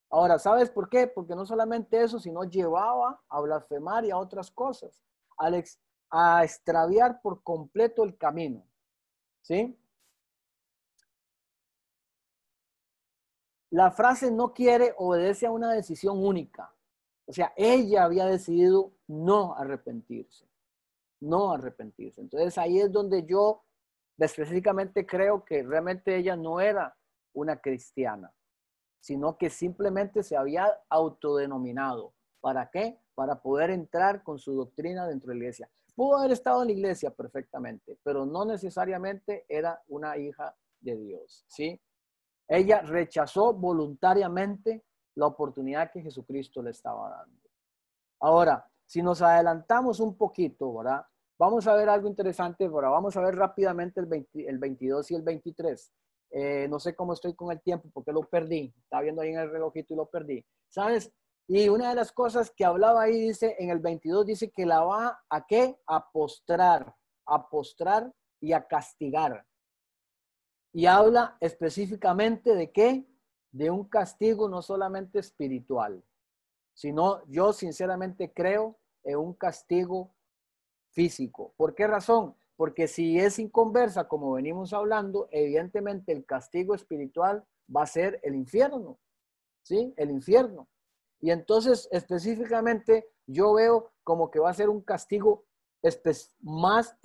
Ahora, 0.08 0.38
¿sabes 0.38 0.70
por 0.70 0.88
qué? 0.88 1.08
Porque 1.08 1.34
no 1.34 1.44
solamente 1.44 2.00
eso, 2.00 2.20
sino 2.20 2.44
llevaba 2.44 3.20
a 3.28 3.40
blasfemar 3.40 4.04
y 4.04 4.12
a 4.12 4.18
otras 4.18 4.52
cosas, 4.52 5.02
Alex, 5.36 5.80
a 6.10 6.44
extraviar 6.44 7.20
por 7.22 7.42
completo 7.42 8.04
el 8.04 8.16
camino. 8.16 8.64
¿Sí? 9.42 9.76
La 13.70 13.90
frase 13.90 14.30
no 14.30 14.54
quiere 14.54 14.94
obedece 14.96 15.44
a 15.44 15.50
una 15.50 15.72
decisión 15.72 16.24
única. 16.24 16.72
O 17.26 17.32
sea, 17.32 17.52
ella 17.56 18.04
había 18.04 18.26
decidido 18.26 18.92
no 19.08 19.56
arrepentirse 19.56 20.47
no 21.20 21.52
arrepentirse. 21.52 22.20
Entonces 22.20 22.56
ahí 22.58 22.80
es 22.80 22.92
donde 22.92 23.24
yo 23.24 23.62
específicamente 24.18 25.06
creo 25.06 25.44
que 25.44 25.62
realmente 25.62 26.16
ella 26.16 26.36
no 26.36 26.60
era 26.60 26.96
una 27.32 27.60
cristiana, 27.60 28.32
sino 29.00 29.36
que 29.38 29.50
simplemente 29.50 30.22
se 30.22 30.36
había 30.36 30.66
autodenominado. 30.88 32.14
¿Para 32.40 32.70
qué? 32.70 32.98
Para 33.14 33.40
poder 33.40 33.70
entrar 33.70 34.22
con 34.22 34.38
su 34.38 34.54
doctrina 34.54 35.06
dentro 35.06 35.28
de 35.28 35.34
la 35.34 35.44
iglesia. 35.44 35.70
Pudo 35.94 36.18
haber 36.18 36.32
estado 36.32 36.62
en 36.62 36.68
la 36.68 36.74
iglesia 36.74 37.10
perfectamente, 37.10 37.98
pero 38.04 38.24
no 38.24 38.44
necesariamente 38.44 39.44
era 39.48 39.82
una 39.88 40.16
hija 40.16 40.56
de 40.80 40.96
Dios, 40.96 41.44
¿sí? 41.48 41.80
Ella 42.46 42.80
rechazó 42.82 43.52
voluntariamente 43.52 44.84
la 45.16 45.26
oportunidad 45.26 45.90
que 45.90 46.00
Jesucristo 46.00 46.62
le 46.62 46.70
estaba 46.70 47.10
dando. 47.10 47.50
Ahora, 48.20 48.70
si 48.88 49.02
nos 49.02 49.20
adelantamos 49.20 50.00
un 50.00 50.16
poquito, 50.16 50.74
¿verdad? 50.74 51.04
Vamos 51.38 51.66
a 51.66 51.74
ver 51.74 51.88
algo 51.88 52.08
interesante, 52.08 52.64
ahora 52.64 52.88
vamos 52.88 53.16
a 53.16 53.20
ver 53.20 53.36
rápidamente 53.36 54.00
el, 54.00 54.26
el 54.46 54.58
22 54.58 55.10
y 55.10 55.14
el 55.14 55.22
23. 55.22 55.92
Eh, 56.30 56.66
no 56.68 56.80
sé 56.80 56.96
cómo 56.96 57.12
estoy 57.12 57.34
con 57.34 57.52
el 57.52 57.60
tiempo 57.60 57.90
porque 57.92 58.12
lo 58.12 58.22
perdí. 58.22 58.74
Estaba 58.82 59.02
viendo 59.02 59.20
ahí 59.22 59.30
en 59.30 59.40
el 59.40 59.50
relojito 59.50 59.92
y 59.92 59.96
lo 59.96 60.06
perdí. 60.06 60.44
¿Sabes? 60.68 61.12
Y 61.46 61.68
una 61.68 61.90
de 61.90 61.94
las 61.94 62.12
cosas 62.12 62.50
que 62.50 62.64
hablaba 62.64 63.02
ahí 63.02 63.28
dice, 63.28 63.56
en 63.58 63.70
el 63.70 63.78
22 63.78 64.26
dice 64.26 64.50
que 64.50 64.66
la 64.66 64.82
va 64.82 65.22
a 65.28 65.46
qué? 65.46 65.78
A 65.86 66.10
postrar, 66.10 66.94
a 67.26 67.48
postrar 67.48 68.10
y 68.40 68.52
a 68.52 68.66
castigar. 68.66 69.46
Y 70.72 70.86
habla 70.86 71.36
específicamente 71.40 72.54
de 72.54 72.72
qué? 72.72 73.06
De 73.50 73.70
un 73.70 73.88
castigo 73.88 74.48
no 74.48 74.60
solamente 74.60 75.18
espiritual, 75.18 76.02
sino 76.78 77.24
yo 77.26 77.52
sinceramente 77.52 78.32
creo 78.32 78.78
en 79.02 79.18
un 79.18 79.34
castigo 79.34 80.14
físico. 80.90 81.52
¿Por 81.56 81.74
qué 81.74 81.88
razón? 81.88 82.36
Porque 82.54 82.86
si 82.86 83.18
es 83.18 83.40
inconversa, 83.40 84.06
como 84.06 84.30
venimos 84.30 84.72
hablando, 84.72 85.26
evidentemente 85.32 86.12
el 86.12 86.24
castigo 86.24 86.76
espiritual 86.76 87.44
va 87.74 87.82
a 87.82 87.86
ser 87.86 88.20
el 88.22 88.36
infierno, 88.36 88.96
¿sí? 89.62 89.92
El 89.96 90.12
infierno. 90.12 90.68
Y 91.18 91.32
entonces 91.32 91.88
específicamente 91.90 93.08
yo 93.26 93.54
veo 93.54 93.90
como 94.04 94.30
que 94.30 94.38
va 94.38 94.50
a 94.50 94.54
ser 94.54 94.68
un 94.68 94.80
castigo 94.80 95.46
más, 96.42 96.96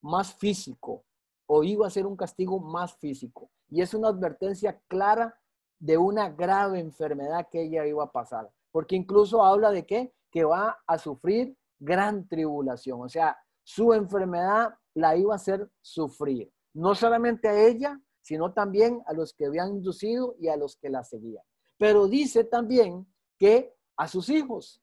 más 0.00 0.32
físico, 0.34 1.02
o 1.46 1.64
iba 1.64 1.88
a 1.88 1.90
ser 1.90 2.06
un 2.06 2.16
castigo 2.16 2.60
más 2.60 2.94
físico. 2.94 3.50
Y 3.68 3.82
es 3.82 3.94
una 3.94 4.10
advertencia 4.10 4.80
clara 4.86 5.40
de 5.80 5.98
una 5.98 6.28
grave 6.28 6.78
enfermedad 6.78 7.48
que 7.50 7.62
ella 7.62 7.84
iba 7.84 8.04
a 8.04 8.12
pasar 8.12 8.48
porque 8.78 8.94
incluso 8.94 9.44
habla 9.44 9.72
de 9.72 9.84
qué? 9.84 10.14
Que 10.30 10.44
va 10.44 10.78
a 10.86 10.98
sufrir 10.98 11.58
gran 11.80 12.28
tribulación, 12.28 13.02
o 13.02 13.08
sea, 13.08 13.36
su 13.64 13.92
enfermedad 13.92 14.72
la 14.94 15.16
iba 15.16 15.32
a 15.32 15.34
hacer 15.34 15.68
sufrir, 15.80 16.52
no 16.74 16.94
solamente 16.94 17.48
a 17.48 17.60
ella, 17.60 18.00
sino 18.22 18.52
también 18.52 19.02
a 19.06 19.14
los 19.14 19.34
que 19.34 19.46
habían 19.46 19.70
inducido 19.70 20.36
y 20.38 20.46
a 20.46 20.56
los 20.56 20.76
que 20.76 20.90
la 20.90 21.02
seguían. 21.02 21.42
Pero 21.76 22.06
dice 22.06 22.44
también 22.44 23.04
que 23.36 23.74
a 23.96 24.06
sus 24.06 24.28
hijos. 24.28 24.80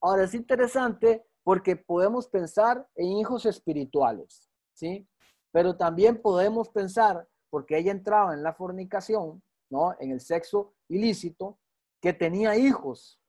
Ahora 0.00 0.24
es 0.24 0.34
interesante 0.34 1.24
porque 1.44 1.76
podemos 1.76 2.26
pensar 2.26 2.84
en 2.96 3.12
hijos 3.12 3.46
espirituales, 3.46 4.50
¿sí? 4.72 5.08
Pero 5.52 5.76
también 5.76 6.20
podemos 6.20 6.68
pensar, 6.70 7.28
porque 7.48 7.78
ella 7.78 7.92
entraba 7.92 8.34
en 8.34 8.42
la 8.42 8.54
fornicación, 8.54 9.40
¿no? 9.70 9.94
En 10.00 10.10
el 10.10 10.20
sexo 10.20 10.74
ilícito, 10.88 11.60
que 12.00 12.12
tenía 12.12 12.56
hijos 12.56 13.20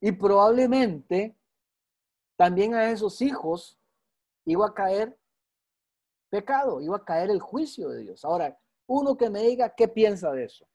y 0.00 0.12
probablemente 0.12 1.36
también 2.36 2.74
a 2.74 2.90
esos 2.90 3.20
hijos 3.20 3.78
iba 4.44 4.66
a 4.66 4.74
caer 4.74 5.18
pecado, 6.30 6.80
iba 6.80 6.96
a 6.96 7.04
caer 7.04 7.30
el 7.30 7.40
juicio 7.40 7.88
de 7.88 8.02
Dios. 8.02 8.24
Ahora, 8.24 8.58
uno 8.86 9.16
que 9.16 9.28
me 9.28 9.42
diga 9.42 9.74
qué 9.74 9.88
piensa 9.88 10.32
de 10.32 10.44
eso. 10.44 10.68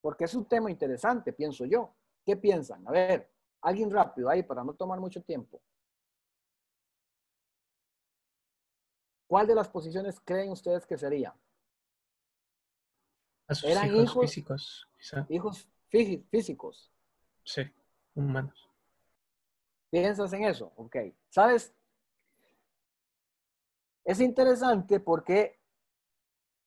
Porque 0.00 0.24
es 0.24 0.34
un 0.34 0.46
tema 0.46 0.70
interesante, 0.70 1.32
pienso 1.32 1.64
yo. 1.64 1.94
¿Qué 2.24 2.36
piensan? 2.36 2.86
A 2.86 2.90
ver, 2.90 3.30
alguien 3.62 3.90
rápido 3.90 4.28
ahí 4.28 4.42
para 4.42 4.64
no 4.64 4.74
tomar 4.74 5.00
mucho 5.00 5.22
tiempo. 5.22 5.60
¿Cuál 9.26 9.46
de 9.46 9.54
las 9.54 9.68
posiciones 9.68 10.20
creen 10.20 10.50
ustedes 10.50 10.86
que 10.86 10.96
sería? 10.96 11.34
Eran 13.62 13.94
hijos, 13.94 14.20
físicos. 14.20 14.88
Hijos 15.28 15.68
físicos. 15.88 16.92
Sí, 17.48 17.62
humanos. 18.14 18.70
¿Piensas 19.88 20.30
en 20.34 20.44
eso? 20.44 20.70
Ok. 20.76 20.96
¿Sabes? 21.30 21.74
Es 24.04 24.20
interesante 24.20 25.00
porque 25.00 25.58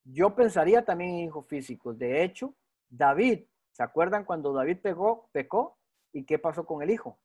yo 0.04 0.34
pensaría 0.34 0.84
también 0.84 1.12
en 1.12 1.26
hijos 1.28 1.46
físicos. 1.46 2.00
De 2.00 2.24
hecho, 2.24 2.56
David, 2.90 3.46
¿se 3.72 3.84
acuerdan 3.84 4.26
cuando 4.26 4.54
David 4.54 4.80
pegó, 4.82 5.30
pecó? 5.32 5.78
¿Y 6.14 6.26
qué 6.26 6.40
pasó 6.40 6.66
con 6.66 6.82
el 6.82 6.90
hijo? 6.90 7.20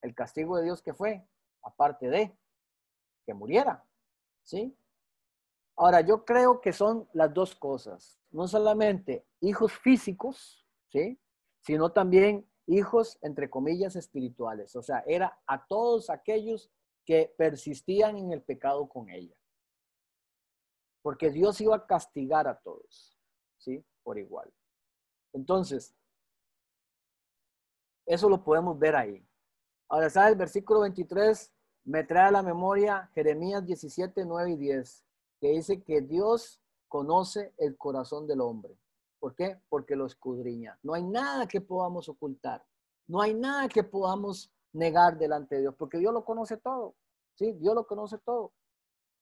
El 0.00 0.14
castigo 0.14 0.56
de 0.56 0.64
Dios 0.64 0.80
que 0.80 0.94
fue, 0.94 1.22
aparte 1.60 2.08
de 2.08 2.34
que 3.26 3.34
muriera. 3.34 3.84
¿Sí? 4.42 4.74
Ahora, 5.76 6.00
yo 6.00 6.24
creo 6.24 6.62
que 6.62 6.72
son 6.72 7.06
las 7.12 7.34
dos 7.34 7.54
cosas. 7.56 8.18
No 8.30 8.48
solamente 8.48 9.26
hijos 9.40 9.74
físicos, 9.74 10.66
¿sí? 10.88 11.20
Sino 11.60 11.92
también 11.92 12.48
hijos, 12.66 13.18
entre 13.22 13.48
comillas, 13.48 13.96
espirituales. 13.96 14.74
O 14.76 14.82
sea, 14.82 15.02
era 15.06 15.40
a 15.46 15.66
todos 15.66 16.10
aquellos 16.10 16.70
que 17.04 17.32
persistían 17.38 18.16
en 18.16 18.32
el 18.32 18.42
pecado 18.42 18.88
con 18.88 19.08
ella. 19.08 19.36
Porque 21.02 21.30
Dios 21.30 21.60
iba 21.60 21.76
a 21.76 21.86
castigar 21.86 22.48
a 22.48 22.58
todos, 22.58 23.16
¿sí? 23.58 23.84
Por 24.02 24.18
igual. 24.18 24.52
Entonces, 25.32 25.94
eso 28.06 28.28
lo 28.28 28.42
podemos 28.42 28.78
ver 28.78 28.96
ahí. 28.96 29.24
Ahora, 29.88 30.10
¿sabes? 30.10 30.32
El 30.32 30.38
versículo 30.38 30.80
23 30.80 31.52
me 31.84 32.02
trae 32.02 32.28
a 32.28 32.32
la 32.32 32.42
memoria 32.42 33.08
Jeremías 33.14 33.64
17, 33.64 34.24
9 34.24 34.50
y 34.50 34.56
10, 34.56 35.04
que 35.40 35.48
dice 35.50 35.82
que 35.82 36.00
Dios 36.00 36.60
conoce 36.88 37.54
el 37.58 37.76
corazón 37.76 38.26
del 38.26 38.40
hombre 38.40 38.76
¿Por 39.18 39.34
qué? 39.34 39.60
Porque 39.68 39.96
lo 39.96 40.06
escudriña. 40.06 40.78
No 40.82 40.94
hay 40.94 41.04
nada 41.04 41.46
que 41.46 41.60
podamos 41.60 42.08
ocultar. 42.08 42.64
No 43.06 43.20
hay 43.20 43.34
nada 43.34 43.68
que 43.68 43.84
podamos 43.84 44.52
negar 44.72 45.16
delante 45.16 45.56
de 45.56 45.62
Dios, 45.62 45.74
porque 45.78 45.98
Dios 45.98 46.12
lo 46.12 46.24
conoce 46.24 46.56
todo. 46.56 46.94
¿sí? 47.34 47.52
Dios 47.52 47.74
lo 47.74 47.86
conoce 47.86 48.18
todo. 48.18 48.52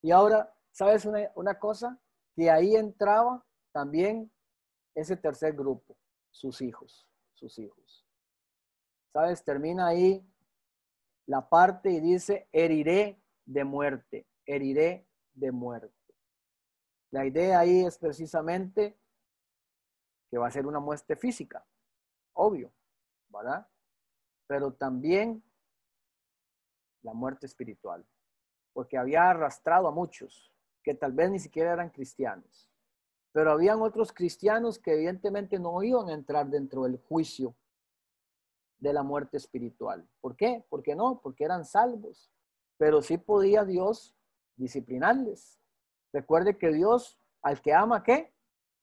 Y 0.03 0.11
ahora, 0.11 0.53
¿sabes 0.71 1.05
una, 1.05 1.31
una 1.35 1.59
cosa? 1.59 1.99
Que 2.35 2.51
ahí 2.51 2.75
entraba 2.75 3.45
también 3.73 4.31
ese 4.95 5.17
tercer 5.17 5.55
grupo, 5.55 5.97
sus 6.31 6.61
hijos, 6.61 7.07
sus 7.35 7.59
hijos. 7.59 8.07
¿Sabes? 9.13 9.45
Termina 9.45 9.87
ahí 9.89 10.27
la 11.27 11.49
parte 11.49 11.91
y 11.91 12.01
dice, 12.01 12.49
heriré 12.53 13.21
de 13.45 13.65
muerte, 13.65 14.27
heriré 14.47 15.07
de 15.33 15.53
muerte. 15.53 15.95
La 17.11 17.27
idea 17.27 17.61
ahí 17.61 17.85
es 17.85 17.99
precisamente 17.99 18.99
que 20.31 20.39
va 20.39 20.49
a 20.49 20.51
ser 20.51 20.67
una 20.67 20.81
muerte 20.81 21.17
física, 21.17 21.65
obvio, 22.33 22.73
¿verdad? 23.29 23.67
Pero 24.47 24.73
también 24.73 25.43
la 27.03 27.13
muerte 27.13 27.47
espiritual, 27.47 28.05
porque 28.73 28.99
había 28.99 29.31
arrastrado 29.31 29.89
a 29.89 29.93
muchos 29.93 30.53
que 30.83 30.95
tal 30.95 31.13
vez 31.13 31.31
ni 31.31 31.39
siquiera 31.39 31.73
eran 31.73 31.91
cristianos, 31.91 32.71
pero 33.33 33.53
habían 33.53 33.81
otros 33.83 34.13
cristianos 34.13 34.79
que 34.79 34.93
evidentemente 34.95 35.59
no 35.59 35.83
iban 35.83 36.09
a 36.09 36.15
entrar 36.15 36.47
dentro 36.47 36.85
del 36.85 36.99
juicio 36.99 37.55
de 38.79 38.93
la 38.93 39.03
muerte 39.03 39.37
espiritual. 39.37 40.07
¿Por 40.21 40.37
qué? 40.37 40.65
Porque 40.69 40.95
no, 40.95 41.21
porque 41.21 41.45
eran 41.45 41.65
salvos, 41.65 42.31
pero 42.77 43.03
sí 43.03 43.19
podía 43.19 43.65
Dios 43.65 44.15
disciplinarles. 44.57 45.59
Recuerde 46.13 46.57
que 46.57 46.73
Dios 46.73 47.19
al 47.43 47.61
que 47.61 47.73
ama, 47.73 48.03
¿qué? 48.03 48.33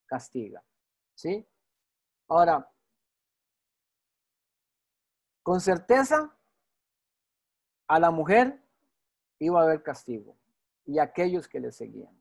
Castiga. 0.06 0.64
¿Sí? 1.22 1.48
Ahora, 2.28 2.68
con 5.44 5.62
certeza, 5.62 6.36
a 7.88 8.00
la 8.00 8.10
mujer 8.10 8.60
iba 9.38 9.60
a 9.60 9.64
haber 9.66 9.84
castigo 9.84 10.36
y 10.84 10.98
aquellos 10.98 11.48
que 11.48 11.60
le 11.60 11.72
seguían. 11.72 12.20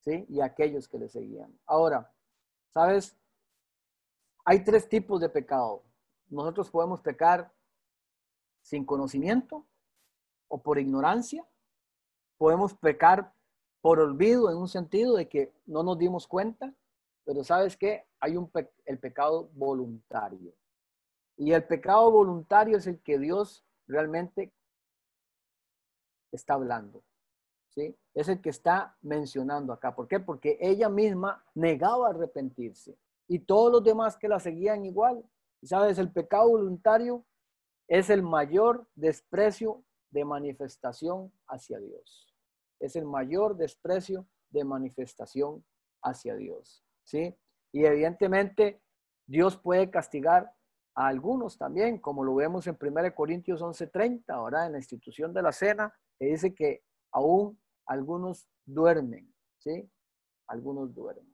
¿Sí? 0.00 0.26
Y 0.28 0.42
aquellos 0.42 0.86
que 0.88 0.98
le 0.98 1.08
seguían. 1.08 1.58
Ahora, 1.64 2.12
¿sabes? 2.68 3.16
Hay 4.44 4.62
tres 4.62 4.86
tipos 4.86 5.22
de 5.22 5.30
pecado. 5.30 5.84
Nosotros 6.28 6.70
podemos 6.70 7.00
pecar 7.00 7.50
sin 8.60 8.84
conocimiento 8.84 9.64
o 10.48 10.62
por 10.62 10.78
ignorancia. 10.78 11.48
Podemos 12.36 12.74
pecar 12.74 13.32
por 13.80 14.00
olvido 14.00 14.50
en 14.50 14.58
un 14.58 14.68
sentido 14.68 15.16
de 15.16 15.30
que 15.30 15.54
no 15.64 15.82
nos 15.82 15.96
dimos 15.96 16.28
cuenta, 16.28 16.74
pero 17.24 17.42
sabes 17.42 17.76
que 17.76 18.06
hay 18.20 18.36
un 18.36 18.50
el 18.84 18.98
pecado 18.98 19.50
voluntario. 19.54 20.54
Y 21.36 21.52
el 21.52 21.64
pecado 21.64 22.10
voluntario 22.10 22.76
es 22.76 22.86
el 22.86 23.00
que 23.00 23.18
Dios 23.18 23.64
realmente 23.86 24.52
está 26.30 26.54
hablando. 26.54 27.02
¿sí? 27.70 27.96
Es 28.14 28.28
el 28.28 28.40
que 28.40 28.50
está 28.50 28.96
mencionando 29.02 29.72
acá. 29.72 29.94
¿Por 29.94 30.06
qué? 30.06 30.20
Porque 30.20 30.58
ella 30.60 30.88
misma 30.88 31.44
negaba 31.54 32.10
arrepentirse 32.10 32.96
y 33.26 33.40
todos 33.40 33.72
los 33.72 33.82
demás 33.82 34.16
que 34.16 34.28
la 34.28 34.38
seguían 34.38 34.84
igual. 34.84 35.24
¿Sabes? 35.62 35.98
El 35.98 36.12
pecado 36.12 36.50
voluntario 36.50 37.24
es 37.88 38.10
el 38.10 38.22
mayor 38.22 38.86
desprecio 38.94 39.82
de 40.10 40.24
manifestación 40.24 41.32
hacia 41.48 41.78
Dios. 41.78 42.34
Es 42.80 42.96
el 42.96 43.06
mayor 43.06 43.56
desprecio 43.56 44.26
de 44.50 44.64
manifestación 44.64 45.64
hacia 46.02 46.36
Dios. 46.36 46.83
¿Sí? 47.04 47.34
Y 47.72 47.84
evidentemente 47.84 48.80
Dios 49.26 49.56
puede 49.56 49.90
castigar 49.90 50.52
a 50.96 51.08
algunos 51.08 51.58
también, 51.58 51.98
como 51.98 52.24
lo 52.24 52.34
vemos 52.36 52.66
en 52.66 52.76
1 52.76 53.14
Corintios 53.14 53.62
11:30, 53.62 54.34
ahora 54.34 54.66
en 54.66 54.72
la 54.72 54.78
institución 54.78 55.32
de 55.32 55.42
la 55.42 55.52
cena, 55.52 55.92
que 56.18 56.26
dice 56.26 56.54
que 56.54 56.82
aún 57.12 57.60
algunos 57.86 58.48
duermen, 58.64 59.32
¿sí? 59.58 59.90
Algunos 60.46 60.94
duermen. 60.94 61.33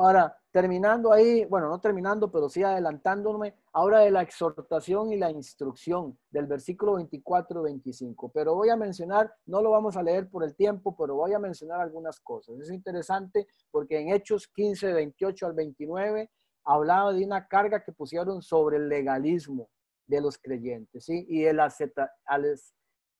Ahora, 0.00 0.38
terminando 0.52 1.12
ahí, 1.12 1.44
bueno, 1.46 1.68
no 1.68 1.80
terminando, 1.80 2.30
pero 2.30 2.48
sí 2.48 2.62
adelantándome, 2.62 3.56
ahora 3.72 3.98
de 3.98 4.12
la 4.12 4.22
exhortación 4.22 5.12
y 5.12 5.16
la 5.16 5.28
instrucción 5.28 6.16
del 6.30 6.46
versículo 6.46 6.94
24 6.94 7.62
25. 7.62 8.30
Pero 8.30 8.54
voy 8.54 8.68
a 8.68 8.76
mencionar, 8.76 9.34
no 9.46 9.60
lo 9.60 9.70
vamos 9.70 9.96
a 9.96 10.02
leer 10.04 10.30
por 10.30 10.44
el 10.44 10.54
tiempo, 10.54 10.96
pero 10.96 11.16
voy 11.16 11.32
a 11.34 11.40
mencionar 11.40 11.80
algunas 11.80 12.20
cosas. 12.20 12.60
Es 12.60 12.70
interesante 12.70 13.48
porque 13.72 13.98
en 13.98 14.10
Hechos 14.10 14.46
15, 14.46 14.92
28 14.92 15.46
al 15.46 15.54
29 15.54 16.30
hablaba 16.62 17.12
de 17.12 17.24
una 17.24 17.48
carga 17.48 17.82
que 17.82 17.90
pusieron 17.90 18.40
sobre 18.40 18.76
el 18.76 18.88
legalismo 18.88 19.68
de 20.06 20.20
los 20.20 20.38
creyentes, 20.38 21.06
¿sí? 21.06 21.26
Y 21.28 21.44
el 21.44 21.58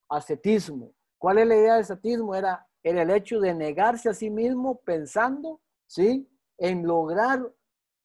ascetismo. 0.09 0.95
¿Cuál 1.19 1.39
es 1.39 1.47
la 1.49 1.57
idea 1.57 1.73
del 1.73 1.83
ascetismo? 1.83 2.37
Era 2.37 2.69
el 2.85 3.11
hecho 3.11 3.41
de 3.41 3.53
negarse 3.53 4.09
a 4.09 4.15
sí 4.15 4.31
mismo 4.31 4.79
pensando, 4.85 5.61
¿sí? 5.89 6.31
En 6.59 6.87
lograr 6.87 7.53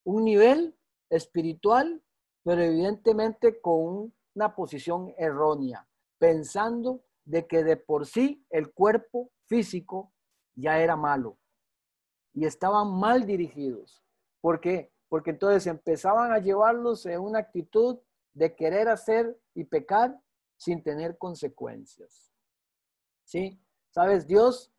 un 0.05 0.23
nivel 0.23 0.77
espiritual, 1.09 2.01
pero 2.43 2.61
evidentemente 2.61 3.59
con 3.61 4.13
una 4.35 4.55
posición 4.55 5.13
errónea, 5.17 5.87
pensando 6.17 7.03
de 7.25 7.47
que 7.47 7.63
de 7.63 7.77
por 7.77 8.05
sí 8.05 8.45
el 8.49 8.73
cuerpo 8.73 9.31
físico 9.47 10.13
ya 10.55 10.79
era 10.79 10.95
malo 10.95 11.37
y 12.33 12.45
estaban 12.45 12.91
mal 12.99 13.25
dirigidos. 13.25 14.03
¿Por 14.41 14.59
qué? 14.59 14.93
porque 15.13 15.29
entonces 15.29 15.67
empezaban 15.67 16.31
a 16.31 16.39
llevarlos 16.39 17.05
en 17.05 17.19
una 17.19 17.37
actitud 17.37 17.99
de 18.33 18.55
querer 18.55 18.89
hacer 18.89 19.39
y 19.53 19.63
pecar 19.63 20.19
sin 20.57 20.81
tener 20.81 21.19
consecuencias. 21.19 22.33
¿Sí? 23.23 23.61
¿Sabes? 23.91 24.25
Dios 24.25 24.72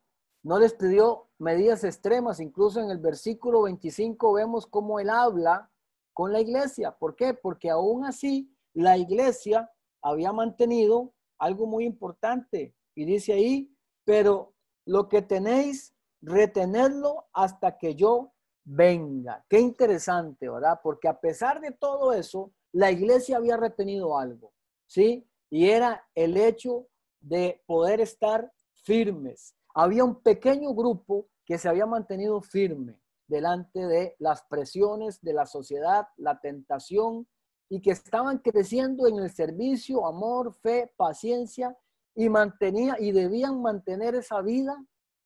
no 0.44 0.58
les 0.58 0.74
pidió 0.74 1.30
medidas 1.38 1.84
extremas, 1.84 2.38
incluso 2.38 2.80
en 2.80 2.90
el 2.90 2.98
versículo 2.98 3.62
25 3.62 4.34
vemos 4.34 4.66
cómo 4.66 5.00
Él 5.00 5.08
habla 5.08 5.70
con 6.12 6.32
la 6.32 6.40
iglesia. 6.40 6.92
¿Por 6.92 7.16
qué? 7.16 7.32
Porque 7.32 7.70
aún 7.70 8.04
así 8.04 8.54
la 8.74 8.98
iglesia 8.98 9.72
había 10.02 10.32
mantenido 10.32 11.14
algo 11.38 11.66
muy 11.66 11.84
importante 11.86 12.74
y 12.94 13.06
dice 13.06 13.32
ahí, 13.32 13.74
pero 14.04 14.54
lo 14.84 15.08
que 15.08 15.22
tenéis, 15.22 15.94
retenerlo 16.20 17.26
hasta 17.32 17.78
que 17.78 17.94
yo 17.94 18.32
venga. 18.64 19.44
Qué 19.48 19.60
interesante, 19.60 20.48
¿verdad? 20.48 20.80
Porque 20.82 21.08
a 21.08 21.20
pesar 21.20 21.60
de 21.60 21.72
todo 21.72 22.12
eso, 22.12 22.52
la 22.72 22.90
iglesia 22.90 23.38
había 23.38 23.56
retenido 23.56 24.18
algo, 24.18 24.52
¿sí? 24.86 25.26
Y 25.50 25.70
era 25.70 26.06
el 26.14 26.36
hecho 26.36 26.86
de 27.20 27.62
poder 27.66 28.00
estar 28.00 28.52
firmes. 28.74 29.54
Había 29.74 30.04
un 30.04 30.22
pequeño 30.22 30.72
grupo 30.74 31.28
que 31.44 31.58
se 31.58 31.68
había 31.68 31.86
mantenido 31.86 32.40
firme 32.40 33.00
delante 33.26 33.86
de 33.86 34.14
las 34.18 34.42
presiones 34.44 35.20
de 35.20 35.32
la 35.32 35.46
sociedad, 35.46 36.08
la 36.16 36.40
tentación, 36.40 37.26
y 37.68 37.80
que 37.80 37.90
estaban 37.90 38.38
creciendo 38.38 39.08
en 39.08 39.18
el 39.18 39.30
servicio, 39.30 40.06
amor, 40.06 40.54
fe, 40.54 40.92
paciencia, 40.96 41.76
y 42.14 42.28
mantenía 42.28 42.96
y 42.98 43.12
debían 43.12 43.60
mantener 43.60 44.14
esa 44.14 44.40
vida 44.40 44.76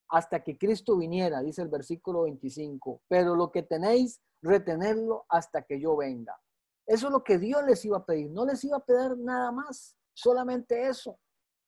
hasta 0.09 0.43
que 0.43 0.57
Cristo 0.57 0.97
viniera, 0.97 1.41
dice 1.41 1.61
el 1.61 1.67
versículo 1.67 2.23
25, 2.23 3.03
pero 3.07 3.35
lo 3.35 3.51
que 3.51 3.61
tenéis, 3.61 4.21
retenerlo 4.41 5.25
hasta 5.29 5.61
que 5.61 5.79
yo 5.79 5.95
venga. 5.95 6.39
Eso 6.87 7.07
es 7.07 7.13
lo 7.13 7.23
que 7.23 7.37
Dios 7.37 7.63
les 7.65 7.83
iba 7.85 7.97
a 7.97 8.05
pedir, 8.05 8.31
no 8.31 8.45
les 8.45 8.63
iba 8.63 8.77
a 8.77 8.83
pedir 8.83 9.15
nada 9.17 9.51
más, 9.51 9.95
solamente 10.13 10.87
eso 10.87 11.19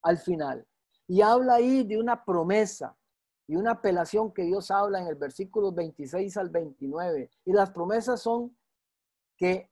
al 0.02 0.18
final. 0.18 0.66
Y 1.12 1.22
habla 1.22 1.56
ahí 1.56 1.84
de 1.84 2.00
una 2.00 2.24
promesa 2.24 2.98
y 3.46 3.58
una 3.58 3.72
apelación 3.72 4.32
que 4.32 4.44
Dios 4.44 4.72
habla 4.72 5.02
en 5.02 5.08
el 5.08 5.16
versículo 5.16 5.74
26 5.74 6.38
al 6.38 6.50
29. 6.50 7.30
Y 7.44 7.52
las 7.52 7.70
promesas 7.72 8.22
son 8.22 8.56
que 9.36 9.70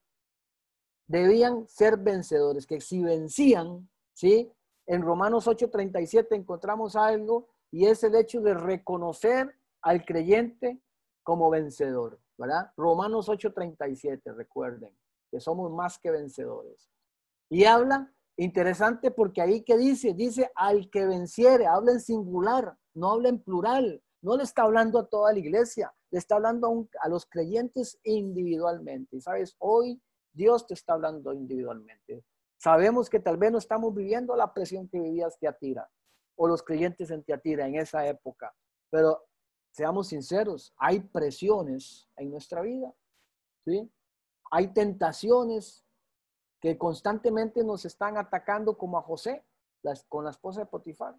debían 1.08 1.66
ser 1.66 1.96
vencedores, 1.96 2.68
que 2.68 2.82
si 2.82 3.02
vencían, 3.02 3.90
¿sí? 4.12 4.52
En 4.86 5.02
Romanos 5.02 5.48
8:37 5.48 6.36
encontramos 6.36 6.98
algo 6.98 7.48
y 7.72 7.86
es 7.86 8.04
el 8.04 8.16
hecho 8.16 8.42
de 8.42 8.54
reconocer 8.54 9.56
al 9.82 10.04
creyente 10.04 10.82
como 11.24 11.50
vencedor, 11.50 12.20
¿verdad? 12.38 12.74
Romanos 12.76 13.30
8:37, 13.30 14.34
recuerden, 14.34 14.94
que 15.32 15.40
somos 15.40 15.72
más 15.72 16.00
que 16.00 16.12
vencedores. 16.12 16.92
Y 17.50 17.64
habla, 17.64 18.14
interesante 18.40 19.12
porque 19.12 19.42
ahí 19.42 19.64
que 19.64 19.78
dice, 19.78 20.14
dice 20.14 20.50
al 20.56 20.90
que 20.90 21.06
venciere, 21.06 21.68
habla 21.68 21.92
en 21.92 22.00
singular, 22.00 22.78
no 22.94 23.12
habla 23.12 23.30
en 23.30 23.44
plural, 23.44 24.02
no 24.22 24.38
le 24.38 24.44
está 24.44 24.64
hablando 24.64 24.98
a 25.00 25.08
toda 25.08 25.34
la 25.34 25.40
iglesia, 25.40 25.94
le 26.10 26.20
está 26.20 26.36
hablando 26.36 26.88
a, 27.02 27.10
los 27.10 27.26
creyentes 27.26 28.00
individualmente. 28.04 29.20
Sabes, 29.20 29.56
hoy 29.60 30.02
Dios 30.32 30.66
te 30.68 30.74
está 30.74 30.94
hablando 30.94 31.34
individualmente. 31.34 32.24
Sabemos 32.58 33.10
que 33.10 33.20
tal 33.20 33.38
vez 33.38 33.52
no 33.52 33.58
estamos 33.58 33.94
viviendo 33.94 34.36
la 34.38 34.54
presión 34.54 34.88
que 34.88 35.00
vivías 35.00 35.38
que 35.38 35.48
atira, 35.48 35.90
o 36.38 36.48
los 36.48 36.64
creyentes 36.64 37.12
en 37.12 37.24
Tiatira 37.24 37.68
en 37.68 37.76
esa 37.76 38.08
época. 38.08 38.54
Pero 38.90 39.26
seamos 39.72 40.08
sinceros, 40.08 40.74
hay 40.78 41.02
presiones 41.02 42.08
en 42.16 42.32
nuestra 42.32 42.62
vida, 42.62 42.94
¿sí? 43.66 43.92
Hay 44.52 44.74
tentaciones 44.74 45.86
que 46.60 46.78
constantemente 46.78 47.64
nos 47.64 47.86
están 47.86 48.18
atacando 48.18 48.78
como 48.78 48.97
a 48.97 49.01
José, 49.01 49.43
con 50.07 50.26
la 50.26 50.32
esposa 50.32 50.62
de 50.62 50.66
Potifar. 50.66 51.16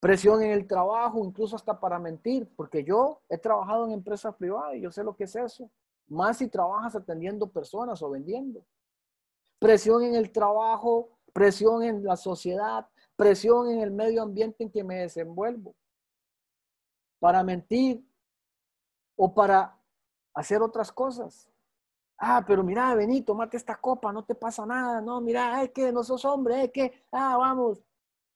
Presión 0.00 0.42
en 0.42 0.50
el 0.50 0.66
trabajo, 0.66 1.24
incluso 1.24 1.56
hasta 1.56 1.78
para 1.78 1.98
mentir, 1.98 2.48
porque 2.56 2.84
yo 2.84 3.22
he 3.28 3.38
trabajado 3.38 3.86
en 3.86 3.92
empresas 3.92 4.34
privadas 4.36 4.76
y 4.76 4.82
yo 4.82 4.90
sé 4.90 5.02
lo 5.02 5.16
que 5.16 5.24
es 5.24 5.36
eso. 5.36 5.70
Más 6.08 6.38
si 6.38 6.48
trabajas 6.48 6.94
atendiendo 6.94 7.50
personas 7.50 8.02
o 8.02 8.10
vendiendo. 8.10 8.64
Presión 9.58 10.02
en 10.02 10.14
el 10.14 10.30
trabajo, 10.32 11.18
presión 11.32 11.82
en 11.82 12.04
la 12.04 12.16
sociedad, 12.16 12.88
presión 13.16 13.68
en 13.70 13.80
el 13.80 13.90
medio 13.90 14.22
ambiente 14.22 14.62
en 14.64 14.70
que 14.70 14.84
me 14.84 15.00
desenvuelvo. 15.00 15.74
Para 17.18 17.42
mentir 17.42 18.06
o 19.16 19.34
para 19.34 19.78
hacer 20.34 20.62
otras 20.62 20.92
cosas. 20.92 21.50
Ah, 22.18 22.42
pero 22.46 22.62
mira, 22.64 22.94
vení, 22.94 23.22
tomate 23.22 23.56
esta 23.56 23.76
copa, 23.76 24.12
no 24.12 24.24
te 24.24 24.34
pasa 24.34 24.64
nada. 24.64 25.00
No, 25.00 25.20
mira, 25.20 25.62
es 25.62 25.70
que 25.70 25.92
no 25.92 26.02
sos 26.02 26.24
hombre, 26.24 26.64
es 26.64 26.72
que, 26.72 27.04
ah, 27.12 27.36
vamos. 27.36 27.84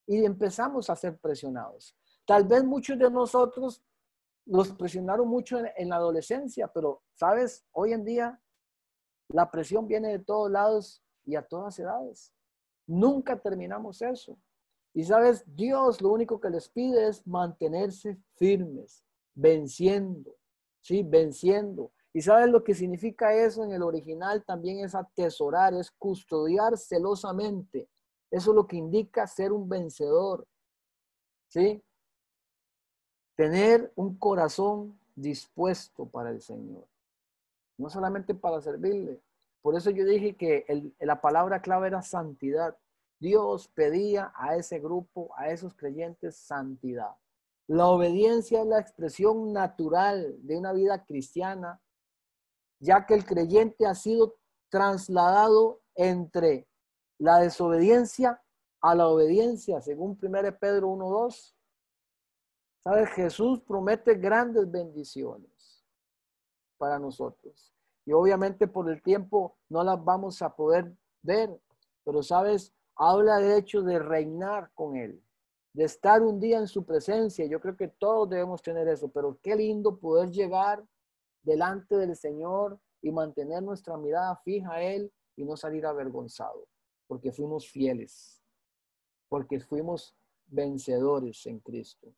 Y 0.06 0.24
empezamos 0.24 0.90
a 0.90 0.96
ser 0.96 1.18
presionados. 1.18 1.96
Tal 2.26 2.44
vez 2.44 2.64
muchos 2.64 2.98
de 2.98 3.10
nosotros 3.10 3.82
nos 4.44 4.72
presionaron 4.72 5.28
mucho 5.28 5.58
en, 5.58 5.68
en 5.76 5.88
la 5.88 5.96
adolescencia, 5.96 6.68
pero, 6.68 7.02
¿sabes? 7.14 7.64
Hoy 7.72 7.92
en 7.92 8.04
día 8.04 8.40
la 9.28 9.50
presión 9.50 9.86
viene 9.86 10.08
de 10.08 10.18
todos 10.18 10.50
lados 10.50 11.02
y 11.24 11.36
a 11.36 11.42
todas 11.42 11.78
edades. 11.78 12.32
Nunca 12.86 13.40
terminamos 13.40 14.02
eso. 14.02 14.38
Y 14.92 15.04
sabes, 15.04 15.44
Dios 15.46 16.00
lo 16.00 16.10
único 16.10 16.40
que 16.40 16.50
les 16.50 16.68
pide 16.68 17.08
es 17.08 17.24
mantenerse 17.26 18.18
firmes, 18.34 19.04
venciendo, 19.34 20.36
¿sí? 20.80 21.04
Venciendo. 21.04 21.92
¿Y 22.12 22.22
sabes 22.22 22.48
lo 22.48 22.64
que 22.64 22.74
significa 22.74 23.32
eso 23.34 23.62
en 23.62 23.72
el 23.72 23.82
original? 23.82 24.44
También 24.44 24.84
es 24.84 24.94
atesorar, 24.94 25.74
es 25.74 25.90
custodiar 25.92 26.76
celosamente. 26.76 27.88
Eso 28.30 28.50
es 28.50 28.54
lo 28.56 28.66
que 28.66 28.76
indica 28.76 29.26
ser 29.26 29.52
un 29.52 29.68
vencedor. 29.68 30.46
¿Sí? 31.48 31.82
Tener 33.36 33.92
un 33.94 34.16
corazón 34.18 34.98
dispuesto 35.14 36.06
para 36.06 36.30
el 36.30 36.40
Señor. 36.40 36.86
No 37.78 37.88
solamente 37.88 38.34
para 38.34 38.60
servirle. 38.60 39.22
Por 39.62 39.76
eso 39.76 39.90
yo 39.90 40.04
dije 40.04 40.36
que 40.36 40.92
la 41.00 41.20
palabra 41.20 41.62
clave 41.62 41.88
era 41.88 42.02
santidad. 42.02 42.76
Dios 43.20 43.68
pedía 43.68 44.32
a 44.34 44.56
ese 44.56 44.78
grupo, 44.80 45.30
a 45.36 45.50
esos 45.50 45.74
creyentes, 45.74 46.36
santidad. 46.36 47.14
La 47.66 47.86
obediencia 47.86 48.62
es 48.62 48.66
la 48.66 48.80
expresión 48.80 49.52
natural 49.52 50.36
de 50.42 50.56
una 50.56 50.72
vida 50.72 51.04
cristiana 51.04 51.80
ya 52.80 53.06
que 53.06 53.14
el 53.14 53.24
creyente 53.24 53.86
ha 53.86 53.94
sido 53.94 54.36
trasladado 54.70 55.82
entre 55.94 56.66
la 57.18 57.38
desobediencia 57.38 58.42
a 58.80 58.94
la 58.94 59.08
obediencia, 59.08 59.80
según 59.80 60.18
1 60.20 60.58
Pedro 60.58 60.88
1.2. 60.88 61.54
¿Sabes? 62.82 63.10
Jesús 63.10 63.60
promete 63.60 64.14
grandes 64.14 64.70
bendiciones 64.70 65.84
para 66.78 66.98
nosotros. 66.98 67.74
Y 68.06 68.12
obviamente 68.12 68.66
por 68.66 68.90
el 68.90 69.02
tiempo 69.02 69.58
no 69.68 69.84
las 69.84 70.02
vamos 70.02 70.40
a 70.40 70.56
poder 70.56 70.96
ver, 71.22 71.60
pero 72.04 72.22
sabes, 72.22 72.72
habla 72.96 73.36
de 73.36 73.58
hecho 73.58 73.82
de 73.82 73.98
reinar 73.98 74.70
con 74.72 74.96
Él, 74.96 75.22
de 75.74 75.84
estar 75.84 76.22
un 76.22 76.40
día 76.40 76.58
en 76.58 76.66
su 76.66 76.86
presencia. 76.86 77.44
Yo 77.44 77.60
creo 77.60 77.76
que 77.76 77.88
todos 77.88 78.30
debemos 78.30 78.62
tener 78.62 78.88
eso, 78.88 79.08
pero 79.08 79.38
qué 79.42 79.54
lindo 79.56 79.98
poder 79.98 80.30
llegar 80.30 80.82
delante 81.42 81.96
del 81.96 82.16
Señor 82.16 82.78
y 83.02 83.10
mantener 83.10 83.62
nuestra 83.62 83.96
mirada 83.96 84.36
fija 84.36 84.72
a 84.72 84.82
Él 84.82 85.12
y 85.36 85.44
no 85.44 85.56
salir 85.56 85.86
avergonzado, 85.86 86.66
porque 87.06 87.32
fuimos 87.32 87.68
fieles, 87.68 88.42
porque 89.28 89.60
fuimos 89.60 90.16
vencedores 90.46 91.46
en 91.46 91.60
Cristo, 91.60 92.12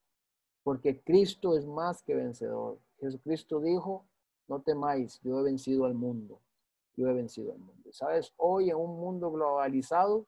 porque 0.63 1.03
Cristo 1.03 1.57
es 1.57 1.67
más 1.67 2.03
que 2.03 2.15
vencedor. 2.15 2.81
Jesucristo 2.99 3.61
dijo, 3.61 4.07
no 4.49 4.61
temáis, 4.61 5.21
yo 5.23 5.41
he 5.41 5.43
vencido 5.45 5.85
al 5.85 5.95
mundo, 5.95 6.41
yo 6.97 7.09
he 7.09 7.13
vencido 7.13 7.53
al 7.53 7.59
mundo. 7.59 7.93
¿Sabes? 7.93 8.33
Hoy 8.37 8.71
en 8.71 8.77
un 8.77 8.99
mundo 8.99 9.31
globalizado, 9.31 10.27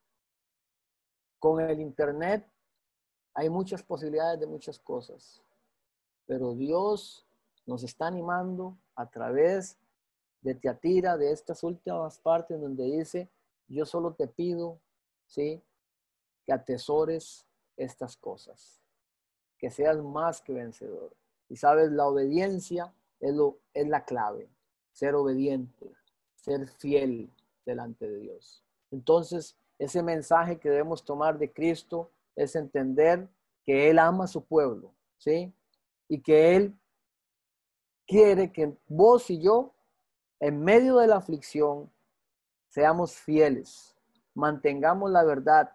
con 1.39 1.61
el 1.61 1.81
Internet, 1.81 2.49
hay 3.35 3.51
muchas 3.51 3.83
posibilidades 3.83 4.41
de 4.41 4.47
muchas 4.47 4.79
cosas, 4.79 5.43
pero 6.27 6.55
Dios 6.55 7.27
nos 7.67 7.83
está 7.83 8.07
animando 8.07 8.79
a 8.97 9.09
través 9.11 9.79
de 10.41 10.55
Teatira, 10.55 11.17
de 11.17 11.33
estas 11.33 11.63
últimas 11.63 12.19
partes 12.19 12.61
donde 12.61 12.85
dice, 12.85 13.31
yo 13.69 13.87
solo 13.87 14.13
te 14.15 14.27
pido, 14.27 14.79
¿sí? 15.27 15.63
Que 16.45 16.53
atesores 16.53 17.47
estas 17.77 18.17
cosas, 18.17 18.83
que 19.59 19.71
seas 19.71 19.97
más 20.03 20.41
que 20.41 20.53
vencedor. 20.53 21.17
Y 21.49 21.57
sabes, 21.57 21.91
la 21.91 22.07
obediencia 22.07 22.95
es, 23.21 23.35
lo, 23.35 23.59
es 23.73 23.89
la 23.89 24.05
clave, 24.05 24.49
ser 24.93 25.15
obediente, 25.15 25.93
ser 26.35 26.69
fiel 26.69 27.31
delante 27.65 28.09
de 28.09 28.19
Dios. 28.19 28.63
Entonces, 28.91 29.57
ese 29.79 30.03
mensaje 30.03 30.59
que 30.59 30.71
debemos 30.71 31.05
tomar 31.05 31.39
de 31.39 31.53
Cristo 31.53 32.11
es 32.37 32.55
entender 32.55 33.29
que 33.65 33.91
Él 33.91 33.99
ama 33.99 34.25
a 34.25 34.29
su 34.29 34.45
pueblo, 34.45 34.95
¿sí? 35.19 35.53
Y 36.09 36.21
que 36.21 36.55
Él 36.55 36.79
quiere 38.07 38.53
que 38.53 38.77
vos 38.89 39.31
y 39.31 39.41
yo, 39.41 39.75
en 40.41 40.63
medio 40.63 40.97
de 40.99 41.07
la 41.07 41.17
aflicción, 41.17 41.91
seamos 42.69 43.17
fieles, 43.17 43.95
mantengamos 44.35 45.11
la 45.11 45.25
verdad 45.25 45.73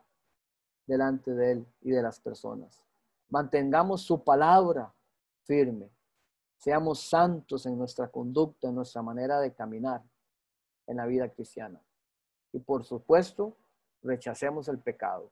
delante 0.86 1.34
de 1.34 1.52
Él 1.52 1.68
y 1.82 1.92
de 1.92 2.02
las 2.02 2.20
personas. 2.20 2.84
Mantengamos 3.30 4.02
su 4.02 4.24
palabra 4.24 4.94
firme. 5.44 5.90
Seamos 6.58 7.00
santos 7.00 7.66
en 7.66 7.78
nuestra 7.78 8.10
conducta, 8.10 8.68
en 8.68 8.76
nuestra 8.76 9.02
manera 9.02 9.40
de 9.40 9.54
caminar 9.54 10.04
en 10.88 10.98
la 10.98 11.06
vida 11.06 11.30
cristiana. 11.30 11.82
Y 12.52 12.60
por 12.60 12.84
supuesto, 12.84 13.56
rechacemos 14.02 14.68
el 14.68 14.80
pecado. 14.80 15.32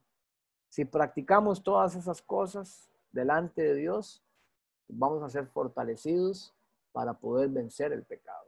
Si 0.69 0.85
practicamos 0.85 1.63
todas 1.63 1.95
esas 1.95 2.21
cosas 2.21 2.89
delante 3.11 3.61
de 3.61 3.75
Dios, 3.75 4.23
vamos 4.87 5.23
a 5.23 5.29
ser 5.29 5.47
fortalecidos 5.47 6.53
para 6.97 7.13
poder 7.13 7.49
vencer 7.49 7.93
el 7.93 8.01
pecado. 8.01 8.47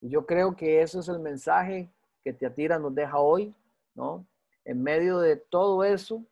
Y 0.00 0.08
yo 0.08 0.24
creo 0.24 0.56
que 0.56 0.80
eso 0.80 1.00
es 1.00 1.08
el 1.08 1.18
mensaje 1.18 1.92
que 2.24 2.32
Teatira 2.32 2.78
nos 2.78 2.94
deja 2.94 3.18
hoy, 3.18 3.54
¿no? 3.94 4.26
En 4.64 4.82
medio 4.82 5.18
de 5.18 5.36
todo 5.36 5.84
eso, 5.84 6.24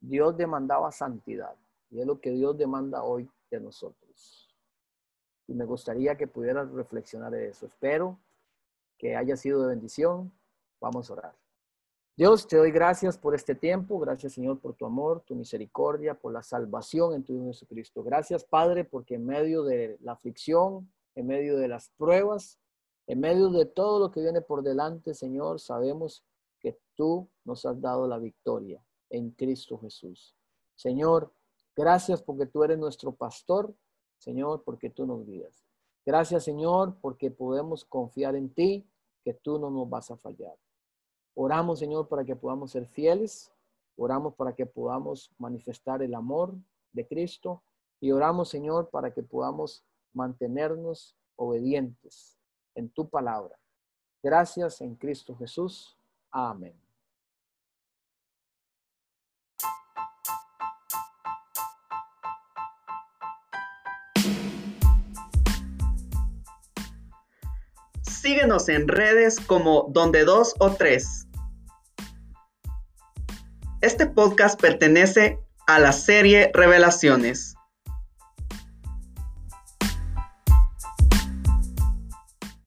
Dios 0.00 0.38
demandaba 0.38 0.90
santidad. 0.92 1.54
Y 1.90 2.00
es 2.00 2.06
lo 2.06 2.22
que 2.22 2.30
Dios 2.30 2.56
demanda 2.56 3.02
hoy 3.02 3.30
de 3.50 3.60
nosotros. 3.60 4.48
Y 5.46 5.52
me 5.52 5.66
gustaría 5.66 6.16
que 6.16 6.26
pudieras 6.26 6.70
reflexionar 6.70 7.32
de 7.32 7.50
eso. 7.50 7.66
Espero 7.66 8.18
que 8.96 9.16
haya 9.16 9.36
sido 9.36 9.60
de 9.60 9.68
bendición. 9.68 10.32
Vamos 10.80 11.10
a 11.10 11.12
orar. 11.12 11.34
Dios, 12.20 12.46
te 12.46 12.58
doy 12.58 12.70
gracias 12.70 13.16
por 13.16 13.34
este 13.34 13.54
tiempo. 13.54 13.98
Gracias, 13.98 14.34
Señor, 14.34 14.60
por 14.60 14.74
tu 14.74 14.84
amor, 14.84 15.22
tu 15.22 15.34
misericordia, 15.34 16.12
por 16.12 16.34
la 16.34 16.42
salvación 16.42 17.14
en 17.14 17.24
tu 17.24 17.32
Hijo 17.32 17.46
Jesucristo. 17.46 18.02
Gracias, 18.02 18.44
Padre, 18.44 18.84
porque 18.84 19.14
en 19.14 19.24
medio 19.24 19.62
de 19.62 19.96
la 20.02 20.12
aflicción, 20.12 20.92
en 21.14 21.26
medio 21.26 21.56
de 21.56 21.66
las 21.66 21.88
pruebas, 21.96 22.58
en 23.06 23.20
medio 23.20 23.48
de 23.48 23.64
todo 23.64 23.98
lo 23.98 24.10
que 24.10 24.20
viene 24.20 24.42
por 24.42 24.62
delante, 24.62 25.14
Señor, 25.14 25.60
sabemos 25.60 26.22
que 26.58 26.78
tú 26.94 27.26
nos 27.46 27.64
has 27.64 27.80
dado 27.80 28.06
la 28.06 28.18
victoria 28.18 28.84
en 29.08 29.30
Cristo 29.30 29.78
Jesús. 29.78 30.36
Señor, 30.74 31.32
gracias 31.74 32.20
porque 32.20 32.44
tú 32.44 32.62
eres 32.62 32.78
nuestro 32.78 33.12
pastor. 33.12 33.74
Señor, 34.18 34.62
porque 34.62 34.90
tú 34.90 35.06
nos 35.06 35.24
guías. 35.24 35.64
Gracias, 36.04 36.44
Señor, 36.44 36.98
porque 37.00 37.30
podemos 37.30 37.86
confiar 37.86 38.36
en 38.36 38.52
ti, 38.52 38.86
que 39.24 39.32
tú 39.32 39.58
no 39.58 39.70
nos 39.70 39.88
vas 39.88 40.10
a 40.10 40.18
fallar. 40.18 40.58
Oramos, 41.34 41.78
Señor, 41.78 42.08
para 42.08 42.24
que 42.24 42.36
podamos 42.36 42.72
ser 42.72 42.86
fieles. 42.86 43.52
Oramos 43.96 44.34
para 44.34 44.54
que 44.54 44.66
podamos 44.66 45.30
manifestar 45.38 46.02
el 46.02 46.14
amor 46.14 46.54
de 46.92 47.06
Cristo. 47.06 47.62
Y 48.00 48.12
oramos, 48.12 48.48
Señor, 48.48 48.88
para 48.90 49.12
que 49.12 49.22
podamos 49.22 49.84
mantenernos 50.12 51.16
obedientes 51.36 52.38
en 52.74 52.88
tu 52.90 53.08
palabra. 53.08 53.58
Gracias 54.22 54.80
en 54.80 54.94
Cristo 54.96 55.36
Jesús. 55.36 55.96
Amén. 56.30 56.89
Síguenos 68.30 68.68
en 68.68 68.86
redes 68.86 69.40
como 69.40 69.88
Donde 69.90 70.24
Dos 70.24 70.54
o 70.60 70.70
Tres. 70.70 71.26
Este 73.80 74.06
podcast 74.06 74.60
pertenece 74.60 75.40
a 75.66 75.80
la 75.80 75.90
serie 75.90 76.52
Revelaciones. 76.54 77.56